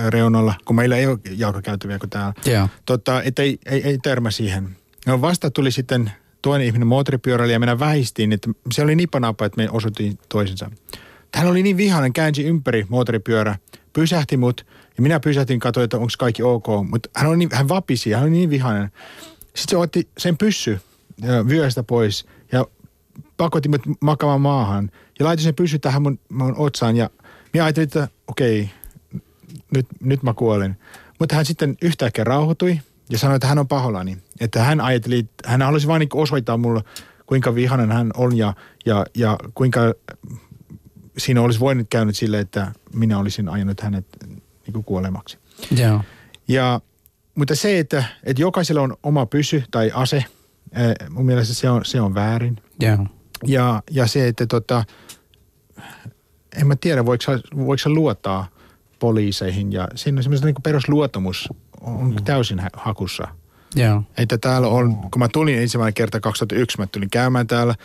reunalla, 0.09 0.53
kun 0.65 0.75
meillä 0.75 0.97
ei 0.97 1.07
ole 1.07 1.19
jalkakäytäviä 1.37 1.99
kuin 1.99 2.09
täällä, 2.09 2.33
Joo. 2.45 2.69
tota, 2.85 3.23
että 3.23 3.41
ei, 3.41 3.59
ei, 3.65 3.83
ei 3.83 3.97
törmä 3.97 4.31
siihen. 4.31 4.77
No 5.05 5.21
vasta 5.21 5.51
tuli 5.51 5.71
sitten 5.71 6.11
toinen 6.43 6.67
ihminen 6.67 6.87
ja 7.51 7.59
minä 7.59 7.79
vähistiin, 7.79 8.33
että 8.33 8.49
se 8.73 8.81
oli 8.81 8.95
nipanapa, 8.95 9.45
että 9.45 9.61
me 9.61 9.69
osuttiin 9.69 10.19
toisensa. 10.29 10.71
Hän 11.35 11.47
oli 11.47 11.63
niin 11.63 11.77
vihainen, 11.77 12.13
käänsi 12.13 12.43
ympäri 12.43 12.85
moottoripyörä, 12.89 13.55
pysähti 13.93 14.37
mut 14.37 14.65
ja 14.97 15.01
minä 15.01 15.19
pysähtin, 15.19 15.59
katsoin, 15.59 15.83
että 15.83 15.97
onko 15.97 16.09
kaikki 16.19 16.43
ok. 16.43 16.67
Mutta 16.89 17.09
hän, 17.15 17.29
oli 17.29 17.37
niin, 17.37 17.49
hän 17.53 17.69
vapisi, 17.69 18.11
hän 18.11 18.23
oli 18.23 18.31
niin 18.31 18.49
vihainen. 18.49 18.91
Sitten 19.43 19.69
se 19.69 19.77
otti 19.77 20.07
sen 20.17 20.37
pyssy 20.37 20.79
vyöstä 21.47 21.83
pois 21.83 22.25
ja 22.51 22.65
pakotti 23.37 23.69
mut 23.69 23.81
makaamaan 24.01 24.41
maahan. 24.41 24.91
Ja 25.19 25.25
laittoi 25.25 25.43
sen 25.43 25.55
pyssy 25.55 25.79
tähän 25.79 26.01
mun, 26.01 26.19
mun 26.29 26.55
otsaan 26.57 26.95
ja 26.95 27.09
minä 27.53 27.65
ajattelin, 27.65 27.83
että 27.83 28.07
okei, 28.27 28.69
nyt, 29.73 29.85
nyt 30.01 30.23
mä 30.23 30.33
kuolen. 30.33 30.77
Mutta 31.19 31.35
hän 31.35 31.45
sitten 31.45 31.77
yhtäkkiä 31.81 32.23
rauhoitui 32.23 32.79
ja 33.13 33.19
sanoi, 33.19 33.35
että 33.35 33.47
hän 33.47 33.59
on 33.59 33.67
pahoillani. 33.67 34.17
Että 34.39 34.63
hän 34.63 34.81
ajatteli, 34.81 35.19
että 35.19 35.49
hän 35.49 35.61
halusi 35.61 35.87
vain 35.87 35.99
niin 35.99 36.09
osoittaa 36.13 36.57
mulle, 36.57 36.81
kuinka 37.25 37.55
vihainen 37.55 37.91
hän 37.91 38.11
on 38.17 38.37
ja, 38.37 38.53
ja, 38.85 39.05
ja 39.15 39.37
kuinka 39.53 39.79
siinä 41.17 41.41
olisi 41.41 41.59
voinut 41.59 41.87
käynyt 41.89 42.17
sille, 42.17 42.39
että 42.39 42.71
minä 42.93 43.19
olisin 43.19 43.49
ajanut 43.49 43.81
hänet 43.81 44.05
niin 44.31 44.73
kuin 44.73 44.83
kuolemaksi. 44.83 45.37
Joo. 45.77 46.01
Ja, 46.47 46.81
mutta 47.35 47.55
se, 47.55 47.79
että, 47.79 48.03
että 48.23 48.41
jokaisella 48.41 48.81
on 48.81 48.97
oma 49.03 49.25
pysy 49.25 49.63
tai 49.71 49.91
ase, 49.93 50.25
mun 51.09 51.25
mielestä 51.25 51.53
se 51.53 51.69
on, 51.69 51.85
se 51.85 52.01
on 52.01 52.15
väärin. 52.15 52.61
Joo. 52.79 53.07
Ja, 53.45 53.83
ja 53.91 54.07
se, 54.07 54.27
että 54.27 54.45
tota, 54.45 54.83
en 56.57 56.67
mä 56.67 56.75
tiedä, 56.75 57.05
voiko, 57.05 57.23
voiko 57.55 57.89
luottaa 57.89 58.47
poliiseihin. 58.99 59.71
Ja 59.71 59.87
siinä 59.95 60.19
on 60.19 60.23
semmoista 60.23 60.47
niin 60.47 60.55
perusluottamus 60.63 61.49
on 61.83 62.13
mm. 62.13 62.23
täysin 62.23 62.61
hakussa. 62.73 63.27
Joo. 63.75 64.03
Että 64.17 64.37
täällä 64.37 64.67
on, 64.67 64.95
kun 64.95 65.19
mä 65.19 65.27
tulin 65.27 65.57
ensimmäinen 65.57 65.93
kerta 65.93 66.19
2001, 66.19 66.77
mä 66.77 66.87
tulin 66.87 67.09
käymään 67.09 67.47
täällä, 67.47 67.75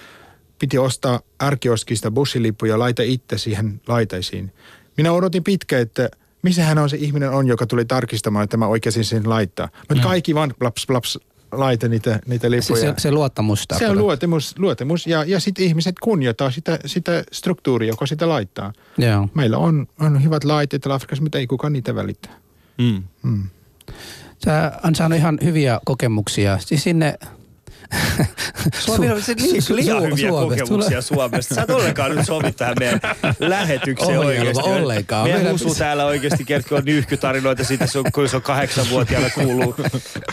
piti 0.58 0.78
ostaa 0.78 1.20
ärkioskista 1.42 2.10
bussilippu 2.10 2.66
ja 2.66 2.78
laita 2.78 3.02
itse 3.02 3.38
siihen 3.38 3.80
laitaisiin. 3.86 4.52
Minä 4.96 5.12
odotin 5.12 5.44
pitkään, 5.44 5.82
että 5.82 6.08
missähän 6.42 6.78
on 6.78 6.90
se 6.90 6.96
ihminen 6.96 7.30
on, 7.30 7.46
joka 7.46 7.66
tuli 7.66 7.84
tarkistamaan, 7.84 8.44
että 8.44 8.56
mä 8.56 8.66
oikeasti 8.66 9.04
sen 9.04 9.28
laittaa. 9.28 9.68
Mutta 9.88 10.04
kaikki 10.04 10.34
vaan 10.34 10.54
plaps 10.58 10.86
plaps 10.86 11.18
laita 11.52 11.88
niitä, 11.88 12.20
niitä 12.26 12.46
Se, 12.46 12.50
lippuja. 12.50 12.80
se, 12.80 12.94
se 12.98 13.10
luottamus. 13.10 13.64
Se 13.78 13.88
on 13.88 13.98
luottamus, 13.98 14.58
luottamus 14.58 15.06
ja, 15.06 15.24
ja 15.24 15.40
sitten 15.40 15.64
ihmiset 15.64 15.98
kunnioittaa 15.98 16.50
sitä, 16.50 16.78
sitä 16.86 17.24
struktuuria, 17.32 17.88
joka 17.88 18.06
sitä 18.06 18.28
laittaa. 18.28 18.72
Joo. 18.98 19.28
Meillä 19.34 19.58
on, 19.58 19.86
on 20.00 20.24
hyvät 20.24 20.44
lait 20.44 20.74
Etelä-Afrikassa, 20.74 21.22
mutta 21.22 21.38
ei 21.38 21.46
kukaan 21.46 21.72
niitä 21.72 21.94
välittää. 21.94 22.36
Mm. 22.78 23.02
Mm. 23.22 23.42
Sä 24.44 24.72
on 24.84 24.94
saanut 24.94 25.18
ihan 25.18 25.38
hyviä 25.44 25.80
kokemuksia. 25.84 26.58
Siis 26.58 26.82
sinne... 26.82 27.18
Suomi 28.78 29.10
on 29.10 29.22
se 29.22 29.34
niin, 29.34 29.56
Su- 29.62 29.74
liian 29.74 29.98
Su- 29.98 30.02
hyviä 30.06 30.28
Suomesta. 30.28 30.64
kokemuksia 30.64 31.02
Suomesta. 31.02 31.54
Sä 31.54 31.62
et 31.62 31.70
ollenkaan 31.70 32.16
nyt 32.16 32.26
sovi 32.26 32.52
tähän 32.52 32.76
meidän 32.80 33.00
lähetykseen 33.40 34.18
oikeasti. 34.18 34.62
ollenkaan. 34.64 35.22
Meidän 35.24 35.40
Meidän 35.40 35.52
Husu 35.52 35.74
täällä 35.74 36.04
oikeasti 36.06 36.44
kertoo 36.44 36.80
nyyhkytarinoita 36.84 37.64
siitä, 37.64 37.86
se 37.86 37.98
on, 37.98 38.04
kun 38.14 38.28
se 38.28 38.36
on 38.36 38.42
kahdeksanvuotiaana 38.42 39.30
kuuluu 39.30 39.74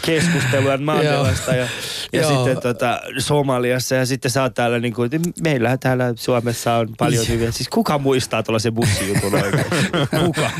keskustelua 0.01 0.77
Mandelasta 0.85 1.55
ja, 1.55 1.67
ja 2.13 2.21
Joo. 2.21 2.35
sitten 2.35 2.61
tota, 2.61 3.01
Somaliassa. 3.19 3.95
Ja 3.95 4.05
sitten 4.05 4.31
sä 4.31 4.41
oot 4.41 4.53
täällä, 4.53 4.79
niin 4.79 4.93
kuin, 4.93 5.09
meillä 5.43 5.77
täällä 5.77 6.13
Suomessa 6.15 6.73
on 6.73 6.89
paljon 6.97 7.27
hyviä. 7.27 7.51
Siis 7.51 7.69
kuka 7.69 7.97
muistaa 7.97 8.43
tuollaisen 8.43 8.73
bussijutun 8.73 9.35
oikeasti? 9.35 9.75
Kuka? 10.25 10.51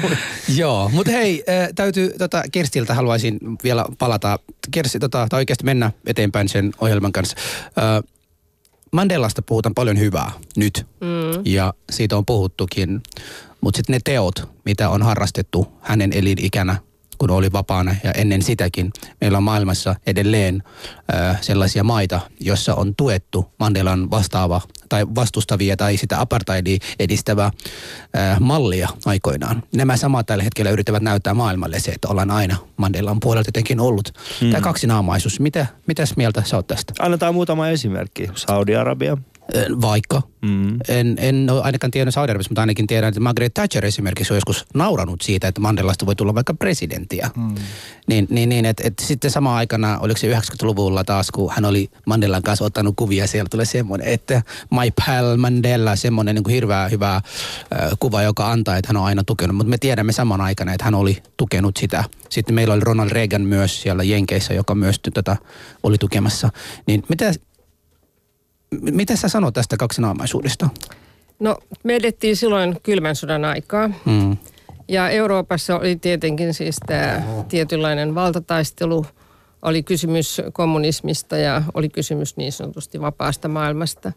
Joo, 0.56 0.90
mutta 0.94 1.12
hei, 1.12 1.44
äh, 1.50 1.70
täytyy, 1.76 2.14
tota, 2.18 2.44
Kerstiltä 2.52 2.94
haluaisin 2.94 3.38
vielä 3.64 3.86
palata. 4.00 4.40
Kersti, 4.72 5.00
tota, 5.00 5.28
tai 5.30 5.38
oikeasti 5.38 5.64
mennä 5.64 5.92
eteenpäin 6.08 6.50
sen 6.50 6.72
ohjelman 6.86 7.12
kanssa. 7.12 7.38
Äh, 7.78 8.04
Mandelasta 8.92 9.42
puhutaan 9.42 9.76
paljon 9.76 10.00
hyvää 10.00 10.32
nyt, 10.58 10.88
mm. 11.02 11.42
ja 11.46 11.74
siitä 11.92 12.18
on 12.18 12.26
puhuttukin. 12.26 13.02
Mutta 13.62 13.78
sitten 13.78 13.94
ne 13.94 14.00
teot, 14.04 14.50
mitä 14.66 14.90
on 14.90 15.04
harrastettu 15.04 15.68
hänen 15.82 16.14
elinikänä, 16.14 16.76
kun 17.18 17.32
oli 17.32 17.52
vapaana 17.52 17.96
ja 18.04 18.12
ennen 18.12 18.42
sitäkin. 18.42 18.92
Meillä 19.22 19.38
on 19.38 19.44
maailmassa 19.44 19.96
edelleen 20.08 20.64
äh, 21.14 21.42
sellaisia 21.42 21.84
maita, 21.84 22.20
joissa 22.40 22.76
on 22.76 22.96
tuettu 22.96 23.52
Mandelan 23.60 24.12
vastaava 24.12 24.62
tai 24.90 25.06
vastustavia 25.16 25.78
tai 25.78 25.98
sitä 25.98 26.22
apartheidia 26.22 26.78
edistävää 27.00 27.52
äh, 28.18 28.40
mallia 28.40 28.90
aikoinaan. 29.06 29.64
Nämä 29.76 29.98
samat 29.98 30.26
tällä 30.26 30.44
hetkellä 30.44 30.72
yrittävät 30.72 31.04
näyttää 31.04 31.34
maailmalle 31.34 31.80
se, 31.80 31.92
että 31.92 32.08
ollaan 32.08 32.32
aina 32.32 32.58
Mandelan 32.78 33.20
puolelta 33.20 33.48
jotenkin 33.48 33.80
ollut. 33.80 34.14
Mm. 34.42 34.52
Tämä 34.52 34.62
kaksinaamaisuus, 34.62 35.40
mitä, 35.40 35.66
mitäs 35.88 36.18
mieltä 36.18 36.44
sä 36.46 36.56
oot 36.56 36.68
tästä? 36.68 36.94
Annetaan 37.00 37.34
muutama 37.34 37.70
esimerkki. 37.70 38.30
Saudi-Arabia. 38.36 39.18
Vaikka. 39.82 40.22
Mm. 40.42 40.80
En, 40.88 41.16
en 41.20 41.50
ole 41.50 41.62
ainakaan 41.62 41.92
tiennyt 41.92 42.14
saudi 42.14 42.34
mutta 42.34 42.62
ainakin 42.62 42.88
tiedän, 42.88 43.08
että 43.08 43.20
Margaret 43.20 43.54
Thatcher 43.54 43.86
esimerkiksi 43.86 44.34
on 44.34 44.38
joskus 44.38 44.66
nauranut 44.74 45.22
siitä, 45.22 45.48
että 45.48 45.62
Mandelasta 45.62 46.06
voi 46.06 46.16
tulla 46.16 46.36
vaikka 46.36 46.54
presidenttiä. 46.54 47.30
Mm. 47.36 47.56
Niin, 48.08 48.28
niin, 48.30 48.50
niin 48.50 48.66
että, 48.66 48.84
että 48.86 49.06
sitten 49.06 49.32
samaan 49.32 49.58
aikana, 49.58 50.00
oliko 50.00 50.18
se 50.18 50.34
90-luvulla 50.34 51.04
taas, 51.04 51.32
kun 51.32 51.52
hän 51.56 51.66
oli 51.66 51.90
Mandelan 52.06 52.44
kanssa 52.44 52.66
ottanut 52.66 52.96
kuvia, 52.96 53.28
siellä 53.28 53.50
tulee 53.50 53.66
semmoinen, 53.66 54.08
että 54.08 54.42
My 54.72 54.92
pal 55.06 55.38
Mandela, 55.38 55.96
semmoinen 55.96 56.36
niin 56.36 56.44
kuin 56.44 56.54
hirveä 56.54 56.88
hyvä 56.88 57.16
äh, 57.16 57.22
kuva, 58.00 58.22
joka 58.22 58.52
antaa, 58.52 58.78
että 58.78 58.90
hän 58.90 58.98
on 58.98 59.06
aina 59.06 59.24
tukenut. 59.24 59.56
Mutta 59.56 59.70
me 59.70 59.78
tiedämme 59.78 60.12
saman 60.12 60.42
aikana, 60.42 60.74
että 60.74 60.86
hän 60.86 60.96
oli 60.96 61.24
tukenut 61.38 61.78
sitä. 61.78 62.04
Sitten 62.30 62.56
meillä 62.56 62.74
oli 62.74 62.82
Ronald 62.82 63.10
Reagan 63.10 63.42
myös 63.42 63.82
siellä 63.82 64.04
Jenkeissä, 64.04 64.54
joka 64.54 64.76
myös 64.76 65.00
tätä 65.14 65.38
oli 65.84 65.98
tukemassa. 65.98 66.50
Niin 66.88 67.04
mitä, 67.10 67.34
mitä 68.82 69.16
sä 69.16 69.30
sanot 69.30 69.54
tästä 69.54 69.78
kaksinaamaisuudesta? 69.78 70.70
No, 71.40 71.58
me 71.84 71.96
edettiin 71.96 72.36
silloin 72.36 72.78
kylmän 72.84 73.16
sodan 73.16 73.46
aikaa. 73.46 73.88
Mm. 74.06 74.38
Ja 74.88 75.10
Euroopassa 75.10 75.80
oli 75.80 75.96
tietenkin 75.96 76.54
siis 76.54 76.76
tämä 76.88 77.22
tietynlainen 77.50 78.16
valtataistelu. 78.16 79.06
Oli 79.62 79.84
kysymys 79.84 80.42
kommunismista 80.54 81.38
ja 81.38 81.62
oli 81.74 81.90
kysymys 81.90 82.38
niin 82.38 82.52
sanotusti 82.52 83.02
vapaasta 83.02 83.48
maailmasta. 83.48 84.12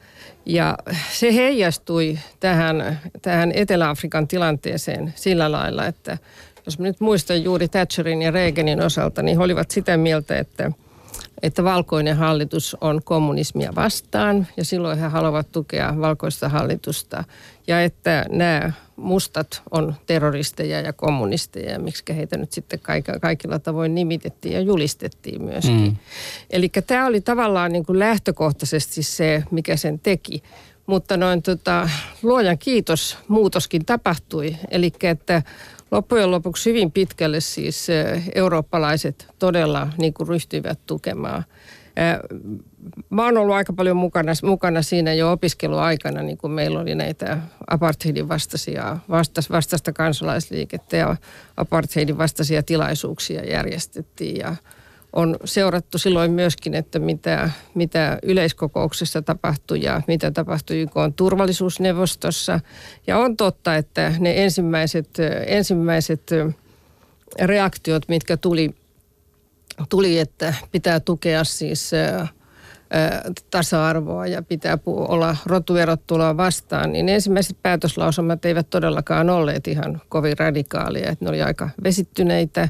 Ja 0.46 0.78
se 1.12 1.34
heijastui 1.34 2.18
tähän, 2.40 3.00
tähän 3.22 3.52
Etelä-Afrikan 3.54 4.28
tilanteeseen 4.28 5.12
sillä 5.16 5.52
lailla, 5.52 5.86
että 5.86 6.18
jos 6.66 6.78
mä 6.78 6.86
nyt 6.86 7.00
muistan 7.00 7.42
juuri 7.42 7.68
Thatcherin 7.68 8.22
ja 8.22 8.30
Reaganin 8.30 8.82
osalta, 8.82 9.22
niin 9.22 9.38
he 9.38 9.44
olivat 9.44 9.70
sitä 9.70 9.96
mieltä, 9.96 10.38
että 10.38 10.72
että 11.42 11.64
valkoinen 11.64 12.16
hallitus 12.16 12.76
on 12.80 13.00
kommunismia 13.04 13.72
vastaan 13.74 14.46
ja 14.56 14.64
silloin 14.64 14.98
he 14.98 15.06
haluavat 15.06 15.52
tukea 15.52 15.94
valkoista 16.00 16.48
hallitusta. 16.48 17.24
Ja 17.66 17.82
että 17.82 18.26
nämä 18.30 18.72
mustat 18.96 19.62
on 19.70 19.94
terroristeja 20.06 20.80
ja 20.80 20.92
kommunisteja 20.92 21.70
ja 21.70 21.78
miksi 21.78 22.16
heitä 22.16 22.36
nyt 22.36 22.52
sitten 22.52 22.80
kaikilla, 22.80 23.18
kaikilla 23.18 23.58
tavoin 23.58 23.94
nimitettiin 23.94 24.54
ja 24.54 24.60
julistettiin 24.60 25.42
myöskin. 25.42 25.80
Mm. 25.80 25.96
Eli 26.50 26.70
tämä 26.86 27.06
oli 27.06 27.20
tavallaan 27.20 27.72
niin 27.72 27.86
kuin 27.86 27.98
lähtökohtaisesti 27.98 29.02
se, 29.02 29.44
mikä 29.50 29.76
sen 29.76 29.98
teki. 29.98 30.42
Mutta 30.86 31.16
noin 31.16 31.42
tota, 31.42 31.90
luojan 32.22 32.58
kiitos, 32.58 33.18
muutoskin 33.28 33.84
tapahtui. 33.84 34.56
Eli 34.70 34.92
että 35.02 35.42
loppujen 35.90 36.30
lopuksi 36.30 36.70
hyvin 36.70 36.92
pitkälle 36.92 37.40
siis 37.40 37.90
eh, 37.90 38.22
eurooppalaiset 38.34 39.26
todella 39.38 39.88
niin 39.98 40.14
kuin 40.14 40.28
ryhtyivät 40.28 40.78
tukemaan. 40.86 41.44
Mä 43.10 43.24
oon 43.24 43.36
ollut 43.36 43.54
aika 43.54 43.72
paljon 43.72 43.96
mukana, 43.96 44.32
mukana 44.42 44.82
siinä 44.82 45.14
jo 45.14 45.32
opiskeluaikana, 45.32 46.22
niin 46.22 46.38
kun 46.38 46.50
meillä 46.50 46.80
oli 46.80 46.94
näitä 46.94 47.38
apartheidin 47.66 48.28
vastaisia, 48.28 48.96
vastas, 49.10 49.50
vastaista 49.50 49.92
kansalaisliikettä 49.92 50.96
ja 50.96 51.16
apartheidin 51.56 52.18
vastaisia 52.18 52.62
tilaisuuksia 52.62 53.44
järjestettiin 53.44 54.36
ja 54.36 54.56
on 55.12 55.36
seurattu 55.44 55.98
silloin 55.98 56.30
myöskin, 56.30 56.74
että 56.74 56.98
mitä, 56.98 57.50
mitä 57.74 58.18
yleiskokouksessa 58.22 59.22
tapahtui 59.22 59.82
ja 59.82 60.02
mitä 60.06 60.30
tapahtui 60.30 60.80
YK 60.80 60.96
on 60.96 61.14
turvallisuusneuvostossa. 61.14 62.60
Ja 63.06 63.18
on 63.18 63.36
totta, 63.36 63.76
että 63.76 64.14
ne 64.18 64.44
ensimmäiset, 64.44 65.08
ensimmäiset 65.46 66.30
reaktiot, 67.40 68.08
mitkä 68.08 68.36
tuli, 68.36 68.74
tuli 69.88 70.18
että 70.18 70.54
pitää 70.72 71.00
tukea 71.00 71.44
siis 71.44 71.90
tasa-arvoa 73.50 74.26
ja 74.26 74.42
pitää 74.42 74.78
olla 74.86 75.36
rotuerottelua 75.46 76.36
vastaan, 76.36 76.92
niin 76.92 77.08
ensimmäiset 77.08 77.56
päätöslausumat 77.62 78.44
eivät 78.44 78.70
todellakaan 78.70 79.30
olleet 79.30 79.68
ihan 79.68 80.02
kovin 80.08 80.38
radikaalia, 80.38 81.10
että 81.10 81.24
ne 81.24 81.28
oli 81.28 81.42
aika 81.42 81.70
vesittyneitä 81.84 82.68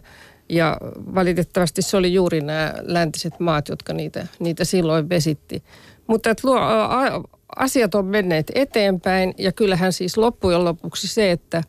ja 0.49 0.77
valitettavasti 1.15 1.83
se 1.83 1.97
oli 1.97 2.15
juuri 2.15 2.41
nämä 2.41 2.75
läntiset 2.83 3.41
maat, 3.41 3.69
jotka 3.69 3.93
niitä, 3.93 4.27
niitä 4.39 4.65
silloin 4.65 5.09
vesitti. 5.09 5.63
Mutta 6.07 6.31
että 6.31 6.49
luo, 6.49 6.59
a, 6.59 7.23
asiat 7.57 7.95
on 7.95 8.07
menneet 8.07 8.53
eteenpäin 8.55 9.35
ja 9.39 9.53
kyllähän 9.53 9.93
siis 9.93 10.17
loppujen 10.17 10.65
lopuksi 10.65 11.09
se, 11.09 11.31
että, 11.31 11.63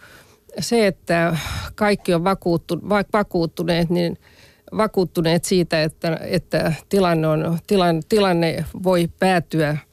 se, 0.59 0.88
että 0.88 1.38
kaikki 1.75 2.13
on 2.13 2.23
vakuuttu, 2.23 2.80
vakuuttuneet, 3.13 3.89
niin 3.89 4.17
vakuuttuneet 4.77 5.45
siitä, 5.45 5.84
että, 5.84 6.19
että 6.21 6.73
tilanne, 6.89 7.27
on, 7.27 7.59
tilanne, 7.67 8.01
tilanne 8.09 8.65
voi 8.84 9.09
päätyä– 9.19 9.77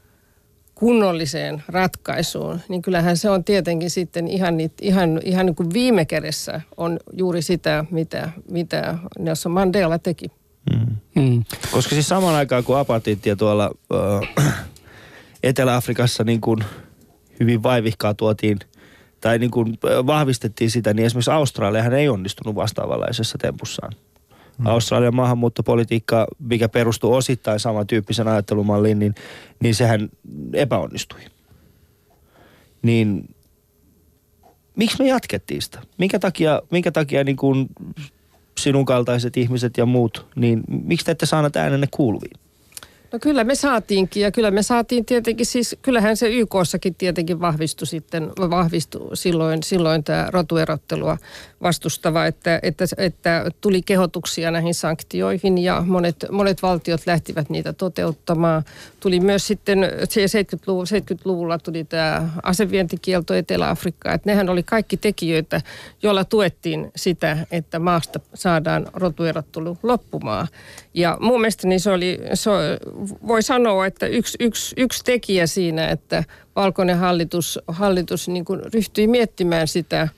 kunnolliseen 0.76 1.62
ratkaisuun, 1.68 2.60
niin 2.68 2.82
kyllähän 2.82 3.16
se 3.16 3.30
on 3.30 3.44
tietenkin 3.44 3.90
sitten 3.90 4.28
ihan, 4.28 4.54
ihan, 4.80 5.20
ihan 5.24 5.46
niin 5.46 5.56
kuin 5.56 5.72
viime 5.72 6.04
kädessä 6.04 6.60
on 6.76 6.98
juuri 7.12 7.42
sitä, 7.42 7.84
mitä, 7.90 8.30
mitä 8.50 8.98
Nelson 9.18 9.52
Mandela 9.52 9.98
teki. 9.98 10.26
Mm. 10.72 10.96
Mm. 11.22 11.44
Koska 11.70 11.90
siis 11.90 12.08
samaan 12.08 12.34
aikaan 12.34 12.64
kun 12.64 12.78
apatiittia 12.78 13.36
tuolla 13.36 13.70
äh, 14.38 14.64
Etelä-Afrikassa 15.42 16.24
niin 16.24 16.40
kuin 16.40 16.64
hyvin 17.40 17.62
vaivihkaa 17.62 18.14
tuotiin 18.14 18.58
tai 19.20 19.38
niin 19.38 19.50
kuin 19.50 19.78
vahvistettiin 20.06 20.70
sitä, 20.70 20.94
niin 20.94 21.06
esimerkiksi 21.06 21.30
Australiahan 21.30 21.92
ei 21.92 22.08
onnistunut 22.08 22.54
vastaavanlaisessa 22.54 23.38
tempussaan. 23.38 23.92
Mm. 24.58 24.66
Australian 24.66 25.14
maahanmuuttopolitiikka, 25.14 26.26
mikä 26.38 26.68
perustuu 26.68 27.14
osittain 27.14 27.60
samantyyppisen 27.60 28.28
ajattelumalliin, 28.28 28.98
niin, 28.98 29.14
niin 29.60 29.74
sehän 29.74 30.08
epäonnistui. 30.52 31.20
Niin 32.82 33.34
miksi 34.76 35.02
me 35.02 35.08
jatkettiin 35.08 35.62
sitä? 35.62 35.80
Minkä 35.98 36.18
takia, 36.18 36.62
minkä 36.70 36.90
takia 36.90 37.24
niin 37.24 37.36
kuin 37.36 37.66
sinun 38.60 38.84
kaltaiset 38.84 39.36
ihmiset 39.36 39.76
ja 39.76 39.86
muut, 39.86 40.26
niin 40.36 40.64
miksi 40.68 41.06
te 41.06 41.12
ette 41.12 41.26
saaneet 41.26 41.56
äänenne 41.56 41.88
kuuluviin? 41.90 42.40
No 43.12 43.18
kyllä 43.18 43.44
me 43.44 43.54
saatiinkin 43.54 44.22
ja 44.22 44.30
kyllä 44.30 44.50
me 44.50 44.62
saatiin 44.62 45.04
tietenkin 45.04 45.46
siis, 45.46 45.76
kyllähän 45.82 46.16
se 46.16 46.28
YKssakin 46.28 46.94
tietenkin 46.94 47.40
vahvistui 47.40 47.86
sitten, 47.86 48.28
vahvistui 48.38 49.16
silloin, 49.16 49.62
silloin 49.62 50.04
tämä 50.04 50.28
rotuerottelua 50.30 51.18
vastustava, 51.62 52.26
että, 52.26 52.60
että, 52.62 52.84
että 52.98 53.50
tuli 53.60 53.82
kehotuksia 53.82 54.50
näihin 54.50 54.74
sanktioihin 54.74 55.58
ja 55.58 55.82
monet, 55.86 56.16
monet 56.30 56.62
valtiot 56.62 57.00
lähtivät 57.06 57.50
niitä 57.50 57.72
toteuttamaan. 57.72 58.64
Tuli 59.00 59.20
myös 59.20 59.46
sitten 59.46 59.78
70-luvulla, 59.78 60.84
70-luvulla 60.84 61.58
tuli 61.58 61.84
tämä 61.84 62.28
asevientikielto 62.42 63.34
Etelä-Afrikkaan, 63.34 64.14
että 64.14 64.30
nehän 64.30 64.48
oli 64.48 64.62
kaikki 64.62 64.96
tekijöitä, 64.96 65.60
joilla 66.02 66.24
tuettiin 66.24 66.90
sitä, 66.96 67.38
että 67.50 67.78
maasta 67.78 68.20
saadaan 68.34 68.86
rotuerottelu 68.94 69.78
loppumaan. 69.82 70.48
Ja 70.94 71.16
mun 71.20 71.40
mielestä 71.40 71.68
niin 71.68 71.80
se 71.80 71.90
oli, 71.90 72.18
se 72.34 72.50
voi 73.26 73.42
sanoa, 73.42 73.86
että 73.86 74.06
yksi, 74.06 74.36
yksi, 74.40 74.74
yksi 74.78 75.04
tekijä 75.04 75.46
siinä, 75.46 75.88
että 75.88 76.24
valkoinen 76.56 76.98
hallitus, 76.98 77.58
hallitus 77.68 78.28
niin 78.28 78.44
ryhtyi 78.74 79.06
miettimään 79.06 79.68
sitä, 79.68 80.08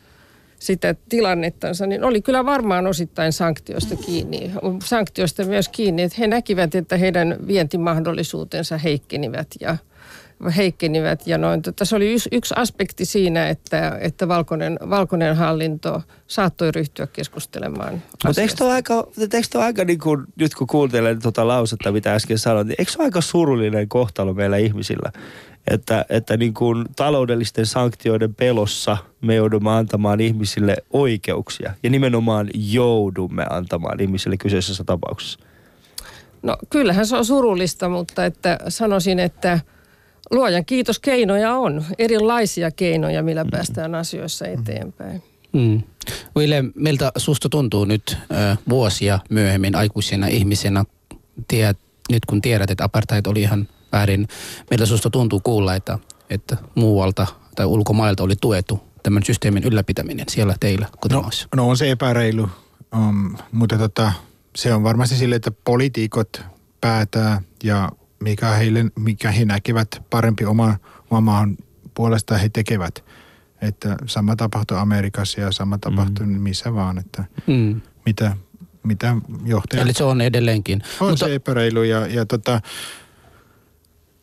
sitä 0.59 0.94
tilannettansa, 1.09 1.86
niin 1.86 2.04
oli 2.04 2.22
kyllä 2.22 2.44
varmaan 2.44 2.86
osittain 2.86 3.32
sanktioista 3.32 3.96
kiinni. 3.96 4.52
Sanktioista 4.84 5.44
myös 5.44 5.68
kiinni, 5.68 6.02
että 6.02 6.16
he 6.18 6.26
näkivät, 6.26 6.74
että 6.74 6.96
heidän 6.96 7.36
vientimahdollisuutensa 7.46 8.78
heikkenivät 8.78 9.48
ja 9.61 9.76
heikkenivät. 10.56 11.26
Ja 11.26 11.38
noin, 11.38 11.62
tota, 11.62 11.84
se 11.84 11.96
oli 11.96 12.12
yksi, 12.12 12.28
yksi 12.32 12.54
aspekti 12.56 13.04
siinä, 13.04 13.48
että, 13.48 13.98
että 14.00 14.28
valkoinen, 14.28 14.78
valkoinen 14.90 15.36
hallinto 15.36 16.02
saattoi 16.26 16.72
ryhtyä 16.72 17.06
keskustelemaan 17.06 18.02
Mutta 18.26 18.40
eikö 18.40 18.54
tuo 18.59 18.70
aika, 18.70 19.06
eikö 19.20 19.48
tuo 19.52 19.61
aika 19.61 19.84
niin 19.84 19.98
kuin, 19.98 20.24
nyt 20.36 20.54
kun 20.54 20.66
kuuntelen 20.66 21.22
tuota 21.22 21.48
lausetta, 21.48 21.92
mitä 21.92 22.14
äsken 22.14 22.38
sanoin, 22.38 22.66
niin 22.66 22.76
eikö 22.78 22.92
se 22.92 22.98
ole 22.98 23.04
aika 23.04 23.20
surullinen 23.20 23.88
kohtalo 23.88 24.34
meillä 24.34 24.56
ihmisillä? 24.56 25.12
Että, 25.70 26.04
että 26.08 26.36
niin 26.36 26.54
kuin 26.54 26.84
taloudellisten 26.96 27.66
sanktioiden 27.66 28.34
pelossa 28.34 28.96
me 29.20 29.34
joudumme 29.34 29.70
antamaan 29.70 30.20
ihmisille 30.20 30.76
oikeuksia. 30.90 31.74
Ja 31.82 31.90
nimenomaan 31.90 32.50
joudumme 32.54 33.46
antamaan 33.50 34.00
ihmisille 34.00 34.36
kyseisessä 34.36 34.84
tapauksessa. 34.84 35.38
No 36.42 36.56
kyllähän 36.70 37.06
se 37.06 37.16
on 37.16 37.24
surullista, 37.24 37.88
mutta 37.88 38.24
että 38.24 38.58
sanoisin, 38.68 39.18
että– 39.18 39.60
luojan 40.30 40.64
kiitos 40.64 40.98
keinoja 40.98 41.54
on, 41.54 41.84
erilaisia 41.98 42.70
keinoja, 42.70 43.22
millä 43.22 43.44
mm. 43.44 43.50
päästään 43.50 43.94
asioissa 43.94 44.46
eteenpäin. 44.46 45.22
Mm. 45.52 45.82
Ville, 46.38 46.64
miltä 46.74 47.12
susta 47.16 47.48
tuntuu 47.48 47.84
nyt 47.84 48.16
äh, 48.32 48.58
vuosia 48.68 49.18
myöhemmin 49.30 49.74
aikuisena 49.74 50.26
ihmisenä, 50.26 50.84
tiedät, 51.48 51.78
nyt 52.10 52.24
kun 52.26 52.42
tiedät, 52.42 52.70
että 52.70 52.84
apartheid 52.84 53.26
oli 53.26 53.42
ihan 53.42 53.68
väärin, 53.93 54.28
miltä 54.70 54.86
susta 54.86 55.11
tuntuu 55.11 55.41
kuulla, 55.41 55.74
että, 55.74 55.99
että 56.30 56.57
muualta 56.74 57.26
tai 57.57 57.66
ulkomailta 57.66 58.22
oli 58.22 58.36
tuettu 58.41 58.80
tämän 59.03 59.22
systeemin 59.22 59.64
ylläpitäminen 59.64 60.26
siellä 60.28 60.55
teillä 60.61 60.86
kotimaassa? 61.01 61.49
No, 61.57 61.62
no 61.62 61.70
on 61.70 61.76
se 61.76 61.91
epäreilu, 61.91 62.49
um, 62.97 63.36
mutta 63.53 63.78
tota, 63.78 64.12
se 64.57 64.74
on 64.74 64.82
varmasti 64.82 65.16
sille, 65.16 65.34
että 65.34 65.51
poliitikot 65.64 66.43
päätää 66.80 67.41
ja 67.62 67.93
mikä, 68.20 68.49
heille, 68.49 68.84
mikä 68.99 69.30
he 69.30 69.45
näkevät 69.45 70.03
parempi 70.11 70.45
oma, 70.45 70.76
oma 71.11 71.20
maan 71.20 71.57
puolesta 71.95 72.39
he 72.39 72.49
tekevät. 72.49 73.05
Että 73.61 73.97
sama 74.07 74.36
tapahtuu 74.36 74.76
Amerikassa 74.76 75.41
ja 75.41 75.53
sama 75.53 75.78
tapahtuu 75.78 76.26
mm. 76.26 76.41
missä 76.41 76.74
vaan, 76.74 76.99
että 76.99 77.24
mm. 77.47 77.80
mitä, 78.07 78.36
mitä 78.82 79.16
johtajat... 79.45 79.84
Eli 79.84 79.93
se 79.93 80.05
on 80.05 80.20
edelleenkin. 80.20 80.82
On 81.01 81.09
Mutta... 81.09 81.26
se 81.26 81.34
epäreilu 81.34 81.82
ja, 81.82 82.07
ja, 82.07 82.26
tota, 82.26 82.61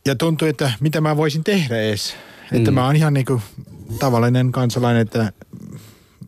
ja 0.06 0.16
tuntuu, 0.16 0.48
että 0.48 0.72
mitä 0.80 1.02
mä 1.02 1.18
voisin 1.18 1.44
tehdä 1.44 1.82
edes. 1.82 2.16
Että 2.52 2.72
mm. 2.72 2.76
mä 2.76 2.86
oon 2.86 2.96
ihan 2.96 3.14
niinku 3.14 3.42
tavallinen 4.00 4.52
kansalainen, 4.52 5.02
että 5.02 5.32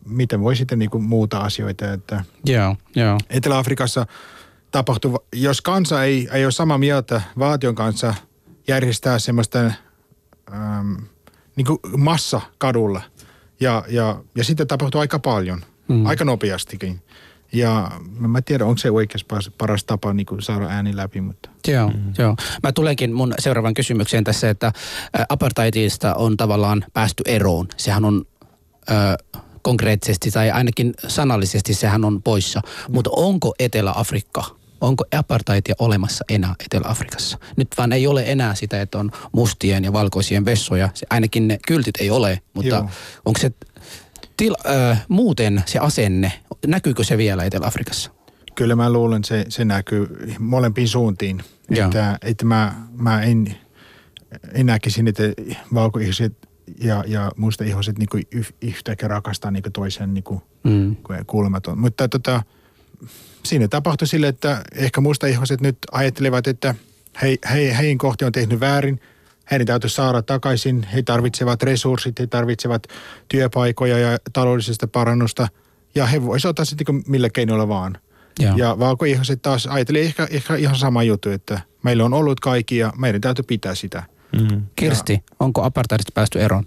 miten 0.06 0.42
voi 0.42 0.56
sitten 0.56 0.80
niinku 0.80 1.00
muuta 1.00 1.40
asioita. 1.40 1.94
Että 1.94 2.24
yeah, 2.50 2.78
yeah. 2.98 3.18
Etelä-Afrikassa– 3.30 4.06
tapahtuva, 4.72 5.20
jos 5.36 5.62
kansa 5.62 6.04
ei, 6.04 6.28
ei 6.32 6.46
ole 6.46 6.52
samaa 6.52 6.78
mieltä 6.78 7.22
valtion 7.40 7.76
kanssa 7.76 8.14
järjestää 8.68 9.20
semmoista 9.20 9.60
ähm, 9.60 10.94
niin 11.56 11.66
kuin 11.66 11.80
massa 11.98 12.42
kadulla. 12.58 13.02
Ja, 13.60 13.84
ja, 13.90 14.22
ja 14.36 14.44
sitten 14.44 14.68
tapahtuu 14.68 15.02
aika 15.02 15.20
paljon, 15.20 15.62
mm. 15.88 16.06
aika 16.06 16.26
nopeastikin. 16.26 17.02
Ja 17.52 17.92
mä 18.20 18.42
tiedän, 18.42 18.68
onko 18.68 18.78
se 18.78 18.92
oikeasti 18.92 19.28
paras 19.58 19.84
tapa 19.84 20.14
niin 20.14 20.26
kuin 20.26 20.42
saada 20.42 20.66
ääni 20.66 20.96
läpi, 20.96 21.22
mutta... 21.22 21.50
Joo, 21.68 21.90
mm. 21.90 22.14
joo. 22.18 22.36
Mä 22.64 22.72
tulenkin 22.72 23.14
mun 23.14 23.34
seuraavan 23.40 23.74
kysymykseen 23.74 24.24
tässä, 24.24 24.50
että 24.50 24.74
apartheidista 25.30 26.16
on 26.16 26.38
tavallaan 26.38 26.86
päästy 26.94 27.24
eroon. 27.26 27.68
Sehän 27.78 28.06
on 28.06 28.26
ö, 28.90 28.94
konkreettisesti 29.62 30.32
tai 30.32 30.52
ainakin 30.52 30.94
sanallisesti 31.08 31.74
sehän 31.74 32.06
on 32.06 32.24
poissa. 32.24 32.62
Mm. 32.66 32.94
Mutta 32.94 33.10
onko 33.14 33.54
Etelä-Afrikka 33.60 34.58
onko 34.82 35.04
apartheidia 35.18 35.76
olemassa 35.80 36.26
enää 36.30 36.56
Etelä-Afrikassa. 36.66 37.38
Nyt 37.56 37.68
vaan 37.78 37.92
ei 37.92 38.08
ole 38.08 38.24
enää 38.28 38.56
sitä, 38.56 38.82
että 38.82 38.98
on 38.98 39.12
mustien 39.32 39.84
ja 39.84 39.94
valkoisien 39.94 40.46
vessoja. 40.46 40.90
Se, 40.94 41.06
ainakin 41.10 41.48
ne 41.48 41.60
kyltit 41.68 41.96
ei 42.00 42.10
ole, 42.10 42.42
mutta 42.54 42.76
Joo. 42.76 42.90
onko 43.26 43.40
se 43.40 43.52
til, 44.38 44.56
äh, 44.70 45.06
muuten 45.08 45.64
se 45.66 45.80
asenne, 45.80 46.32
näkyykö 46.68 47.04
se 47.04 47.18
vielä 47.18 47.44
Etelä-Afrikassa? 47.44 48.12
Kyllä 48.56 48.76
mä 48.76 48.94
luulen, 48.94 49.24
se, 49.24 49.46
se 49.50 49.66
näkyy 49.66 50.08
molempiin 50.40 50.88
suuntiin. 50.88 51.44
Että, 51.70 52.18
että 52.22 52.46
mä, 52.46 52.76
mä 52.98 53.22
en, 53.22 53.56
en 54.54 54.66
näkisin, 54.66 55.08
että 55.08 55.24
valkoiset 55.74 56.34
ja, 56.82 57.04
ja 57.08 57.32
musta 57.38 57.64
ihmiset 57.64 57.98
niin 57.98 58.48
yhtäkkiä 58.62 59.08
rakastaa 59.08 59.52
niin 59.52 59.64
toisen 59.74 60.14
niin 60.14 60.24
kuin, 60.24 60.42
mm. 60.64 60.96
kuulematon. 61.28 61.80
Mutta 61.80 62.08
tota, 62.08 62.44
siinä 63.44 63.68
tapahtui 63.68 64.08
sille, 64.08 64.28
että 64.28 64.64
ehkä 64.76 65.02
musta 65.02 65.28
ihmiset 65.28 65.62
nyt 65.62 65.78
ajattelevat, 65.92 66.48
että 66.48 66.76
he, 67.22 67.38
he, 67.54 67.78
heidän 67.78 67.98
kohti 67.98 68.26
on 68.26 68.32
tehnyt 68.32 68.60
väärin. 68.60 69.00
Heidän 69.52 69.68
täytyy 69.68 69.90
saada 69.90 70.22
takaisin. 70.22 70.84
He 70.84 71.02
tarvitsevat 71.02 71.64
resurssit, 71.64 72.20
he 72.20 72.28
tarvitsevat 72.28 72.88
työpaikoja 73.28 74.00
ja 74.00 74.18
taloudellista 74.34 74.88
parannusta. 74.88 75.48
Ja 75.96 76.06
he 76.06 76.24
voisivat 76.24 76.50
ottaa 76.50 76.66
sitten 76.66 77.04
millä 77.08 77.30
keinoilla 77.30 77.68
vaan. 77.68 77.98
Joo. 78.40 78.58
Ja 78.58 78.80
valkoihmiset 78.80 79.42
taas 79.42 79.68
ajatteli 79.68 80.00
ehkä, 80.00 80.28
ehkä 80.32 80.56
ihan 80.56 80.76
sama 80.76 81.04
juttu, 81.04 81.30
että 81.30 81.60
meillä 81.84 82.06
on 82.06 82.14
ollut 82.14 82.40
kaikki 82.40 82.78
ja 82.78 82.94
meidän 82.98 83.22
täytyy 83.22 83.44
pitää 83.48 83.76
sitä. 83.76 84.04
Mm. 84.32 84.62
Kirsti, 84.76 85.24
onko 85.40 85.64
apartheidista 85.64 86.12
päästy 86.14 86.42
eroon? 86.42 86.66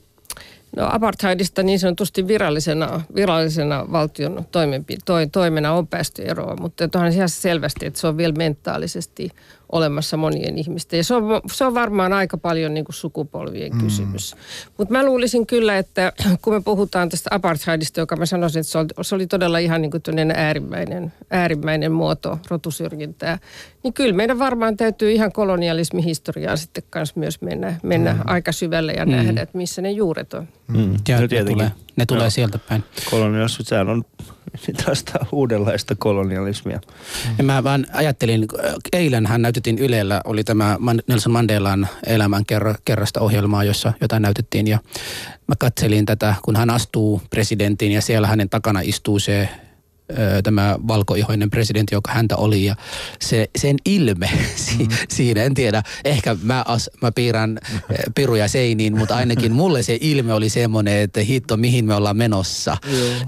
No 0.76 0.89
apartheidista 0.93 1.62
niin 1.62 1.78
sanotusti 1.78 2.28
virallisena, 2.28 3.01
virallisena 3.14 3.87
valtion 3.93 4.47
toimenpi, 4.53 4.99
toi, 5.05 5.26
toimena 5.26 5.72
on 5.72 5.87
päästy 5.87 6.22
eroon, 6.22 6.62
mutta 6.62 6.89
onhan 6.95 7.12
ihan 7.12 7.28
selvästi, 7.28 7.87
että 7.87 8.01
se 8.01 8.07
on 8.07 8.16
vielä 8.16 8.33
mentaalisesti 8.33 9.31
olemassa 9.73 10.16
monien 10.16 10.59
ihmisten. 10.59 10.97
Ja 10.97 11.05
se 11.05 11.14
on, 11.14 11.25
se 11.53 11.64
on 11.64 11.75
varmaan 11.75 12.12
aika 12.12 12.39
paljon 12.39 12.75
niin 12.75 12.85
kuin 12.85 12.95
sukupolvien 12.95 13.73
mm. 13.73 13.81
kysymys. 13.81 14.37
Mutta 14.79 14.93
mä 14.93 15.05
luulisin 15.05 15.47
kyllä, 15.47 15.79
että 15.79 16.12
kun 16.43 16.55
me 16.55 16.61
puhutaan 16.61 17.09
tästä 17.09 17.31
apartheidista, 17.33 18.01
joka 18.01 18.16
mä 18.16 18.27
sanoisin, 18.27 18.61
että 18.61 18.73
se 18.73 18.79
oli, 18.79 18.89
se 19.03 19.14
oli 19.14 19.27
todella 19.27 19.59
ihan 19.59 19.83
niin 19.83 19.91
kuin 19.91 20.31
äärimmäinen, 20.35 21.12
äärimmäinen 21.31 21.93
muoto 21.93 22.39
rotusyrjintää, 22.51 23.39
niin 23.83 23.93
kyllä 23.93 24.14
meidän 24.14 24.39
varmaan 24.39 24.77
täytyy 24.77 25.12
ihan 25.12 25.33
kolonialismihistoriaan 25.33 26.59
sitten 26.59 26.85
kanssa 26.91 27.21
myös 27.21 27.41
mennä, 27.41 27.81
mennä 27.83 28.12
mm. 28.12 28.21
aika 28.25 28.53
syvälle 28.53 28.93
ja 28.93 29.07
mm. 29.07 29.12
nähdä, 29.12 29.43
että 29.43 29.59
missä 29.59 29.83
ne 29.83 29.91
juuret 29.91 30.35
on. 30.35 30.49
Mm. 30.68 30.95
Ja 31.09 31.21
no, 31.21 31.27
ne 31.31 31.45
tulee, 31.45 31.71
ne 31.97 32.07
tulee 32.07 32.24
Joo. 32.24 32.30
sieltä 32.30 32.59
päin. 32.59 32.84
Kolonialismi, 33.11 33.64
sehän 33.64 33.88
on 33.88 34.05
tästä 34.84 35.18
uudenlaista 35.32 35.95
kolonialismia. 35.95 36.80
Ja 37.38 37.45
mä 37.45 37.64
vaan 37.64 37.86
ajattelin, 37.93 38.47
eilen 38.93 39.26
hän 39.26 39.43
näytettiin 39.43 39.78
Ylellä, 39.78 40.20
oli 40.24 40.45
tämä 40.45 40.78
Nelson 41.07 41.32
Mandelan 41.32 41.88
elämän 42.07 42.45
kerrasta 42.84 43.20
ohjelmaa, 43.20 43.64
jossa 43.64 43.93
jotain 44.01 44.22
näytettiin 44.22 44.66
ja 44.66 44.78
mä 45.47 45.55
katselin 45.59 46.07
tätä, 46.07 46.34
kun 46.43 46.57
hän 46.57 46.70
astuu 46.70 47.22
presidentin 47.30 47.93
ja 47.93 48.03
siellä 48.03 48.26
hänen 48.26 48.51
takana 48.51 48.80
istuu 48.80 49.18
se 49.18 49.49
tämä 50.43 50.79
valkoihoinen 50.89 51.51
presidentti, 51.51 51.95
joka 51.95 52.13
häntä 52.13 52.37
oli 52.37 52.65
ja 52.65 52.77
se, 53.21 53.51
sen 53.59 53.77
ilme 53.85 54.31
mm. 54.79 54.89
siinä, 55.09 55.43
en 55.43 55.55
tiedä, 55.55 55.83
ehkä 56.05 56.37
mä, 56.43 56.65
as, 56.69 56.91
mä 57.03 57.13
piirrän 57.13 57.59
piruja 58.15 58.49
seiniin, 58.49 58.99
mutta 58.99 59.17
ainakin 59.17 59.53
mulle 59.53 59.83
se 59.83 59.99
ilme 60.01 60.35
oli 60.35 60.49
semmoinen, 60.49 60.99
että 60.99 61.21
hitto 61.21 61.57
mihin 61.57 61.85
me 61.85 61.95
ollaan 61.95 62.17
menossa. 62.17 62.77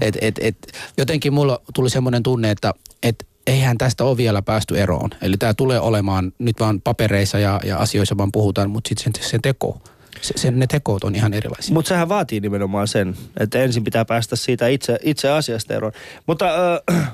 Et, 0.01 0.17
et, 0.21 0.39
et, 0.41 0.57
jotenkin 0.97 1.33
mulla 1.33 1.61
tuli 1.73 1.89
semmoinen 1.89 2.23
tunne, 2.23 2.51
että 2.51 2.73
et, 3.03 3.27
eihän 3.47 3.77
tästä 3.77 4.03
ole 4.03 4.17
vielä 4.17 4.41
päästy 4.41 4.79
eroon. 4.79 5.09
Eli 5.21 5.37
tämä 5.37 5.53
tulee 5.53 5.79
olemaan 5.79 6.33
nyt 6.39 6.59
vaan 6.59 6.81
papereissa 6.81 7.39
ja, 7.39 7.59
ja 7.65 7.77
asioissa 7.77 8.17
vaan 8.17 8.31
puhutaan, 8.31 8.69
mutta 8.69 8.89
sitten 8.89 9.13
sen, 9.21 9.29
sen 9.29 9.41
teko 9.41 9.81
se, 10.21 10.33
sen, 10.35 10.59
ne 10.59 10.67
tekoot 10.67 11.03
on 11.03 11.15
ihan 11.15 11.33
erilaisia. 11.33 11.73
Mutta 11.73 11.89
sehän 11.89 12.09
vaatii 12.09 12.39
nimenomaan 12.39 12.87
sen, 12.87 13.15
että 13.39 13.59
ensin 13.63 13.83
pitää 13.83 14.05
päästä 14.05 14.35
siitä 14.35 14.67
itse, 14.67 14.99
itse 15.03 15.29
asiasta 15.29 15.73
eroon. 15.73 15.93
Mutta 16.27 16.45
äh, 16.91 17.11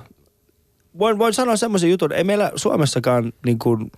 voin, 1.00 1.20
voin 1.20 1.34
sanoa 1.34 1.56
semmoisen 1.56 1.90
jutun, 1.90 2.14
ei 2.14 2.24
meillä 2.24 2.52
Suomessakaan 2.56 3.34
niin 3.46 3.60
kuin, 3.60 3.92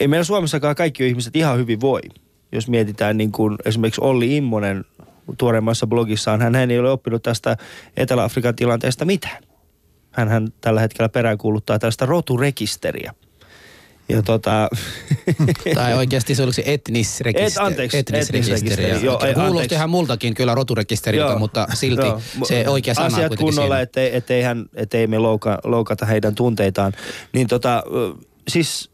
ei 0.00 0.08
meillä 0.08 0.24
Suomessakaan 0.24 0.74
kaikki 0.74 1.08
ihmiset 1.08 1.36
ihan 1.36 1.58
hyvin 1.58 1.80
voi. 1.80 2.00
Jos 2.52 2.68
mietitään 2.68 3.16
niin 3.16 3.32
kuin 3.32 3.56
esimerkiksi 3.64 4.00
Olli 4.00 4.36
Immonen 4.36 4.84
tuoreimmassa 5.38 5.86
blogissaan, 5.86 6.40
hän, 6.40 6.54
hän 6.54 6.70
ei 6.70 6.78
ole 6.78 6.90
oppinut 6.90 7.22
tästä 7.22 7.56
Etelä-Afrikan 7.96 8.56
tilanteesta 8.56 9.04
mitään. 9.04 9.42
Hän, 10.10 10.28
hän 10.28 10.48
tällä 10.60 10.80
hetkellä 10.80 11.08
peräänkuuluttaa 11.08 11.78
tästä 11.78 12.06
roturekisteriä. 12.06 13.14
Ja 14.10 14.22
tota... 14.22 14.68
tai 15.74 15.94
oikeasti 15.94 16.34
se 16.34 16.42
olisi 16.42 16.62
etnisrekisteri. 16.66 17.46
Et, 17.46 17.58
anteeksi, 17.58 17.98
etnisrekisteri. 17.98 18.90
etnisrekisteri. 18.90 19.34
Kuulosti 19.48 19.74
ihan 19.74 19.90
multakin 19.90 20.34
kyllä 20.34 20.54
roturekisteriltä, 20.54 21.36
mutta 21.36 21.66
silti 21.74 22.06
joo. 22.06 22.20
se 22.44 22.68
oikea 22.68 22.94
sana 22.94 23.06
Asiat 23.06 23.36
kunnolla, 23.36 23.80
ettei, 23.80 24.16
ettei, 24.16 24.42
hän, 24.42 24.66
ettei 24.74 25.06
me 25.06 25.18
louka, 25.18 25.58
loukata 25.64 26.06
heidän 26.06 26.34
tunteitaan. 26.34 26.92
Niin 27.32 27.46
tota, 27.46 27.82
siis 28.48 28.90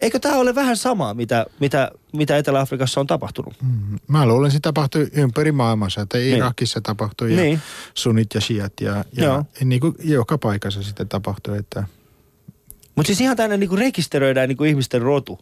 eikö 0.00 0.18
tämä 0.18 0.36
ole 0.36 0.54
vähän 0.54 0.76
samaa, 0.76 1.14
mitä, 1.14 1.46
mitä, 1.60 1.90
mitä 2.12 2.36
Etelä-Afrikassa 2.36 3.00
on 3.00 3.06
tapahtunut? 3.06 3.54
Mm, 3.62 3.98
mä 4.08 4.26
luulen, 4.26 4.46
että 4.46 4.56
se 4.56 4.60
tapahtui 4.60 5.08
ympäri 5.12 5.52
maailmassa, 5.52 6.00
että 6.00 6.18
niin. 6.18 6.36
Irakissa 6.36 6.80
tapahtui 6.80 7.30
ja 7.30 7.42
niin. 7.42 7.60
sunit 7.94 8.34
ja 8.34 8.40
shiat 8.40 8.72
ja, 8.80 9.04
ja 9.16 9.44
niin 9.64 9.80
kuin 9.80 9.94
joka 10.04 10.38
paikassa 10.38 10.82
sitten 10.82 11.08
tapahtui, 11.08 11.58
että– 11.58 11.84
mutta 12.98 13.06
siis 13.06 13.20
ihan 13.20 13.36
tänne 13.36 13.56
niinku 13.56 13.76
rekisteröidään 13.76 14.48
niinku 14.48 14.64
ihmisten 14.64 15.02
rotu. 15.02 15.38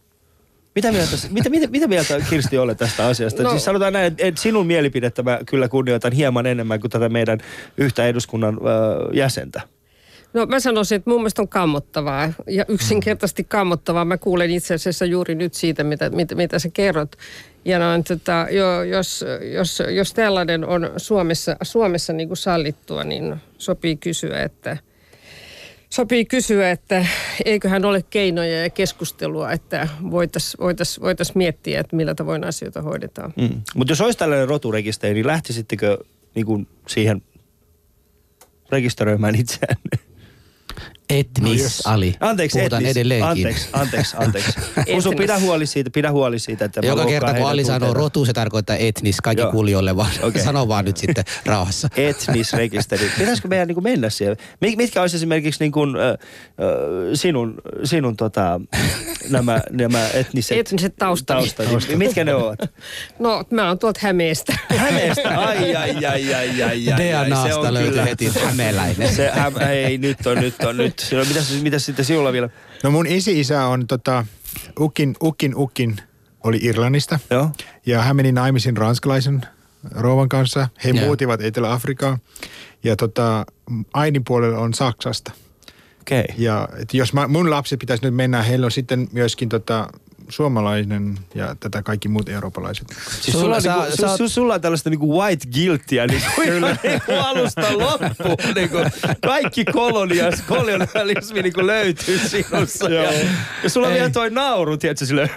Mitä 0.75 0.91
mieltä, 0.91 1.17
mitä, 1.29 1.49
mitä, 1.49 1.67
mitä 1.67 1.87
mieltä 1.87 2.21
Kirsti 2.29 2.57
olet 2.57 2.77
tästä 2.77 3.07
asiasta? 3.07 3.43
No. 3.43 3.49
Siis 3.49 3.65
sanotaan 3.65 3.93
näin, 3.93 4.15
että 4.17 4.41
sinun 4.41 4.67
mielipidettä 4.67 5.23
mä 5.23 5.39
kyllä 5.45 5.67
kunnioitan 5.67 6.11
hieman 6.11 6.45
enemmän 6.45 6.79
kuin 6.79 6.91
tätä 6.91 7.09
meidän 7.09 7.39
yhtä 7.77 8.07
eduskunnan 8.07 8.55
ö, 8.55 9.13
jäsentä. 9.13 9.61
No 10.33 10.45
mä 10.45 10.59
sanoisin, 10.59 10.95
että 10.95 11.09
mun 11.09 11.19
mielestä 11.19 11.41
on 11.41 11.47
kammottavaa 11.47 12.33
ja 12.47 12.65
yksinkertaisesti 12.67 13.43
kammottavaa. 13.43 14.05
Mä 14.05 14.17
kuulen 14.17 14.51
itse 14.51 14.73
asiassa 14.73 15.05
juuri 15.05 15.35
nyt 15.35 15.53
siitä, 15.53 15.83
mitä, 15.83 16.09
mitä, 16.09 16.35
mitä 16.35 16.59
sä 16.59 16.69
kerrot. 16.69 17.15
Ja 17.65 17.79
noin, 17.79 18.03
tota, 18.03 18.47
jo, 18.51 18.83
jos, 18.83 19.25
jos, 19.53 19.83
jos 19.89 20.13
tällainen 20.13 20.65
on 20.65 20.89
Suomessa, 20.97 21.55
Suomessa 21.61 22.13
niin 22.13 22.27
kuin 22.29 22.37
sallittua, 22.37 23.03
niin 23.03 23.35
sopii 23.57 23.95
kysyä, 23.95 24.43
että– 24.43 24.77
sopii 25.89 26.25
kysyä, 26.25 26.71
että 26.71 27.05
eiköhän 27.45 27.85
ole 27.85 28.03
keinoja 28.09 28.63
ja 28.63 28.69
keskustelua, 28.69 29.51
että 29.51 29.87
voitaisiin 30.11 30.59
voitais, 30.59 31.01
voitais 31.01 31.35
miettiä, 31.35 31.79
että 31.79 31.95
millä 31.95 32.15
tavoin 32.15 32.43
asioita 32.43 32.81
hoidetaan. 32.81 33.33
Mm. 33.35 33.61
Mutta 33.75 33.91
jos 33.91 34.01
olisi 34.01 34.19
tällainen 34.19 34.47
roturekisteri, 34.47 35.13
niin 35.13 35.27
lähtisittekö 35.27 35.97
niin 36.35 36.67
siihen 36.87 37.21
rekisteröimään 38.71 39.35
itseään? 39.35 39.77
Etnis 41.09 41.85
no 41.85 41.91
Ali. 41.93 42.15
Anteeksi, 42.19 42.57
Puhutaan 42.57 42.81
etnis. 42.81 42.97
edelleenkin. 42.97 43.29
Anteeksi, 43.29 43.69
anteeksi, 43.73 44.17
anteeksi. 44.19 44.51
Usu, 44.97 45.11
pidä 45.11 45.39
huoli 45.39 45.65
siitä, 45.65 45.89
pidä 45.89 46.11
huoli 46.11 46.39
siitä, 46.39 46.65
että 46.65 46.81
Joka 46.83 47.05
kerta 47.05 47.33
kun 47.33 47.47
Ali 47.49 47.63
sanoo 47.63 47.93
rotu, 47.93 48.25
se 48.25 48.33
tarkoittaa 48.33 48.75
etnis, 48.75 49.21
kaikki 49.21 49.41
Joo. 49.41 49.51
kuulijoille 49.51 49.95
vaan. 49.95 50.11
Okay. 50.27 50.43
Sano 50.43 50.67
vaan 50.67 50.85
nyt 50.85 50.97
sitten 50.97 51.23
rauhassa. 51.45 51.89
Etnisrekisteri. 51.97 53.11
Pitäisikö 53.17 53.47
meidän 53.47 53.67
niin 53.67 53.75
kuin 53.75 53.83
mennä 53.83 54.09
siellä? 54.09 54.35
Mitkä 54.61 55.01
olisi 55.01 55.15
esimerkiksi 55.15 55.63
niin 55.63 55.71
kuin, 55.71 55.95
äh, 55.95 56.17
sinun, 57.13 57.55
sinun 57.83 58.17
tota, 58.17 58.61
nämä, 59.29 59.61
nämä 59.71 60.07
etniset, 60.13 60.57
etniset 60.57 60.95
taustat. 60.95 61.55
taustat. 61.55 61.97
Mitkä 61.97 62.23
ne 62.23 62.35
ovat? 62.35 62.59
No, 63.19 63.43
mä 63.49 63.67
oon 63.67 63.79
tuolta 63.79 63.99
Hämeestä. 64.03 64.57
Hämeestä? 64.77 65.39
Ai, 65.39 65.75
ai, 65.75 66.05
ai, 66.05 66.05
ai, 66.05 66.33
ai, 66.63 66.63
ai. 66.63 66.97
DNAsta 66.97 67.73
löytyy 67.73 68.03
heti 68.03 68.31
hämeläinen. 68.45 69.15
Se, 69.15 69.29
häm, 69.29 69.57
ei, 69.57 69.97
nyt 69.97 70.27
on, 70.27 70.37
nyt 70.37 70.63
on, 70.63 70.77
nyt 70.77 70.96
nyt. 71.11 71.27
Mitä, 71.27 71.39
mitä 71.61 71.79
sitten 71.79 72.05
sinulla 72.05 72.33
vielä? 72.33 72.49
No 72.83 72.91
mun 72.91 73.07
isi-isä 73.07 73.65
on 73.65 73.87
tota, 73.87 74.25
Ukin, 74.79 75.15
Ukin, 75.23 75.55
Ukin 75.55 75.95
oli 76.43 76.59
Irlannista. 76.61 77.19
Joo. 77.29 77.49
Ja 77.85 78.01
hän 78.01 78.15
meni 78.15 78.31
naimisiin 78.31 78.77
ranskalaisen 78.77 79.41
rouvan 79.91 80.29
kanssa. 80.29 80.67
He 80.83 80.89
Joo. 80.89 81.05
muutivat 81.05 81.41
Etelä-Afrikaan. 81.41 82.17
Ja 82.83 82.95
tota, 82.95 83.45
äidin 83.93 84.23
puolella 84.23 84.59
on 84.59 84.73
Saksasta. 84.73 85.31
Okay. 86.01 86.23
Ja 86.37 86.69
et 86.81 86.93
jos 86.93 87.13
mä, 87.13 87.27
mun 87.27 87.49
lapsi 87.49 87.77
pitäisi 87.77 88.03
nyt 88.05 88.15
mennä, 88.15 88.43
heillä 88.43 88.65
on 88.65 88.71
sitten 88.71 89.07
myöskin 89.11 89.49
tota, 89.49 89.87
suomalainen 90.29 91.17
ja 91.35 91.55
tätä 91.59 91.83
kaikki 91.83 92.09
muut 92.09 92.29
eurooppalaiset. 92.29 92.87
Siis 93.21 93.39
sulla, 93.39 93.61
sulla, 93.61 93.75
niinku, 93.83 93.97
sä, 93.97 94.17
su, 94.17 94.29
sulla 94.29 94.53
on 94.53 94.61
tällaista 94.61 94.89
niinku 94.89 95.19
white 95.19 95.47
guiltia 95.53 96.07
niinku, 96.07 96.41
niinku 96.83 97.11
alusta 97.11 97.77
loppuun. 97.77 98.55
Niinku, 98.55 98.77
kaikki 99.25 99.65
kolonias, 99.65 100.41
kolonialismi 100.47 101.41
niinku 101.41 101.67
löytyy 101.67 102.19
sinussa. 102.19 102.89
ja, 102.89 103.13
ja 103.63 103.69
sulla 103.69 103.87
on 103.87 103.93
vielä 103.93 104.09
toi 104.09 104.29
nauru, 104.29 104.77
tiedätkö, 104.77 105.05
sille 105.05 105.29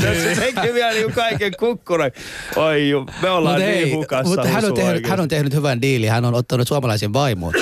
se 0.00 0.34
teki 0.40 0.74
vielä 0.74 0.92
niinku 0.92 1.12
kaiken 1.14 1.52
kukkuran. 1.58 2.10
Oi 2.56 2.90
me 3.22 3.30
ollaan 3.30 3.60
mut 3.60 3.64
niin 3.64 3.78
hei, 3.78 3.92
hukassa. 3.92 4.28
Mutta 4.28 4.48
hän 4.48 4.64
on, 4.64 4.74
tehnyt, 4.74 5.06
hän 5.06 5.20
on 5.20 5.28
tehnyt 5.28 5.54
hyvän 5.54 5.82
diilin. 5.82 6.10
Hän 6.10 6.24
on 6.24 6.34
ottanut 6.34 6.68
suomalaisen 6.68 7.12
vaimon. 7.12 7.54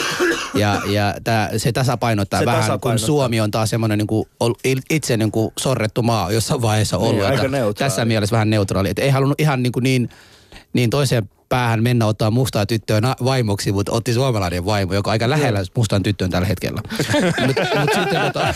Ja, 0.55 0.83
ja 0.87 1.15
tää, 1.25 1.59
se 1.59 1.73
tasapainottaa 1.73 2.41
se 2.41 2.47
vähän, 2.47 2.61
tasapainottaa. 2.61 2.91
kun 2.91 2.99
Suomi 2.99 3.41
on 3.41 3.51
taas 3.51 3.71
semmoinen 3.71 3.99
niin 3.99 4.79
itse 4.91 5.17
niin 5.17 5.31
sorrettu 5.59 6.03
maa, 6.03 6.23
jossa 6.23 6.35
jossain 6.35 6.63
vaiheessa 6.63 6.99
ollut. 6.99 7.15
Niin, 7.15 7.27
aika 7.27 7.49
neutraali. 7.49 7.75
Tässä 7.75 8.05
mielessä 8.05 8.35
vähän 8.35 8.51
neutraali. 8.51 8.89
Että 8.89 9.03
ei 9.03 9.11
halunnut 9.11 9.41
ihan 9.41 9.63
niin, 9.63 9.73
kuin 9.73 9.83
niin 9.83 10.09
niin 10.73 10.91
toiseen 10.91 11.31
päähän 11.49 11.83
mennä 11.83 12.07
ottaa 12.07 12.31
mustaa 12.31 12.67
tyttöä 12.67 13.01
na- 13.01 13.17
vaimoksi, 13.25 13.73
mutta 13.73 13.93
otti 13.93 14.13
suomalainen 14.15 14.65
vaimo, 14.65 14.95
joka 14.95 15.11
on 15.11 15.13
aika 15.13 15.31
lähellä 15.31 15.61
mustan 15.77 16.03
tyttöön 16.03 16.31
tällä 16.31 16.47
hetkellä. 16.49 16.81
Mutta 17.47 17.63
mut 17.81 17.91
sitten 17.95 18.21
tota... 18.33 18.55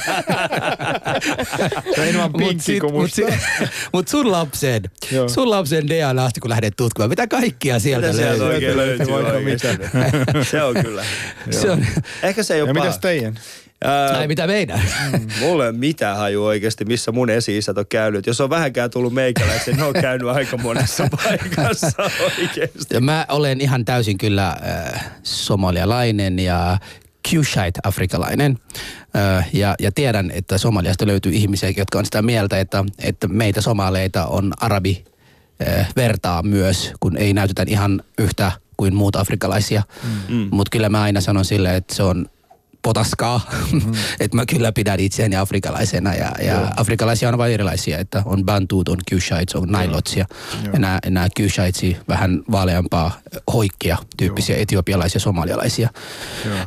Se 1.94 2.00
on 2.00 2.06
enemmän 2.06 2.30
Mut, 2.38 2.60
sit, 2.60 2.80
kuin 2.80 2.92
mut, 2.92 3.02
musta. 3.02 3.16
si- 3.16 3.68
mut 3.92 4.08
sun 4.08 4.32
lapsen, 4.32 4.82
Joo. 5.12 5.28
sun 5.28 5.50
lapsen 5.50 5.88
DNAsta 5.88 6.40
kun 6.40 6.50
lähdet 6.50 6.74
tutkimaan, 6.76 7.10
mitä 7.10 7.26
kaikkia 7.26 7.78
sieltä 7.78 8.06
Mitä 8.06 8.16
sieltä 8.18 8.38
löytyy? 8.44 8.54
oikein 8.54 8.76
löytyy 8.76 9.06
löytyy? 9.22 10.44
Se 10.50 10.62
on 10.62 10.74
kyllä. 10.82 11.04
Se 11.50 11.70
on, 11.70 11.86
Ehkä 12.22 12.42
se 12.42 12.54
ei 12.54 12.62
ole 12.62 12.70
Ja 12.70 12.74
paha. 12.74 12.84
mitäs 12.86 12.98
teidän? 13.00 13.38
Ää, 13.84 14.18
ai 14.18 14.28
mitä 14.28 14.46
meidän? 14.46 14.82
Mulla 15.40 15.66
ei 15.66 15.72
mitään 15.72 16.16
haju 16.16 16.44
oikeasti, 16.44 16.84
missä 16.84 17.12
mun 17.12 17.30
esi-isät 17.30 17.78
on 17.78 17.86
käynyt. 17.88 18.26
Jos 18.26 18.40
on 18.40 18.50
vähänkään 18.50 18.90
tullut 18.90 19.14
meikäläisiä, 19.14 19.76
ne 19.76 19.82
on 19.82 19.92
käynyt 19.92 20.28
aika 20.28 20.56
monessa 20.56 21.08
paikassa 21.24 22.10
oikeasti. 22.24 22.94
Ja 22.94 23.00
Mä 23.00 23.26
olen 23.28 23.60
ihan 23.60 23.84
täysin 23.84 24.18
kyllä 24.18 24.48
äh, 24.48 25.10
somalialainen 25.22 26.38
ja 26.38 26.78
Kushite-afrikalainen. 27.30 28.58
Äh, 29.16 29.48
ja, 29.52 29.74
ja 29.80 29.92
tiedän, 29.92 30.30
että 30.30 30.58
Somaliasta 30.58 31.06
löytyy 31.06 31.32
ihmisiä, 31.32 31.72
jotka 31.76 31.98
on 31.98 32.04
sitä 32.04 32.22
mieltä, 32.22 32.60
että, 32.60 32.84
että 32.98 33.28
meitä 33.28 33.60
somaleita 33.60 34.26
on 34.26 34.52
arabi 34.60 35.04
vertaa 35.96 36.42
myös, 36.42 36.92
kun 37.00 37.16
ei 37.16 37.32
näytetä 37.32 37.64
ihan 37.66 38.02
yhtä 38.18 38.52
kuin 38.76 38.94
muut 38.94 39.16
afrikalaisia. 39.16 39.82
Mm. 40.28 40.48
Mutta 40.50 40.70
kyllä 40.70 40.88
mä 40.88 41.02
aina 41.02 41.20
sanon 41.20 41.44
sille, 41.44 41.76
että 41.76 41.94
se 41.94 42.02
on 42.02 42.26
potaskaa, 42.84 43.40
mm. 43.72 43.94
että 44.20 44.36
mä 44.36 44.46
kyllä 44.46 44.72
pidän 44.72 45.00
itseäni 45.00 45.36
afrikalaisena 45.36 46.14
ja, 46.14 46.32
ja 46.42 46.72
afrikalaisia 46.76 47.28
on 47.28 47.38
vain 47.38 47.52
erilaisia, 47.52 47.98
että 47.98 48.22
on 48.24 48.44
bantuut, 48.44 48.88
on 48.88 48.98
Kushites, 49.10 49.54
on 49.54 49.68
nailotsia 49.68 50.26
ja 50.72 50.78
nämä, 50.78 50.98
nämä 51.08 51.28
vähän 52.08 52.42
vaaleampaa 52.50 53.20
hoikkia 53.52 53.96
tyyppisiä 54.16 54.56
etiopialaisia 54.56 55.20
somalialaisia. 55.20 55.88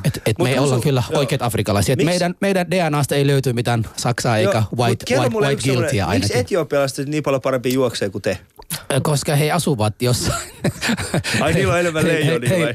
Et, 0.03 0.22
et 0.26 0.39
me 0.39 0.59
ollaan 0.59 0.82
kyllä 0.82 1.03
joo. 1.09 1.20
oikeat 1.20 1.41
afrikalaisia. 1.41 1.93
Et 1.93 2.03
meidän, 2.03 2.36
meidän 2.41 2.72
DNAsta 2.72 3.15
ei 3.15 3.28
löyty 3.28 3.53
mitään 3.53 3.86
Saksaa 3.97 4.38
eikä 4.38 4.51
Joo, 4.51 4.61
mut 4.72 4.80
white, 4.80 4.89
white, 4.89 5.15
white 5.15 5.24
semmoinen, 5.24 5.57
guiltyä 5.63 5.82
Miksi 5.82 6.01
ainakin. 6.01 6.38
etiopialaiset 6.38 7.07
niin 7.07 7.24
paljon 7.24 7.41
parempi 7.41 7.74
juoksee 7.74 8.09
kuin 8.09 8.22
te? 8.22 8.38
Koska 9.03 9.36
he 9.36 9.51
asuvat 9.51 10.01
jossain. 10.01 10.41
Ai, 11.41 11.53
niillä 11.53 11.74
on 11.74 11.80
enemmän 11.80 12.05
He- 12.05 12.11
he- 12.11 12.20
leijonia 12.20 12.49
he- 12.49 12.63
vai? 12.65 12.74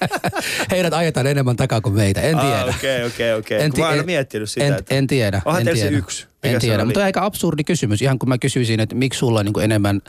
Heidät 0.70 0.94
ajetaan 0.94 1.26
enemmän 1.26 1.56
takaa 1.56 1.80
kuin 1.80 1.94
meitä, 1.94 2.20
en 2.20 2.38
tiedä. 2.38 2.61
Ah, 2.68 2.76
okei, 2.76 3.04
okei, 3.04 3.34
okei. 3.34 3.68
Mä 3.78 3.88
oon 3.88 4.06
miettinyt 4.06 4.50
sitä, 4.50 4.66
en, 4.66 4.74
että... 4.74 4.94
en 4.94 5.06
tiedä. 5.06 5.42
Onhan 5.44 5.60
en 5.60 5.64
teillä 5.64 5.80
se 5.80 5.88
tiedä. 5.88 5.98
yksi. 5.98 6.26
Mikä 6.42 6.54
En 6.54 6.60
tiedä, 6.60 6.84
mutta 6.84 7.04
aika 7.04 7.24
absurdi 7.24 7.64
kysymys. 7.64 8.02
Ihan 8.02 8.18
kun 8.18 8.28
mä 8.28 8.38
kysyisin, 8.38 8.80
että 8.80 8.94
miksi 8.94 9.18
sulla 9.18 9.40
on 9.40 9.46
niin 9.46 9.64
enemmän, 9.64 10.00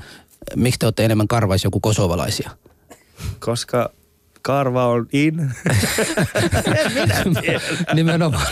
miksi 0.55 0.79
te 0.79 0.85
olette 0.85 1.05
enemmän 1.05 1.27
karvaisia 1.27 1.69
kuin 1.69 1.81
kosovalaisia? 1.81 2.49
Koska 3.39 3.89
karva 4.41 4.87
on 4.87 5.07
in. 5.13 5.51
nimenomaan. 7.93 8.47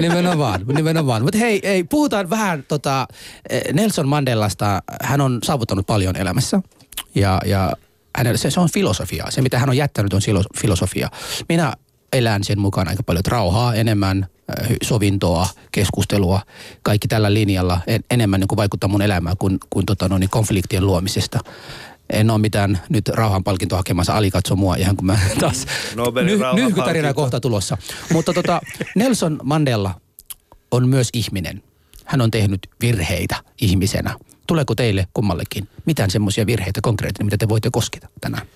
nimenomaan, 0.00 0.66
nimenomaan. 0.66 1.22
Mutta 1.22 1.38
hei, 1.38 1.60
hei, 1.64 1.84
puhutaan 1.84 2.30
vähän 2.30 2.64
tota, 2.68 3.06
eh, 3.50 3.62
Nelson 3.72 4.08
Mandelasta. 4.08 4.82
Hän 5.02 5.20
on 5.20 5.38
saavuttanut 5.42 5.86
paljon 5.86 6.16
elämässä 6.16 6.60
ja, 7.14 7.40
ja 7.46 7.72
hänellä, 8.16 8.38
se, 8.38 8.50
se 8.50 8.60
on 8.60 8.68
filosofia. 8.70 9.26
Se, 9.30 9.42
mitä 9.42 9.58
hän 9.58 9.68
on 9.68 9.76
jättänyt, 9.76 10.12
on 10.12 10.20
filosofia. 10.56 11.08
Minä 11.48 11.72
elän 12.12 12.44
sen 12.44 12.58
mukaan 12.58 12.88
aika 12.88 13.02
paljon 13.02 13.20
että 13.20 13.30
rauhaa 13.30 13.74
enemmän, 13.74 14.26
hy- 14.60 14.76
sovintoa, 14.82 15.48
keskustelua, 15.72 16.40
kaikki 16.82 17.08
tällä 17.08 17.34
linjalla 17.34 17.80
en, 17.86 18.04
enemmän 18.10 18.40
niin 18.40 18.48
kuin 18.48 18.56
vaikuttaa 18.56 18.88
mun 18.88 19.02
elämään 19.02 19.36
kuin, 19.36 19.58
kuin 19.70 19.86
tota, 19.86 20.08
no, 20.08 20.18
niin 20.18 20.30
konfliktien 20.30 20.86
luomisesta. 20.86 21.40
En 22.10 22.30
ole 22.30 22.38
mitään 22.38 22.80
nyt 22.88 23.08
rauhanpalkintoa 23.08 23.78
hakemassa, 23.78 24.16
Ali 24.16 24.30
katso 24.30 24.56
mua 24.56 24.76
ihan 24.76 24.96
kun 24.96 25.06
mä 25.06 25.18
taas 25.40 25.66
Nobelin 25.96 26.40
nyhkytarina 26.54 27.14
kohta 27.14 27.40
tulossa. 27.40 27.76
Mutta 28.12 28.32
tota, 28.32 28.60
Nelson 28.94 29.40
Mandela 29.42 30.00
on 30.70 30.88
myös 30.88 31.08
ihminen. 31.12 31.62
Hän 32.04 32.20
on 32.20 32.30
tehnyt 32.30 32.68
virheitä 32.80 33.36
ihmisenä. 33.60 34.16
Tuleeko 34.46 34.74
teille 34.74 35.06
kummallekin 35.14 35.68
mitään 35.86 36.10
semmoisia 36.10 36.46
virheitä 36.46 36.80
konkreettisia, 36.82 37.24
mitä 37.24 37.36
te 37.36 37.48
voitte 37.48 37.70
kosketa 37.72 38.08
tänään? 38.20 38.46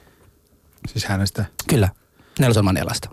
Siis 0.88 1.04
hänestä. 1.04 1.44
Kyllä, 1.68 1.88
Nelson 2.38 2.64
Mandelasta. 2.64 3.08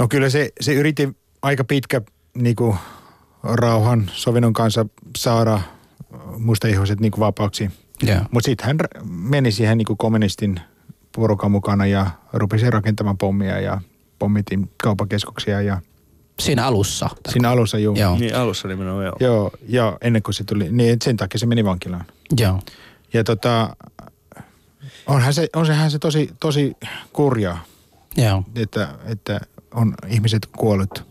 No 0.00 0.08
kyllä 0.08 0.30
se, 0.30 0.50
se 0.60 0.74
yritti 0.74 1.16
aika 1.42 1.64
pitkä 1.64 2.00
niin 2.34 2.56
kuin, 2.56 2.76
rauhan 3.42 4.10
sovinnon 4.14 4.52
kanssa 4.52 4.86
saada 5.18 5.60
mustaihoiset 6.38 7.00
niin 7.00 7.12
kuin, 7.12 7.20
vapaaksi. 7.20 7.70
Joo. 8.02 8.20
Mutta 8.30 8.46
sitten 8.46 8.66
hän 8.66 8.78
meni 9.04 9.52
siihen 9.52 9.78
niin 9.78 9.86
kuin 9.86 9.96
kommunistin 9.96 10.60
porukan 11.16 11.50
mukana 11.50 11.86
ja 11.86 12.10
rupesi 12.32 12.70
rakentamaan 12.70 13.18
pommia 13.18 13.60
ja 13.60 13.80
pommitin 14.18 14.70
kaupakeskuksia 14.82 15.62
ja 15.62 15.80
Siinä 16.40 16.66
alussa. 16.66 17.08
siinä 17.28 17.50
alussa 17.50 17.78
juu. 17.78 17.96
Joo. 17.96 18.18
niin 18.18 18.36
alussa 18.36 18.68
nimenomaan 18.68 19.04
joo. 19.04 19.16
Joo, 19.20 19.50
ja 19.68 19.98
ennen 20.00 20.22
kuin 20.22 20.34
se 20.34 20.44
tuli, 20.44 20.72
niin 20.72 20.96
sen 21.04 21.16
takia 21.16 21.38
se 21.38 21.46
meni 21.46 21.64
vankilaan. 21.64 22.04
Joo. 22.40 22.60
Ja 23.12 23.24
tota, 23.24 23.76
onhan 25.06 25.34
se, 25.34 25.48
on 25.56 25.66
sehän 25.66 25.90
se 25.90 25.98
tosi, 25.98 26.30
tosi 26.40 26.76
kurjaa, 27.12 27.64
Joo. 28.16 28.44
että, 28.56 28.88
että 29.06 29.40
on 29.74 29.94
ihmiset 30.08 30.46
kuollut 30.56 31.04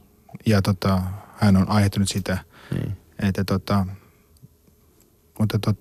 ja 0.45 0.61
tota, 0.61 1.01
hän 1.37 1.57
on 1.57 1.69
aiheuttanut 1.69 2.09
sitä, 2.09 2.37
Niin. 2.71 2.97
että 3.27 3.43
tota, 3.43 3.85
mutta 5.39 5.59
tot, 5.59 5.77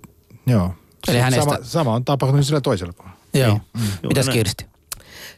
joo. 0.47 0.75
Eli 1.09 1.19
hänestä- 1.19 1.45
sama, 1.45 1.59
sama 1.63 1.95
on 1.95 2.05
tapahtunut 2.05 2.47
sillä 2.47 2.61
toisella 2.61 2.93
puolella. 2.93 3.19
Joo. 3.35 3.61
Juuri 3.75 4.09
Mitäs 4.09 4.27
näin. 4.27 4.39
Kirsti? 4.39 4.67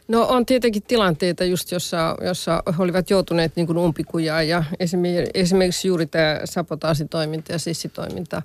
No 0.07 0.25
on 0.27 0.45
tietenkin 0.45 0.83
tilanteita 0.83 1.43
just, 1.43 1.71
jossa, 1.71 2.15
jossa 2.21 2.63
he 2.77 2.83
olivat 2.83 3.09
joutuneet 3.09 3.55
niin 3.55 3.77
umpikujaan 3.77 4.47
ja 4.47 4.63
esimerkiksi, 5.33 5.87
juuri 5.87 6.05
tämä 6.05 6.39
sabotaasitoiminta 6.45 7.51
ja 7.51 7.59
sissitoiminta, 7.59 8.41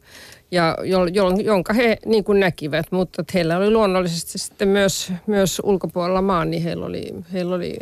ja 0.50 0.76
jo, 0.84 1.06
jo, 1.06 1.28
jonka 1.30 1.72
he 1.72 1.98
niin 2.06 2.24
kuin 2.24 2.40
näkivät, 2.40 2.86
mutta 2.92 3.22
että 3.22 3.30
heillä 3.34 3.56
oli 3.56 3.70
luonnollisesti 3.70 4.38
sitten 4.38 4.68
myös, 4.68 5.12
myös 5.26 5.60
ulkopuolella 5.64 6.22
maan, 6.22 6.50
niin 6.50 6.62
heillä 6.62 6.86
oli, 6.86 7.14
heillä 7.32 7.54
oli 7.54 7.78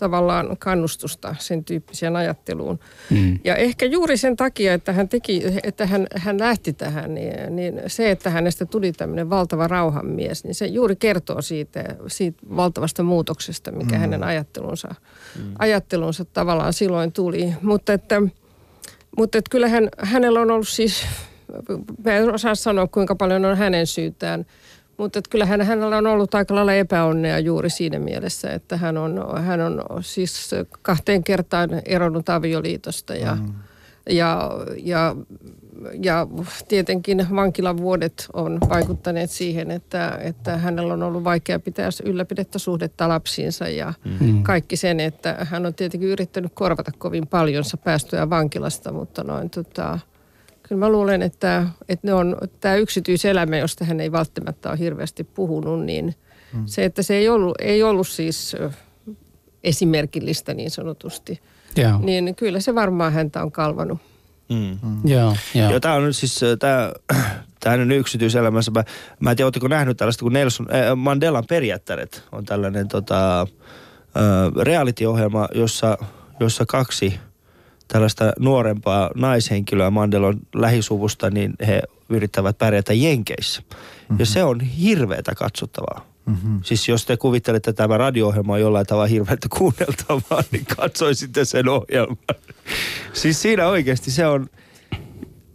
tavallaan 0.00 0.56
kannustusta 0.58 1.34
sen 1.38 1.64
tyyppiseen 1.64 2.16
ajatteluun. 2.16 2.78
Mm. 3.10 3.38
Ja 3.44 3.56
ehkä 3.56 3.86
juuri 3.86 4.16
sen 4.16 4.36
takia, 4.36 4.74
että 4.74 4.92
hän, 4.92 5.08
teki, 5.08 5.42
että 5.62 5.86
hän, 5.86 6.06
hän 6.16 6.40
lähti 6.40 6.72
tähän, 6.72 7.14
niin, 7.14 7.56
niin 7.56 7.82
se, 7.86 8.10
että 8.10 8.30
hänestä 8.30 8.66
tuli 8.66 8.92
tämmöinen 8.92 9.30
valtava 9.30 9.68
rauhanmies, 9.68 10.44
niin 10.44 10.54
se 10.54 10.66
juuri 10.66 10.96
kertoo 10.96 11.42
siitä, 11.42 11.84
siitä 12.06 12.38
valtavasta 12.56 13.02
muutoksesta, 13.02 13.72
mikä 13.72 13.94
mm. 13.94 14.00
hänen 14.00 14.24
ajattelunsa, 14.24 14.94
mm. 15.36 15.54
ajattelunsa 15.58 16.24
tavallaan 16.24 16.72
silloin 16.72 17.12
tuli. 17.12 17.54
Mutta 17.62 17.92
että, 17.92 18.22
mutta 19.16 19.38
että 19.38 19.50
kyllähän 19.50 19.88
hänellä 19.98 20.40
on 20.40 20.50
ollut 20.50 20.68
siis, 20.68 21.06
mä 22.04 22.12
en 22.12 22.34
osaa 22.34 22.54
sanoa 22.54 22.86
kuinka 22.86 23.14
paljon 23.14 23.44
on 23.44 23.56
hänen 23.56 23.86
syytään, 23.86 24.46
mutta 25.00 25.18
että 25.18 25.30
kyllähän 25.30 25.60
hänellä 25.60 25.96
on 25.96 26.06
ollut 26.06 26.34
aika 26.34 26.54
lailla 26.54 26.74
epäonnea 26.74 27.38
juuri 27.38 27.70
siinä 27.70 27.98
mielessä, 27.98 28.50
että 28.50 28.76
hän 28.76 28.96
on, 28.96 29.42
hän 29.42 29.60
on 29.60 29.84
siis 30.00 30.50
kahteen 30.82 31.24
kertaan 31.24 31.70
eronnut 31.84 32.28
avioliitosta 32.28 33.14
ja, 33.14 33.34
mm. 33.34 33.54
ja, 34.10 34.50
ja, 34.76 35.16
ja 36.02 36.26
tietenkin 36.68 37.26
vankilavuodet 37.34 38.26
on 38.32 38.58
vaikuttaneet 38.68 39.30
siihen, 39.30 39.70
että, 39.70 40.18
että 40.22 40.56
hänellä 40.56 40.92
on 40.92 41.02
ollut 41.02 41.24
vaikea 41.24 41.60
pitää 41.60 41.90
ylläpidettä 42.04 42.58
suhdetta 42.58 43.08
lapsiinsa 43.08 43.68
ja 43.68 43.92
mm. 44.20 44.42
kaikki 44.42 44.76
sen, 44.76 45.00
että 45.00 45.36
hän 45.50 45.66
on 45.66 45.74
tietenkin 45.74 46.08
yrittänyt 46.08 46.52
korvata 46.54 46.92
kovin 46.98 47.26
paljonsa 47.26 47.76
päästöjä 47.76 48.30
vankilasta, 48.30 48.92
mutta 48.92 49.24
noin 49.24 49.50
tota, 49.50 49.98
Kyllä 50.70 50.80
mä 50.80 50.88
luulen, 50.88 51.22
että, 51.22 51.66
että 51.88 52.06
ne 52.06 52.14
on, 52.14 52.36
tämä 52.60 52.74
yksityiselämä, 52.74 53.56
josta 53.56 53.84
hän 53.84 54.00
ei 54.00 54.12
välttämättä 54.12 54.70
ole 54.70 54.78
hirveästi 54.78 55.24
puhunut, 55.24 55.84
niin 55.84 56.14
mm. 56.52 56.62
se, 56.66 56.84
että 56.84 57.02
se 57.02 57.14
ei 57.14 57.28
ollut, 57.28 57.56
ei 57.60 57.82
ollut 57.82 58.08
siis 58.08 58.56
esimerkillistä 59.64 60.54
niin 60.54 60.70
sanotusti, 60.70 61.40
Joo. 61.76 61.98
niin 61.98 62.34
kyllä 62.34 62.60
se 62.60 62.74
varmaan 62.74 63.12
häntä 63.12 63.42
on 63.42 63.52
kalvanut. 63.52 63.98
Mm. 64.48 64.78
Joo. 65.04 65.36
Joo. 65.54 65.70
Joo, 65.70 65.80
tämä 65.80 65.94
on 65.94 66.04
nyt 66.04 66.16
siis, 66.16 66.40
tämä, 66.58 66.92
tämä 67.60 67.74
on 67.74 67.92
yksityiselämässä. 68.02 68.70
Mä, 68.70 68.84
mä 69.20 69.30
en 69.30 69.36
tiedä, 69.36 69.46
oletteko 69.46 69.68
nähnyt 69.68 69.96
tällaista 69.96 70.22
kuin 70.22 70.32
Nelson, 70.32 70.66
äh, 70.74 70.96
Mandelan 70.96 71.44
perjättäret 71.48 72.24
on 72.32 72.44
tällainen 72.44 72.88
tota, 72.88 73.40
äh, 73.40 73.46
reality-ohjelma, 74.62 75.48
jossa, 75.54 75.98
jossa 76.40 76.66
kaksi 76.66 77.20
tällaista 77.92 78.32
nuorempaa 78.38 79.10
naishenkilöä 79.14 79.90
Mandelon 79.90 80.40
lähisuvusta, 80.54 81.30
niin 81.30 81.54
he 81.66 81.82
yrittävät 82.08 82.58
pärjätä 82.58 82.92
Jenkeissä. 82.92 83.60
Mm-hmm. 83.60 84.16
Ja 84.18 84.26
se 84.26 84.44
on 84.44 84.60
hirveätä 84.60 85.34
katsottavaa. 85.34 86.06
Mm-hmm. 86.26 86.60
Siis 86.64 86.88
jos 86.88 87.06
te 87.06 87.16
kuvittelette, 87.16 87.70
että 87.70 87.82
tämä 87.82 87.98
radio-ohjelma 87.98 88.52
on 88.52 88.60
jollain 88.60 88.86
tavalla 88.86 89.06
hirveätä 89.06 89.48
kuunneltavaa, 89.58 90.42
niin 90.52 90.66
katsoisitte 90.76 91.44
sen 91.44 91.68
ohjelman. 91.68 92.16
siis 93.12 93.42
siinä 93.42 93.66
oikeasti 93.66 94.10
se 94.10 94.26
on, 94.26 94.46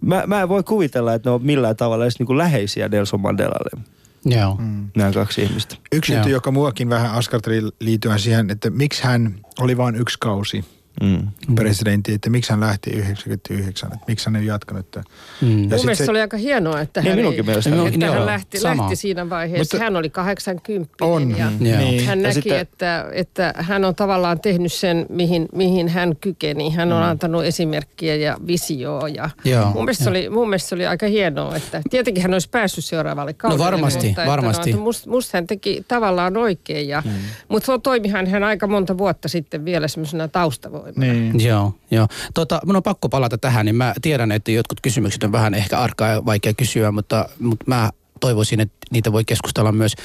mä, 0.01 0.23
mä 0.27 0.41
en 0.41 0.49
voi 0.49 0.63
kuvitella, 0.63 1.13
että 1.13 1.29
ne 1.29 1.33
on 1.33 1.45
millään 1.45 1.75
tavalla 1.75 2.05
edes 2.05 2.19
niin 2.19 2.27
kuin 2.27 2.37
läheisiä 2.37 2.87
Nelson 2.87 3.21
Mandelalle. 3.21 3.81
Joo. 4.25 4.55
Mm. 4.59 4.89
Nämä 4.95 5.11
kaksi 5.11 5.41
ihmistä. 5.41 5.75
Yksi 5.91 6.13
juttu, 6.13 6.29
joka 6.29 6.51
muakin 6.51 6.89
vähän 6.89 7.11
askarteli 7.11 7.61
liittyen 7.79 8.19
siihen, 8.19 8.49
että 8.49 8.69
miksi 8.69 9.03
hän 9.03 9.35
oli 9.59 9.77
vain 9.77 9.95
yksi 9.95 10.19
kausi 10.19 10.65
Mm. 11.03 11.27
presidentti, 11.55 12.13
että 12.13 12.29
miksi 12.29 12.51
hän 12.51 12.59
lähti 12.59 12.89
99, 12.91 13.93
että 13.93 14.05
miksi 14.07 14.25
hän 14.25 14.35
ei 14.35 14.45
jatkanut. 14.45 14.95
Mm. 14.95 15.63
Ja 15.71 15.77
Mun 15.77 15.95
se- 15.95 16.11
oli 16.11 16.21
aika 16.21 16.37
hienoa, 16.37 16.81
että 16.81 17.01
Niin, 17.01 17.09
hän, 17.09 17.17
minunkin 17.17 17.49
ei, 17.49 17.57
että 17.87 18.05
joo, 18.05 18.13
hän 18.15 18.25
lähti, 18.25 18.59
sama. 18.59 18.83
lähti 18.83 18.95
siinä 18.95 19.29
vaiheessa. 19.29 19.75
Mutta- 19.75 19.83
hän 19.85 19.95
oli 19.95 20.09
80 20.09 21.05
On. 21.05 21.31
ja 21.31 21.37
Joo. 21.37 21.51
Niin. 21.59 22.05
hän 22.05 22.19
Ja 22.19 22.23
näki, 22.23 22.33
sitten- 22.33 22.59
että, 22.59 23.05
että 23.11 23.53
hän 23.57 23.85
on 23.85 23.95
tavallaan 23.95 24.39
tehnyt 24.39 24.73
sen, 24.73 25.05
mihin, 25.09 25.45
mihin 25.55 25.87
hän 25.89 26.15
kykeni. 26.21 26.69
Hän 26.69 26.93
on 26.93 27.03
antanut 27.03 27.43
esimerkkiä 27.43 28.15
ja 28.15 28.37
visioa. 28.47 29.09
Ja 29.09 29.29
Joo, 29.45 29.65
mun, 29.65 29.83
mielestä 29.85 30.03
se 30.03 30.09
oli, 30.09 30.29
mun 30.29 30.49
mielestä 30.49 30.69
se 30.69 30.75
oli 30.75 30.85
aika 30.87 31.07
hienoa, 31.07 31.55
että 31.55 31.81
tietenkin 31.89 32.23
hän 32.23 32.33
olisi 32.33 32.49
päässyt 32.49 32.85
seuraavalle 32.85 33.33
kaudelle. 33.33 33.63
varmasti, 33.65 34.07
mutta 34.07 34.21
että 34.21 34.31
varmasti. 34.31 34.73
No, 34.73 34.79
musta 34.79 35.09
must 35.09 35.33
hän 35.33 35.47
teki 35.47 35.85
tavallaan 35.87 36.37
oikein. 36.37 36.87
Ja, 36.87 37.03
Mutta 37.47 37.79
toimihan 37.79 38.27
hän 38.27 38.43
aika 38.43 38.67
monta 38.67 38.97
vuotta 38.97 39.27
sitten 39.27 39.65
vielä 39.65 39.87
semmoisena 39.87 40.27
taustavoimana. 40.27 40.84
Niin. 40.95 41.43
Joo, 41.43 41.73
joo. 41.91 42.07
Tota, 42.33 42.61
mun 42.65 42.75
on 42.75 42.83
pakko 42.83 43.09
palata 43.09 43.37
tähän, 43.37 43.65
niin 43.65 43.75
mä 43.75 43.93
tiedän, 44.01 44.31
että 44.31 44.51
jotkut 44.51 44.81
kysymykset 44.81 45.23
on 45.23 45.31
vähän 45.31 45.53
ehkä 45.53 45.79
arkaa 45.79 46.07
ja 46.07 46.25
vaikea 46.25 46.53
kysyä, 46.53 46.91
mutta, 46.91 47.29
mutta 47.39 47.65
mä 47.67 47.91
toivoisin, 48.19 48.59
että 48.59 48.75
niitä 48.91 49.11
voi 49.11 49.25
keskustella 49.25 49.71
myös. 49.71 49.95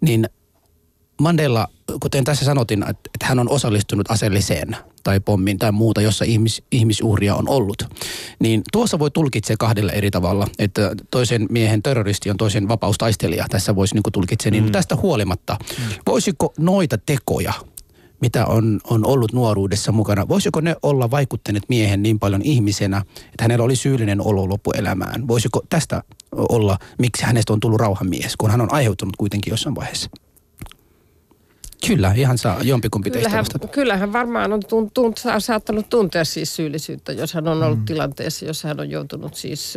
Niin 0.00 0.28
Mandela, 1.20 1.68
kuten 2.00 2.24
tässä 2.24 2.44
sanotin, 2.44 2.82
että, 2.82 3.10
että 3.14 3.26
hän 3.26 3.38
on 3.38 3.50
osallistunut 3.50 4.10
aseelliseen 4.10 4.76
tai 5.04 5.20
pommin 5.20 5.58
tai 5.58 5.72
muuta, 5.72 6.00
jossa 6.00 6.24
ihmis, 6.24 6.62
ihmisuhria 6.70 7.34
on 7.34 7.48
ollut. 7.48 7.82
Niin 8.38 8.62
tuossa 8.72 8.98
voi 8.98 9.10
tulkitse 9.10 9.54
kahdella 9.58 9.92
eri 9.92 10.10
tavalla, 10.10 10.46
että 10.58 10.90
toisen 11.10 11.46
miehen 11.50 11.82
terroristi 11.82 12.30
on 12.30 12.36
toisen 12.36 12.68
vapaustaistelija. 12.68 13.46
Tässä 13.50 13.76
voisi 13.76 13.94
niin 13.94 14.02
tulkitse, 14.12 14.50
niin 14.50 14.72
tästä 14.72 14.96
huolimatta, 14.96 15.56
voisiko 16.06 16.52
noita 16.58 16.98
tekoja, 16.98 17.52
mitä 18.24 18.46
on, 18.46 18.80
on 18.90 19.06
ollut 19.06 19.32
nuoruudessa 19.32 19.92
mukana, 19.92 20.28
voisiko 20.28 20.60
ne 20.60 20.76
olla 20.82 21.10
vaikuttaneet 21.10 21.62
miehen 21.68 22.02
niin 22.02 22.18
paljon 22.18 22.42
ihmisenä, 22.42 23.02
että 23.16 23.44
hänellä 23.44 23.64
oli 23.64 23.76
syyllinen 23.76 24.20
olo 24.20 24.48
loppuelämään? 24.48 25.28
Voisiko 25.28 25.62
tästä 25.68 26.02
olla, 26.32 26.78
miksi 26.98 27.24
hänestä 27.24 27.52
on 27.52 27.60
tullut 27.60 27.80
rauhanmies, 27.80 28.36
kun 28.36 28.50
hän 28.50 28.60
on 28.60 28.72
aiheuttanut 28.72 29.16
kuitenkin 29.16 29.50
jossain 29.50 29.74
vaiheessa? 29.74 30.10
Kyllä, 31.86 32.12
ihan 32.16 32.38
saa 32.38 32.62
jompikumpi 32.62 33.10
teistä 33.10 33.28
Kyllähän, 33.28 33.44
vastata. 33.44 33.68
kyllähän 33.68 34.12
varmaan 34.12 34.52
on 34.52 34.60
tunt, 34.68 34.94
tunt, 34.94 35.20
saattanut 35.38 35.88
tuntea 35.88 36.24
siis 36.24 36.56
syyllisyyttä, 36.56 37.12
jos 37.12 37.34
hän 37.34 37.48
on 37.48 37.62
ollut 37.62 37.78
mm. 37.78 37.84
tilanteessa, 37.84 38.44
jossa 38.44 38.68
hän 38.68 38.80
on 38.80 38.90
joutunut 38.90 39.34
siis 39.34 39.74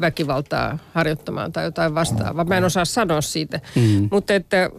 väkivaltaa 0.00 0.78
harjoittamaan 0.94 1.52
tai 1.52 1.64
jotain 1.64 1.94
vastaavaa. 1.94 2.44
Mä 2.44 2.56
en 2.56 2.64
osaa 2.64 2.84
sanoa 2.84 3.20
siitä. 3.20 3.60
Mm. 3.74 4.08
Mutta 4.10 4.34
että 4.34 4.70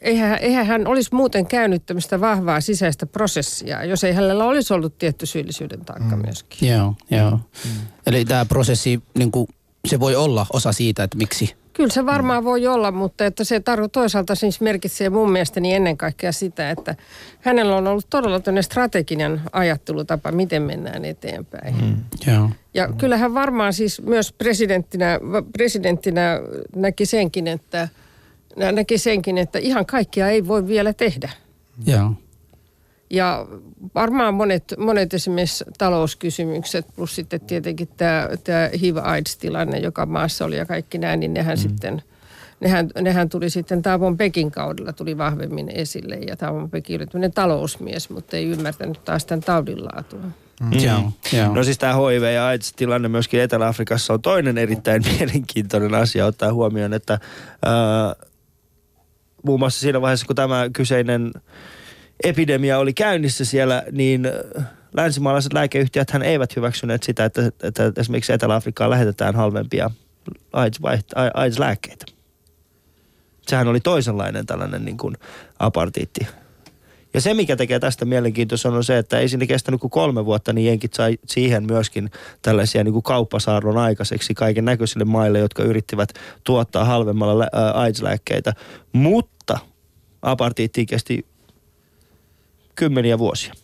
eihän, 0.00 0.38
eihän 0.38 0.66
hän 0.66 0.86
olisi 0.86 1.14
muuten 1.14 1.46
käynyt 1.46 1.86
tämmöistä 1.86 2.20
vahvaa 2.20 2.60
sisäistä 2.60 3.06
prosessia, 3.06 3.84
jos 3.84 4.04
ei 4.04 4.12
hänellä 4.12 4.44
olisi 4.44 4.74
ollut 4.74 4.98
tietty 4.98 5.26
syyllisyyden 5.26 5.84
taakka 5.84 6.16
mm. 6.16 6.22
myöskin. 6.22 6.68
Joo, 6.68 6.94
joo. 7.10 7.30
Mm. 7.30 7.70
Eli 8.06 8.24
tämä 8.24 8.44
prosessi, 8.44 9.02
niin 9.18 9.30
kuin, 9.30 9.46
se 9.88 10.00
voi 10.00 10.16
olla 10.16 10.46
osa 10.52 10.72
siitä, 10.72 11.04
että 11.04 11.18
miksi 11.18 11.56
Kyllä 11.74 11.90
se 11.90 12.06
varmaan 12.06 12.44
voi 12.44 12.66
olla, 12.66 12.90
mutta 12.90 13.26
että 13.26 13.44
se 13.44 13.60
tarvo, 13.60 13.88
toisaalta 13.88 14.34
siis 14.34 14.60
merkitsee 14.60 15.10
mun 15.10 15.32
mielestäni 15.32 15.74
ennen 15.74 15.96
kaikkea 15.96 16.32
sitä, 16.32 16.70
että 16.70 16.94
hänellä 17.40 17.76
on 17.76 17.86
ollut 17.86 18.06
todella 18.10 18.40
tämmöinen 18.40 18.62
strateginen 18.62 19.40
ajattelutapa, 19.52 20.32
miten 20.32 20.62
mennään 20.62 21.04
eteenpäin. 21.04 21.74
Mm. 21.84 21.96
Joo. 22.26 22.50
Ja 22.74 22.88
kyllähän 22.98 23.34
varmaan 23.34 23.72
siis 23.72 24.02
myös 24.02 24.32
presidenttinä, 24.32 25.20
presidenttinä 25.52 26.40
näki 26.76 27.06
senkin, 27.06 27.46
että 27.46 27.88
näki 28.56 28.98
senkin, 28.98 29.38
että 29.38 29.58
ihan 29.58 29.86
kaikkia 29.86 30.28
ei 30.28 30.46
voi 30.46 30.66
vielä 30.66 30.92
tehdä. 30.92 31.30
Joo. 31.86 32.12
Ja 33.10 33.46
varmaan 33.94 34.34
monet, 34.34 34.74
monet 34.78 35.14
esimerkiksi 35.14 35.64
talouskysymykset 35.78 36.86
plus 36.96 37.14
sitten 37.14 37.40
tietenkin 37.40 37.88
tämä, 37.96 38.28
tämä 38.44 38.70
HIV-AIDS-tilanne, 38.80 39.78
joka 39.78 40.06
maassa 40.06 40.44
oli 40.44 40.56
ja 40.56 40.66
kaikki 40.66 40.98
näin, 40.98 41.20
niin 41.20 41.34
nehän 41.34 41.58
mm. 41.58 41.62
sitten, 41.62 42.02
nehän, 42.60 42.90
nehän 43.00 43.28
tuli 43.28 43.50
sitten 43.50 43.82
Taavon 43.82 44.16
Pekin 44.16 44.50
kaudella 44.50 44.92
tuli 44.92 45.18
vahvemmin 45.18 45.68
esille. 45.68 46.14
Ja 46.14 46.36
Taavon 46.36 46.70
Pekin 46.70 46.96
oli 46.96 47.06
tämmöinen 47.06 47.32
talousmies, 47.32 48.10
mutta 48.10 48.36
ei 48.36 48.44
ymmärtänyt 48.44 49.04
taas 49.04 49.24
tämän 49.24 49.40
taudin 49.40 49.84
laatua. 49.84 50.20
Mm. 50.60 50.72
Joo, 50.72 51.12
joo. 51.32 51.54
No 51.54 51.64
siis 51.64 51.78
tämä 51.78 51.94
HIV 51.94 52.22
ja 52.22 52.46
AIDS-tilanne 52.46 53.08
myöskin 53.08 53.40
Etelä-Afrikassa 53.40 54.12
on 54.12 54.22
toinen 54.22 54.58
erittäin 54.58 55.02
mielenkiintoinen 55.18 55.94
asia 55.94 56.26
ottaa 56.26 56.52
huomioon, 56.52 56.92
että 56.92 57.18
ää, 57.62 58.14
muun 59.42 59.58
muassa 59.58 59.80
siinä 59.80 60.00
vaiheessa, 60.00 60.26
kun 60.26 60.36
tämä 60.36 60.70
kyseinen 60.72 61.32
epidemia 62.24 62.78
oli 62.78 62.92
käynnissä 62.92 63.44
siellä, 63.44 63.82
niin 63.92 64.26
äh, 64.26 64.64
länsimaalaiset 64.96 65.52
lääkeyhtiöt 65.52 66.10
hän 66.10 66.22
eivät 66.22 66.56
hyväksyneet 66.56 67.02
sitä, 67.02 67.24
että, 67.24 67.50
että 67.62 67.92
esimerkiksi 67.96 68.32
Etelä-Afrikkaan 68.32 68.90
lähetetään 68.90 69.34
halvempia 69.34 69.90
AIDS-lääkkeitä. 71.34 72.06
Sehän 73.46 73.68
oli 73.68 73.80
toisenlainen 73.80 74.46
tällainen 74.46 74.84
niin 74.84 74.96
kuin 74.96 75.16
apartiitti. 75.58 76.26
Ja 77.14 77.20
se, 77.20 77.34
mikä 77.34 77.56
tekee 77.56 77.78
tästä 77.78 78.04
mielenkiintoista, 78.04 78.68
on 78.68 78.84
se, 78.84 78.98
että 78.98 79.18
ei 79.18 79.28
sinne 79.28 79.46
kestänyt 79.46 79.80
kuin 79.80 79.90
kolme 79.90 80.24
vuotta, 80.24 80.52
niin 80.52 80.66
jenkit 80.66 80.94
sai 80.94 81.18
siihen 81.26 81.64
myöskin 81.64 82.10
tällaisia 82.42 82.84
niin 82.84 82.92
kuin 82.92 83.02
kauppasaarron 83.02 83.78
aikaiseksi 83.78 84.34
kaiken 84.34 84.64
näköisille 84.64 85.04
maille, 85.04 85.38
jotka 85.38 85.62
yrittivät 85.62 86.08
tuottaa 86.44 86.84
halvemmalla 86.84 87.38
lä- 87.38 87.48
ää, 87.52 87.72
AIDS-lääkkeitä. 87.72 88.52
Mutta 88.92 89.58
apartiitti 90.22 90.86
kesti 90.86 91.26
kymmeniä 92.74 93.18
vuosia. 93.18 93.54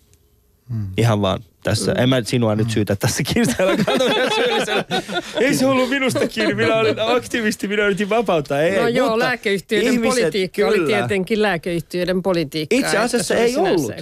Hmm. 0.71 0.87
Ihan 0.97 1.23
vaan 1.23 1.45
tässä. 1.63 1.93
En 1.93 2.09
mä 2.09 2.23
sinua 2.25 2.55
nyt 2.57 2.71
syytä 2.71 2.97
tässä 2.97 3.23
kiistellä. 3.23 3.77
Kato 3.77 4.09
minä 4.09 4.31
syyllisenä. 4.35 4.85
Ei 5.41 5.55
se 5.55 5.67
ollut 5.67 5.91
minusta 5.91 6.29
kiinni. 6.29 6.55
Minä 6.55 6.75
olin 6.75 6.97
aktivisti, 6.99 7.69
minä 7.69 7.85
yritin 7.87 8.09
vapauttaa. 8.09 8.63
Ei, 8.63 8.79
No 8.79 8.87
ei, 8.87 8.95
joo, 8.95 9.09
mutta 9.09 9.25
lääkeyhtiöiden 9.25 9.93
ihmiset, 9.93 10.15
politiikka 10.15 10.67
oli 10.67 10.77
kyllä. 10.77 10.97
tietenkin 10.99 11.43
lääkeyhtiöiden 11.43 12.23
politiikkaa. 12.23 12.79
Itse 12.79 12.99
asiassa 12.99 13.35
se 13.35 13.35
oli 13.35 13.43
ei 13.43 13.57
ollut. 13.57 13.93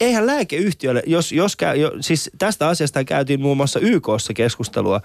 Eihän 0.00 0.26
lääkeyhtiölle, 0.26 1.02
jos, 1.06 1.32
jos 1.32 1.56
käy, 1.56 1.76
jo, 1.76 1.92
siis 2.00 2.30
tästä 2.38 2.68
asiasta 2.68 3.04
käytiin 3.04 3.40
muun 3.40 3.56
muassa 3.56 3.80
YKssa 3.80 4.34
keskustelua, 4.34 5.00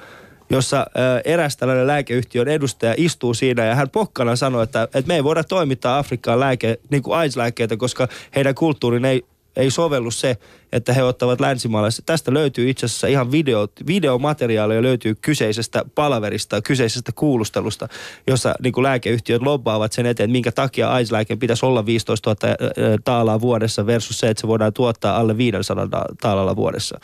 jossa 0.50 0.86
ö, 0.96 1.22
eräs 1.26 1.58
tällainen 1.58 1.88
lääkeyhtiön 1.88 2.48
edustaja 2.48 2.94
istuu 2.98 3.34
siinä 3.34 3.66
ja 3.66 3.76
hän 3.76 3.90
pokkana 3.90 4.36
sanoi, 4.36 4.64
että, 4.64 4.84
että 4.84 5.08
me 5.08 5.16
ei 5.16 5.24
voida 5.24 5.44
toimittaa 5.44 5.98
Afrikkaan 5.98 6.40
lääke, 6.40 6.80
niin 6.90 7.04
kuin 7.04 7.18
AIDS-lääkkeitä, 7.18 7.78
koska 7.78 8.08
heidän 8.36 8.56
kulttuurin 8.56 9.06
ei, 9.06 9.26
ei 9.56 9.72
sovellu 9.72 10.12
se, 10.12 10.38
että 10.72 10.94
he 10.94 11.04
ottavat 11.04 11.40
länsimaalaiset. 11.40 12.06
Tästä 12.06 12.34
löytyy 12.34 12.70
itse 12.70 12.86
asiassa 12.86 13.08
ihan 13.08 13.32
video, 13.32 13.68
videomateriaalia 13.88 14.82
löytyy 14.82 15.16
kyseisestä 15.22 15.84
palaverista, 15.96 16.62
kyseisestä 16.62 17.12
kuulustelusta, 17.16 17.88
jossa 18.28 18.56
niin 18.64 18.74
kuin 18.74 18.84
lääkeyhtiöt 18.84 19.42
lobbaavat 19.42 19.92
sen 19.92 20.06
eteen, 20.06 20.26
että 20.26 20.32
minkä 20.32 20.52
takia 20.52 20.90
AIDS-lääkeen 20.90 21.40
pitäisi 21.40 21.66
olla 21.66 21.86
15 21.86 22.36
000 22.44 22.56
ö, 22.78 22.98
taalaa 23.04 23.42
vuodessa 23.42 23.86
versus 23.86 24.20
se, 24.20 24.30
että 24.30 24.42
se 24.42 24.48
voidaan 24.48 24.74
tuottaa 24.74 25.18
alle 25.18 25.38
500 25.38 25.88
taalalla 26.22 26.56
vuodessa. 26.56 27.00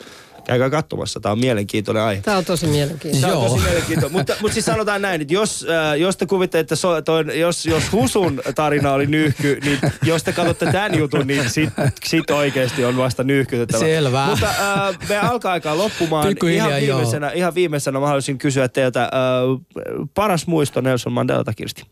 Käykää 0.46 0.70
katsomassa, 0.70 1.20
tämä 1.20 1.32
on 1.32 1.38
mielenkiintoinen 1.38 2.02
aihe. 2.02 2.22
Tämä 2.22 2.36
on 2.36 2.44
tosi 2.44 2.66
mielenkiintoista. 2.66 3.28
Tämä 3.28 3.38
on 3.38 3.50
tosi 3.50 3.64
mielenkiintoista. 3.64 4.18
mutta, 4.18 4.36
mutta 4.40 4.54
siis 4.54 4.66
sanotaan 4.66 5.02
näin, 5.02 5.20
että 5.20 5.34
jos, 5.34 5.66
äh, 5.70 5.98
jos 5.98 6.16
te 6.16 6.26
kuvittelette, 6.26 6.74
että 6.74 6.76
so, 6.76 7.02
toi, 7.02 7.40
jos, 7.40 7.66
jos 7.66 7.92
Husun 7.92 8.42
tarina 8.54 8.92
oli 8.92 9.06
nyyhky, 9.06 9.58
niin 9.64 9.78
jos 10.02 10.22
te 10.22 10.32
katsotte 10.32 10.72
tämän 10.72 10.98
jutun, 10.98 11.26
niin 11.26 11.50
sit, 11.50 11.70
sit 12.04 12.30
oikeasti 12.30 12.84
on 12.84 12.96
vasta 12.96 13.24
nyyhkytettävä. 13.24 13.80
Selvä. 13.80 14.26
Mutta 14.26 14.48
äh, 14.48 14.98
me 15.08 15.18
alkaa 15.18 15.52
aikaa 15.52 15.78
loppumaan. 15.78 16.34
Ihan, 16.52 16.86
joo. 16.86 16.98
viimeisenä, 16.98 17.30
ihan 17.30 17.54
viimeisenä 17.54 18.00
mä 18.00 18.06
haluaisin 18.06 18.38
kysyä 18.38 18.68
teiltä 18.68 19.02
äh, 19.02 19.10
paras 20.14 20.46
muisto 20.46 20.80
Nelson 20.80 21.12
Mandelta, 21.12 21.52
Kirsti. 21.52 21.82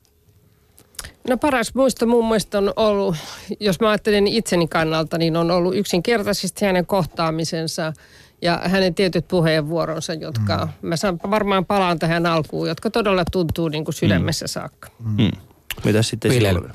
No 1.28 1.36
paras 1.36 1.74
muisto 1.74 2.06
mun 2.06 2.28
mielestä 2.28 2.58
on 2.58 2.72
ollut, 2.76 3.16
jos 3.60 3.80
mä 3.80 3.88
ajattelen 3.88 4.26
itseni 4.26 4.68
kannalta, 4.68 5.18
niin 5.18 5.36
on 5.36 5.50
ollut 5.50 5.76
yksinkertaisesti 5.76 6.64
hänen 6.64 6.86
kohtaamisensa 6.86 7.92
ja 8.42 8.60
hänen 8.64 8.94
tietyt 8.94 9.28
puheenvuoronsa, 9.28 10.14
jotka, 10.14 10.68
mm. 10.82 10.88
mä 10.88 10.96
saan, 10.96 11.18
varmaan 11.30 11.66
palaan 11.66 11.98
tähän 11.98 12.26
alkuun, 12.26 12.68
jotka 12.68 12.90
todella 12.90 13.24
tuntuu 13.32 13.68
niin 13.68 13.84
kuin 13.84 13.94
sydämessä 13.94 14.46
saakka. 14.46 14.88
Mm. 15.18 15.30
Mitäs 15.84 16.08
sitten 16.08 16.30
Vilel. 16.30 16.54
sinulla? 16.54 16.74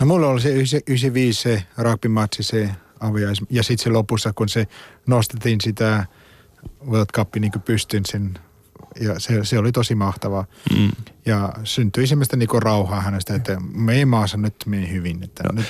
No 0.00 0.06
mulla 0.06 0.26
oli 0.26 0.40
se 0.40 0.48
95 0.48 1.42
se 1.42 1.62
rugby-matsi, 1.78 2.42
se 2.42 2.70
aviais. 3.00 3.40
Ja 3.50 3.62
sitten 3.62 3.84
se 3.84 3.90
lopussa, 3.90 4.32
kun 4.32 4.48
se 4.48 4.66
nostettiin 5.06 5.60
sitä 5.60 6.06
World 6.86 7.10
Cup 7.14 7.36
niin 7.36 7.52
pystyyn 7.64 8.06
sen. 8.06 8.38
Ja 9.00 9.20
se, 9.20 9.44
se 9.44 9.58
oli 9.58 9.72
tosi 9.72 9.94
mahtavaa. 9.94 10.44
Mm. 10.78 10.90
Ja 11.26 11.52
syntyi 11.64 12.06
semmoista 12.06 12.36
niinku 12.36 12.60
rauhaa 12.60 13.00
hänestä, 13.00 13.34
että 13.34 13.56
meidän 13.74 14.08
maassa 14.08 14.36
nyt 14.36 14.54
meni 14.66 14.90
hyvin. 14.90 15.22
Että 15.24 15.42
nyt, 15.52 15.66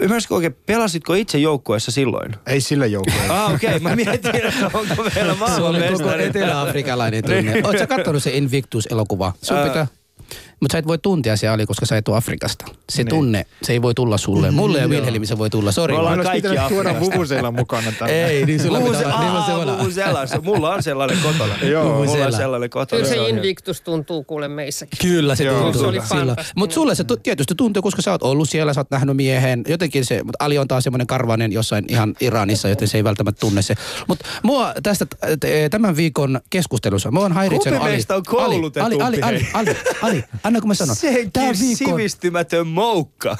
Ymmärsitkö 0.00 0.34
oikein, 0.34 0.56
pelasitko 0.66 1.14
itse 1.14 1.38
joukkueessa 1.38 1.90
silloin? 1.90 2.36
ei 2.46 2.60
sillä 2.60 2.86
joukkueella. 2.86 3.30
Ah, 3.44 3.54
okei. 3.54 3.76
Okay. 3.76 3.80
Mä 3.80 3.96
mietin, 3.96 4.36
että 4.36 4.70
onko 4.74 5.04
vielä 5.14 5.36
Se 5.56 5.62
oli 5.62 5.78
koko 5.92 6.12
etelä-afrikalainen 6.14 7.24
tunne. 7.24 7.62
Oletko 7.64 7.96
katsonut 7.96 8.22
se 8.22 8.30
Invictus-elokuva? 8.30 9.32
Sun 9.42 9.56
Ää, 9.56 9.66
pitää... 9.66 9.86
Mutta 10.60 10.72
sä 10.72 10.78
et 10.78 10.86
voi 10.86 10.98
tuntea 10.98 11.36
se 11.36 11.48
Ali, 11.48 11.66
koska 11.66 11.86
sä 11.86 11.96
et 11.96 12.08
ole 12.08 12.16
Afrikasta. 12.16 12.64
Se 12.90 13.02
Niin. 13.02 13.08
tunne, 13.08 13.46
se 13.62 13.72
ei 13.72 13.82
voi 13.82 13.94
tulla 13.94 14.18
sulle. 14.18 14.50
Mulle 14.50 14.78
ja 14.78 14.84
Joo. 14.84 14.90
Wilhelmi 14.90 15.26
se 15.26 15.38
voi 15.38 15.50
tulla, 15.50 15.72
sori. 15.72 15.94
Me 15.94 15.98
ollaan 16.00 16.20
kaikki 16.22 16.48
pitänyt 16.48 16.68
tuoda 16.68 16.90
Afrikasta. 16.90 17.14
Vuvuzela 17.14 17.50
mukana 17.50 17.92
tänne. 17.98 18.24
Ei, 18.26 18.46
niin 18.46 18.60
sulla 18.60 18.80
pitää 18.80 19.00
olla. 19.00 19.20
Niin 19.20 19.32
on 19.32 19.44
se. 19.44 19.78
Vuvuzela. 19.78 20.26
Mulla 20.42 20.74
on 20.74 20.82
sellainen 20.82 21.18
kotona. 21.22 21.54
Joo. 21.72 22.04
Mulla 22.06 22.26
on 22.26 22.32
sellainen 22.32 22.70
kotona. 22.70 23.02
Kyllä 23.02 23.14
se. 23.24 23.28
Invictus 23.28 23.80
tuntuu 23.80 24.24
kuule 24.24 24.48
meissäkin. 24.48 24.98
Kyllä 25.10 25.34
se 25.34 25.44
Joo, 25.44 25.72
tuntuu. 25.72 25.92
Mutta 26.56 26.74
sulle 26.74 26.94
se 26.94 27.04
tu- 27.04 27.16
tietysti 27.16 27.54
tuntuu, 27.54 27.82
koska 27.82 28.02
sä 28.02 28.10
oot 28.10 28.22
ollut 28.22 28.48
siellä, 28.48 28.74
sä 28.74 28.80
oot 28.80 28.90
nähnyt 28.90 29.16
miehen. 29.16 29.62
Jotenkin 29.68 30.04
se, 30.04 30.22
mutta 30.24 30.44
Ali 30.44 30.58
on 30.58 30.68
taas 30.68 30.84
semmoinen 30.84 31.06
karvainen 31.06 31.52
jossain 31.52 31.84
ihan 31.88 32.14
Iranissa, 32.20 32.68
joten 32.68 32.88
se 32.88 32.98
ei 32.98 33.04
välttämättä 33.04 33.40
tunne 33.40 33.62
se. 33.62 33.74
Mutta 34.08 34.24
mua 34.42 34.72
tästä 34.82 35.06
tämän 35.70 35.96
viikon 35.96 36.40
keskustelussa, 36.50 37.10
mua 37.10 37.24
on 37.24 37.32
häiritsenyt 37.32 37.78
Kumpi 37.78 37.86
Ali. 37.88 37.94
meistä 37.96 38.16
on 38.16 38.22
koulutetumpi, 38.26 38.96
Ali, 38.96 39.20
Ali, 39.20 39.22
Ali, 39.22 39.46
Ali, 39.54 39.76
Ali, 40.02 40.24
Ali, 40.42 40.49
anna 40.50 40.60
kun 40.60 40.68
mä 40.68 40.74
sanon. 40.74 40.96
Senkin 40.96 41.32
Tää 41.32 41.52
viikon, 41.60 41.98
sivistymätön 41.98 42.66
moukka. 42.66 43.36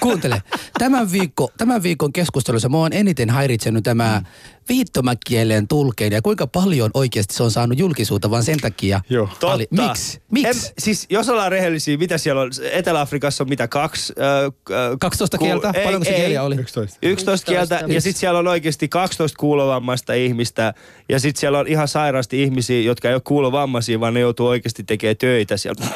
kuuntele, 0.00 0.42
tämän, 0.78 1.12
viikko, 1.12 1.52
tämän 1.58 1.82
viikon 1.82 2.12
keskustelussa 2.12 2.68
mua 2.68 2.84
on 2.84 2.92
eniten 2.92 3.30
häiritsenyt 3.30 3.84
tämä 3.84 4.22
viittomakielen 4.68 5.68
tulkeen 5.68 6.12
ja 6.12 6.22
kuinka 6.22 6.46
paljon 6.46 6.90
oikeasti 6.94 7.34
se 7.34 7.42
on 7.42 7.50
saanut 7.50 7.78
julkisuutta 7.78 8.30
vaan 8.30 8.42
sen 8.42 8.60
takia. 8.60 9.00
Joo. 9.08 9.26
Totta. 9.26 9.52
Ali, 9.52 9.66
miksi? 9.70 10.22
Miksi? 10.30 10.66
En, 10.68 10.72
siis 10.78 11.06
jos 11.10 11.28
ollaan 11.28 11.52
rehellisiä, 11.52 11.96
mitä 11.96 12.18
siellä 12.18 12.42
on? 12.42 12.50
Etelä-Afrikassa 12.72 13.44
on 13.44 13.48
mitä 13.48 13.68
kaksi? 13.68 14.14
Äh, 14.18 14.44
äh, 14.44 14.96
12 15.00 15.38
kieltä? 15.38 15.72
ei, 15.74 15.84
Paljonko 15.84 16.04
se 16.04 16.10
ei. 16.10 16.16
kieliä 16.20 16.42
oli? 16.42 16.54
11. 16.54 16.98
11 17.02 17.46
kieltä 17.46 17.74
ja 17.74 17.88
Miksi? 17.88 18.00
sitten 18.00 18.20
siellä 18.20 18.38
on 18.38 18.48
oikeasti 18.48 18.88
12 18.88 19.36
kuulovammaista 19.38 20.12
ihmistä 20.12 20.74
ja 21.08 21.20
sitten 21.20 21.40
siellä 21.40 21.58
on 21.58 21.66
ihan 21.66 21.88
sairaasti 21.88 22.42
ihmisiä, 22.42 22.80
jotka 22.80 23.08
ei 23.08 23.14
ole 23.14 23.22
kuulovammaisia, 23.24 24.00
vaan 24.00 24.14
ne 24.14 24.20
joutuu 24.20 24.46
oikeasti 24.46 24.84
tekemään 24.84 25.16
töitä 25.16 25.56
siellä. 25.56 25.86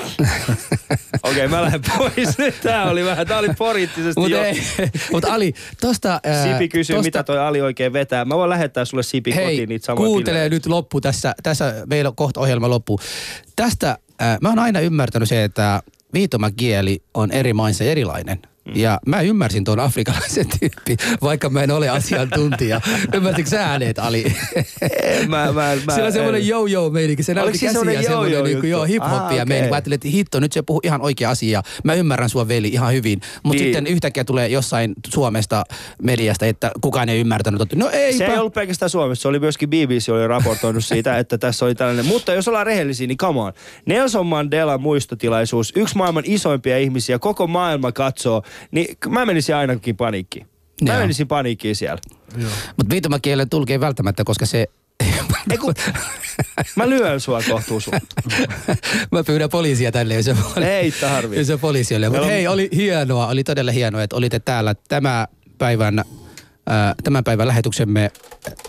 Okei, 1.22 1.46
okay, 1.46 1.48
mä 1.48 1.62
lähden 1.62 1.80
pois 1.98 2.38
nyt. 2.38 2.54
Tää 2.62 2.90
oli 2.90 3.04
vähän, 3.04 3.26
tää 3.26 3.38
oli 3.38 3.48
poliittisesti 3.58 4.20
Mutta 4.20 4.36
jo. 4.36 4.54
mut 5.12 5.24
Ali, 5.24 5.54
tosta... 5.80 6.20
ää, 6.24 6.52
Sipi 6.52 6.68
kysyy, 6.68 6.96
tosta, 6.96 7.06
mitä 7.06 7.22
toi 7.22 7.38
Ali 7.38 7.60
oikein 7.60 7.92
vetää. 7.92 8.24
Mä 8.24 8.36
voin 8.36 8.50
lähettää 8.60 8.84
sulle 8.84 9.02
Sipi 9.02 9.34
Hei, 9.34 9.44
kotiin 9.44 9.68
niitä 9.68 9.86
samoja 9.86 10.06
kuuntele 10.06 10.34
pillejä. 10.34 10.48
nyt 10.48 10.66
loppu 10.66 11.00
tässä, 11.00 11.34
tässä 11.42 11.74
meillä 11.86 12.08
on 12.08 12.16
kohta 12.16 12.40
ohjelma 12.40 12.70
loppu. 12.70 13.00
Tästä, 13.56 13.98
ää, 14.18 14.38
mä 14.42 14.48
oon 14.48 14.58
aina 14.58 14.80
ymmärtänyt 14.80 15.28
se, 15.28 15.44
että 15.44 15.82
viitomakieli 16.14 17.02
on 17.14 17.30
eri 17.30 17.52
maissa 17.52 17.84
erilainen. 17.84 18.38
Mm. 18.64 18.72
Ja 18.74 19.00
mä 19.06 19.20
ymmärsin 19.20 19.64
tuon 19.64 19.80
afrikkalaisen 19.80 20.46
tyyppi, 20.60 20.96
vaikka 21.22 21.50
mä 21.50 21.62
en 21.62 21.70
ole 21.70 21.88
asiantuntija. 21.88 22.80
Ymmärsitkö 23.14 23.50
sä 23.50 23.66
äänet, 23.66 23.98
Ali? 23.98 24.36
Mä, 25.28 25.46
mä, 25.46 25.52
mä, 25.52 25.74
Siellä 25.94 26.06
on 26.06 26.12
semmoinen 26.12 26.40
en. 26.42 26.48
yo-yo 26.48 26.90
meininki. 26.90 27.22
Se 27.22 27.34
näytti 27.34 27.52
käsiä 27.52 27.72
semmoinen 27.72 28.04
semmoinen 28.04 28.44
niin 28.44 28.60
kuin, 28.60 28.70
joo, 28.70 28.84
hip-hoppia 28.84 29.40
Ah, 29.40 29.42
okay. 29.42 29.68
Mä 29.68 29.74
ajattelin, 29.74 29.94
että 29.94 30.08
hitto, 30.08 30.40
nyt 30.40 30.52
se 30.52 30.62
puhuu 30.62 30.80
ihan 30.84 31.00
oikea 31.02 31.30
asia. 31.30 31.62
Mä 31.84 31.94
ymmärrän 31.94 32.28
sua 32.28 32.48
veli 32.48 32.68
ihan 32.68 32.92
hyvin. 32.92 33.20
Mutta 33.42 33.62
Niin. 33.62 33.64
sitten 33.64 33.86
yhtäkkiä 33.86 34.24
tulee 34.24 34.48
jossain 34.48 34.92
Suomesta 35.08 35.64
mediasta, 36.02 36.46
että 36.46 36.70
kukaan 36.80 37.08
ei 37.08 37.20
ymmärtänyt. 37.20 37.74
No 37.74 37.90
eipä. 37.92 38.18
Se 38.18 38.26
ei 38.26 38.38
ollut 38.38 38.54
pelkästään 38.54 38.90
Suomessa, 38.90 39.22
se 39.22 39.28
oli 39.28 39.38
myöskin 39.38 39.70
BBC 39.70 40.08
oli 40.08 40.26
raportoinut 40.26 40.84
siitä, 40.84 41.18
että 41.18 41.38
tässä 41.38 41.64
oli 41.64 41.74
tällainen. 41.74 42.06
Mutta 42.06 42.32
jos 42.34 42.48
ollaan 42.48 42.66
rehellisiä, 42.66 43.06
niin 43.06 43.18
come 43.18 43.40
on. 43.40 43.52
Nelson 43.86 44.26
Mandela 44.26 44.78
muistotilaisuus, 44.78 45.72
yksi 45.76 45.96
maailman 45.96 46.24
isoimpia 46.26 46.78
ihmisiä, 46.78 47.18
koko 47.18 47.46
maailma 47.46 47.92
katsoo, 47.92 48.42
niin 48.70 48.96
mä 49.08 49.26
menisin 49.26 49.56
ainakin 49.56 49.96
paniikkiin. 49.96 50.46
Mä 50.82 50.92
Joo. 50.92 51.00
menisin 51.00 51.28
paniikkiin 51.28 51.76
siellä. 51.76 51.98
Mutta 52.76 52.90
viitomakielen 52.90 53.50
tulki 53.50 53.72
ei 53.72 53.80
välttämättä, 53.80 54.24
koska 54.24 54.46
se... 54.46 54.66
Ei 55.50 55.58
kun, 55.58 55.74
mä 56.76 56.88
lyön 56.88 57.20
sua 57.20 57.40
kohtuus. 57.50 57.90
Mä 59.12 59.24
pyydän 59.26 59.50
poliisia 59.50 59.92
tänne, 59.92 60.14
jos 60.14 60.24
se, 60.24 60.34
Ei 60.80 60.90
tarvi. 60.92 61.36
jos 61.38 61.46
se 61.46 61.56
poliisi 61.56 61.94
oli. 61.96 62.08
Mutta 62.08 62.22
on- 62.22 62.28
hei, 62.28 62.46
oli 62.46 62.68
hienoa, 62.74 63.26
oli 63.26 63.44
todella 63.44 63.72
hienoa, 63.72 64.02
että 64.02 64.16
olitte 64.16 64.38
täällä 64.40 64.74
tämä 64.88 65.28
päivän, 65.58 65.98
äh, 65.98 66.04
tämän 67.04 67.24
päivän 67.24 67.48
lähetyksemme 67.48 68.10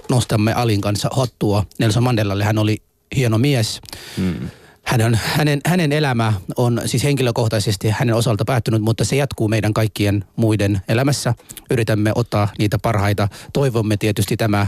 nostamme 0.10 0.54
Alin 0.54 0.82
kanssa 0.82 1.10
hottua. 1.16 1.66
Nelson 1.80 2.04
Mandelalle 2.04 2.44
hän 2.44 2.58
oli 2.58 2.78
hieno 3.16 3.38
mies. 3.38 3.82
Hmm. 4.18 4.50
Hän 4.86 5.02
on, 5.02 5.18
hänen, 5.24 5.62
hänen 5.66 5.92
elämä 5.92 6.34
on 6.58 6.82
siis 6.86 7.04
henkilökohtaisesti 7.04 7.90
hänen 7.90 8.16
osalta 8.16 8.46
päättynyt, 8.46 8.82
mutta 8.82 9.06
se 9.06 9.16
jatkuu 9.16 9.48
meidän 9.48 9.74
kaikkien 9.74 10.26
muiden 10.36 10.82
elämässä. 10.88 11.34
Yritämme 11.70 12.12
ottaa 12.16 12.48
niitä 12.60 12.78
parhaita. 12.82 13.28
Toivomme 13.54 13.98
tietysti 13.98 14.38
tämä 14.38 14.68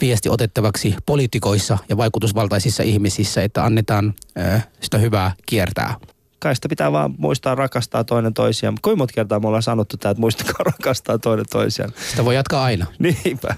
viesti 0.00 0.28
otettavaksi 0.28 0.94
poliitikoissa 1.06 1.78
ja 1.88 1.96
vaikutusvaltaisissa 1.96 2.82
ihmisissä, 2.82 3.42
että 3.42 3.64
annetaan 3.64 4.14
äh, 4.38 4.68
sitä 4.80 4.98
hyvää 4.98 5.32
kiertää. 5.46 5.94
Kai 6.38 6.54
sitä 6.54 6.68
pitää 6.68 6.92
vaan 6.92 7.14
muistaa 7.18 7.54
rakastaa 7.54 8.04
toinen 8.04 8.34
toisiaan. 8.34 8.76
Kuinka 8.82 8.98
monta 8.98 9.14
kertaa 9.14 9.40
me 9.40 9.46
ollaan 9.46 9.62
sanottu 9.62 9.96
tää, 9.96 10.10
että 10.10 10.20
muistakaa 10.20 10.64
rakastaa 10.78 11.18
toinen 11.18 11.46
toisiaan. 11.50 11.92
Sitä 12.10 12.24
voi 12.24 12.34
jatkaa 12.34 12.64
aina. 12.64 12.86
Niinpä. 13.24 13.54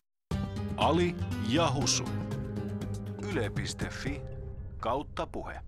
Ali 0.77 1.17
ja 1.49 1.73
Husu. 1.75 2.05
Yle.fi 3.33 4.21
kautta 4.79 5.27
puhe. 5.27 5.68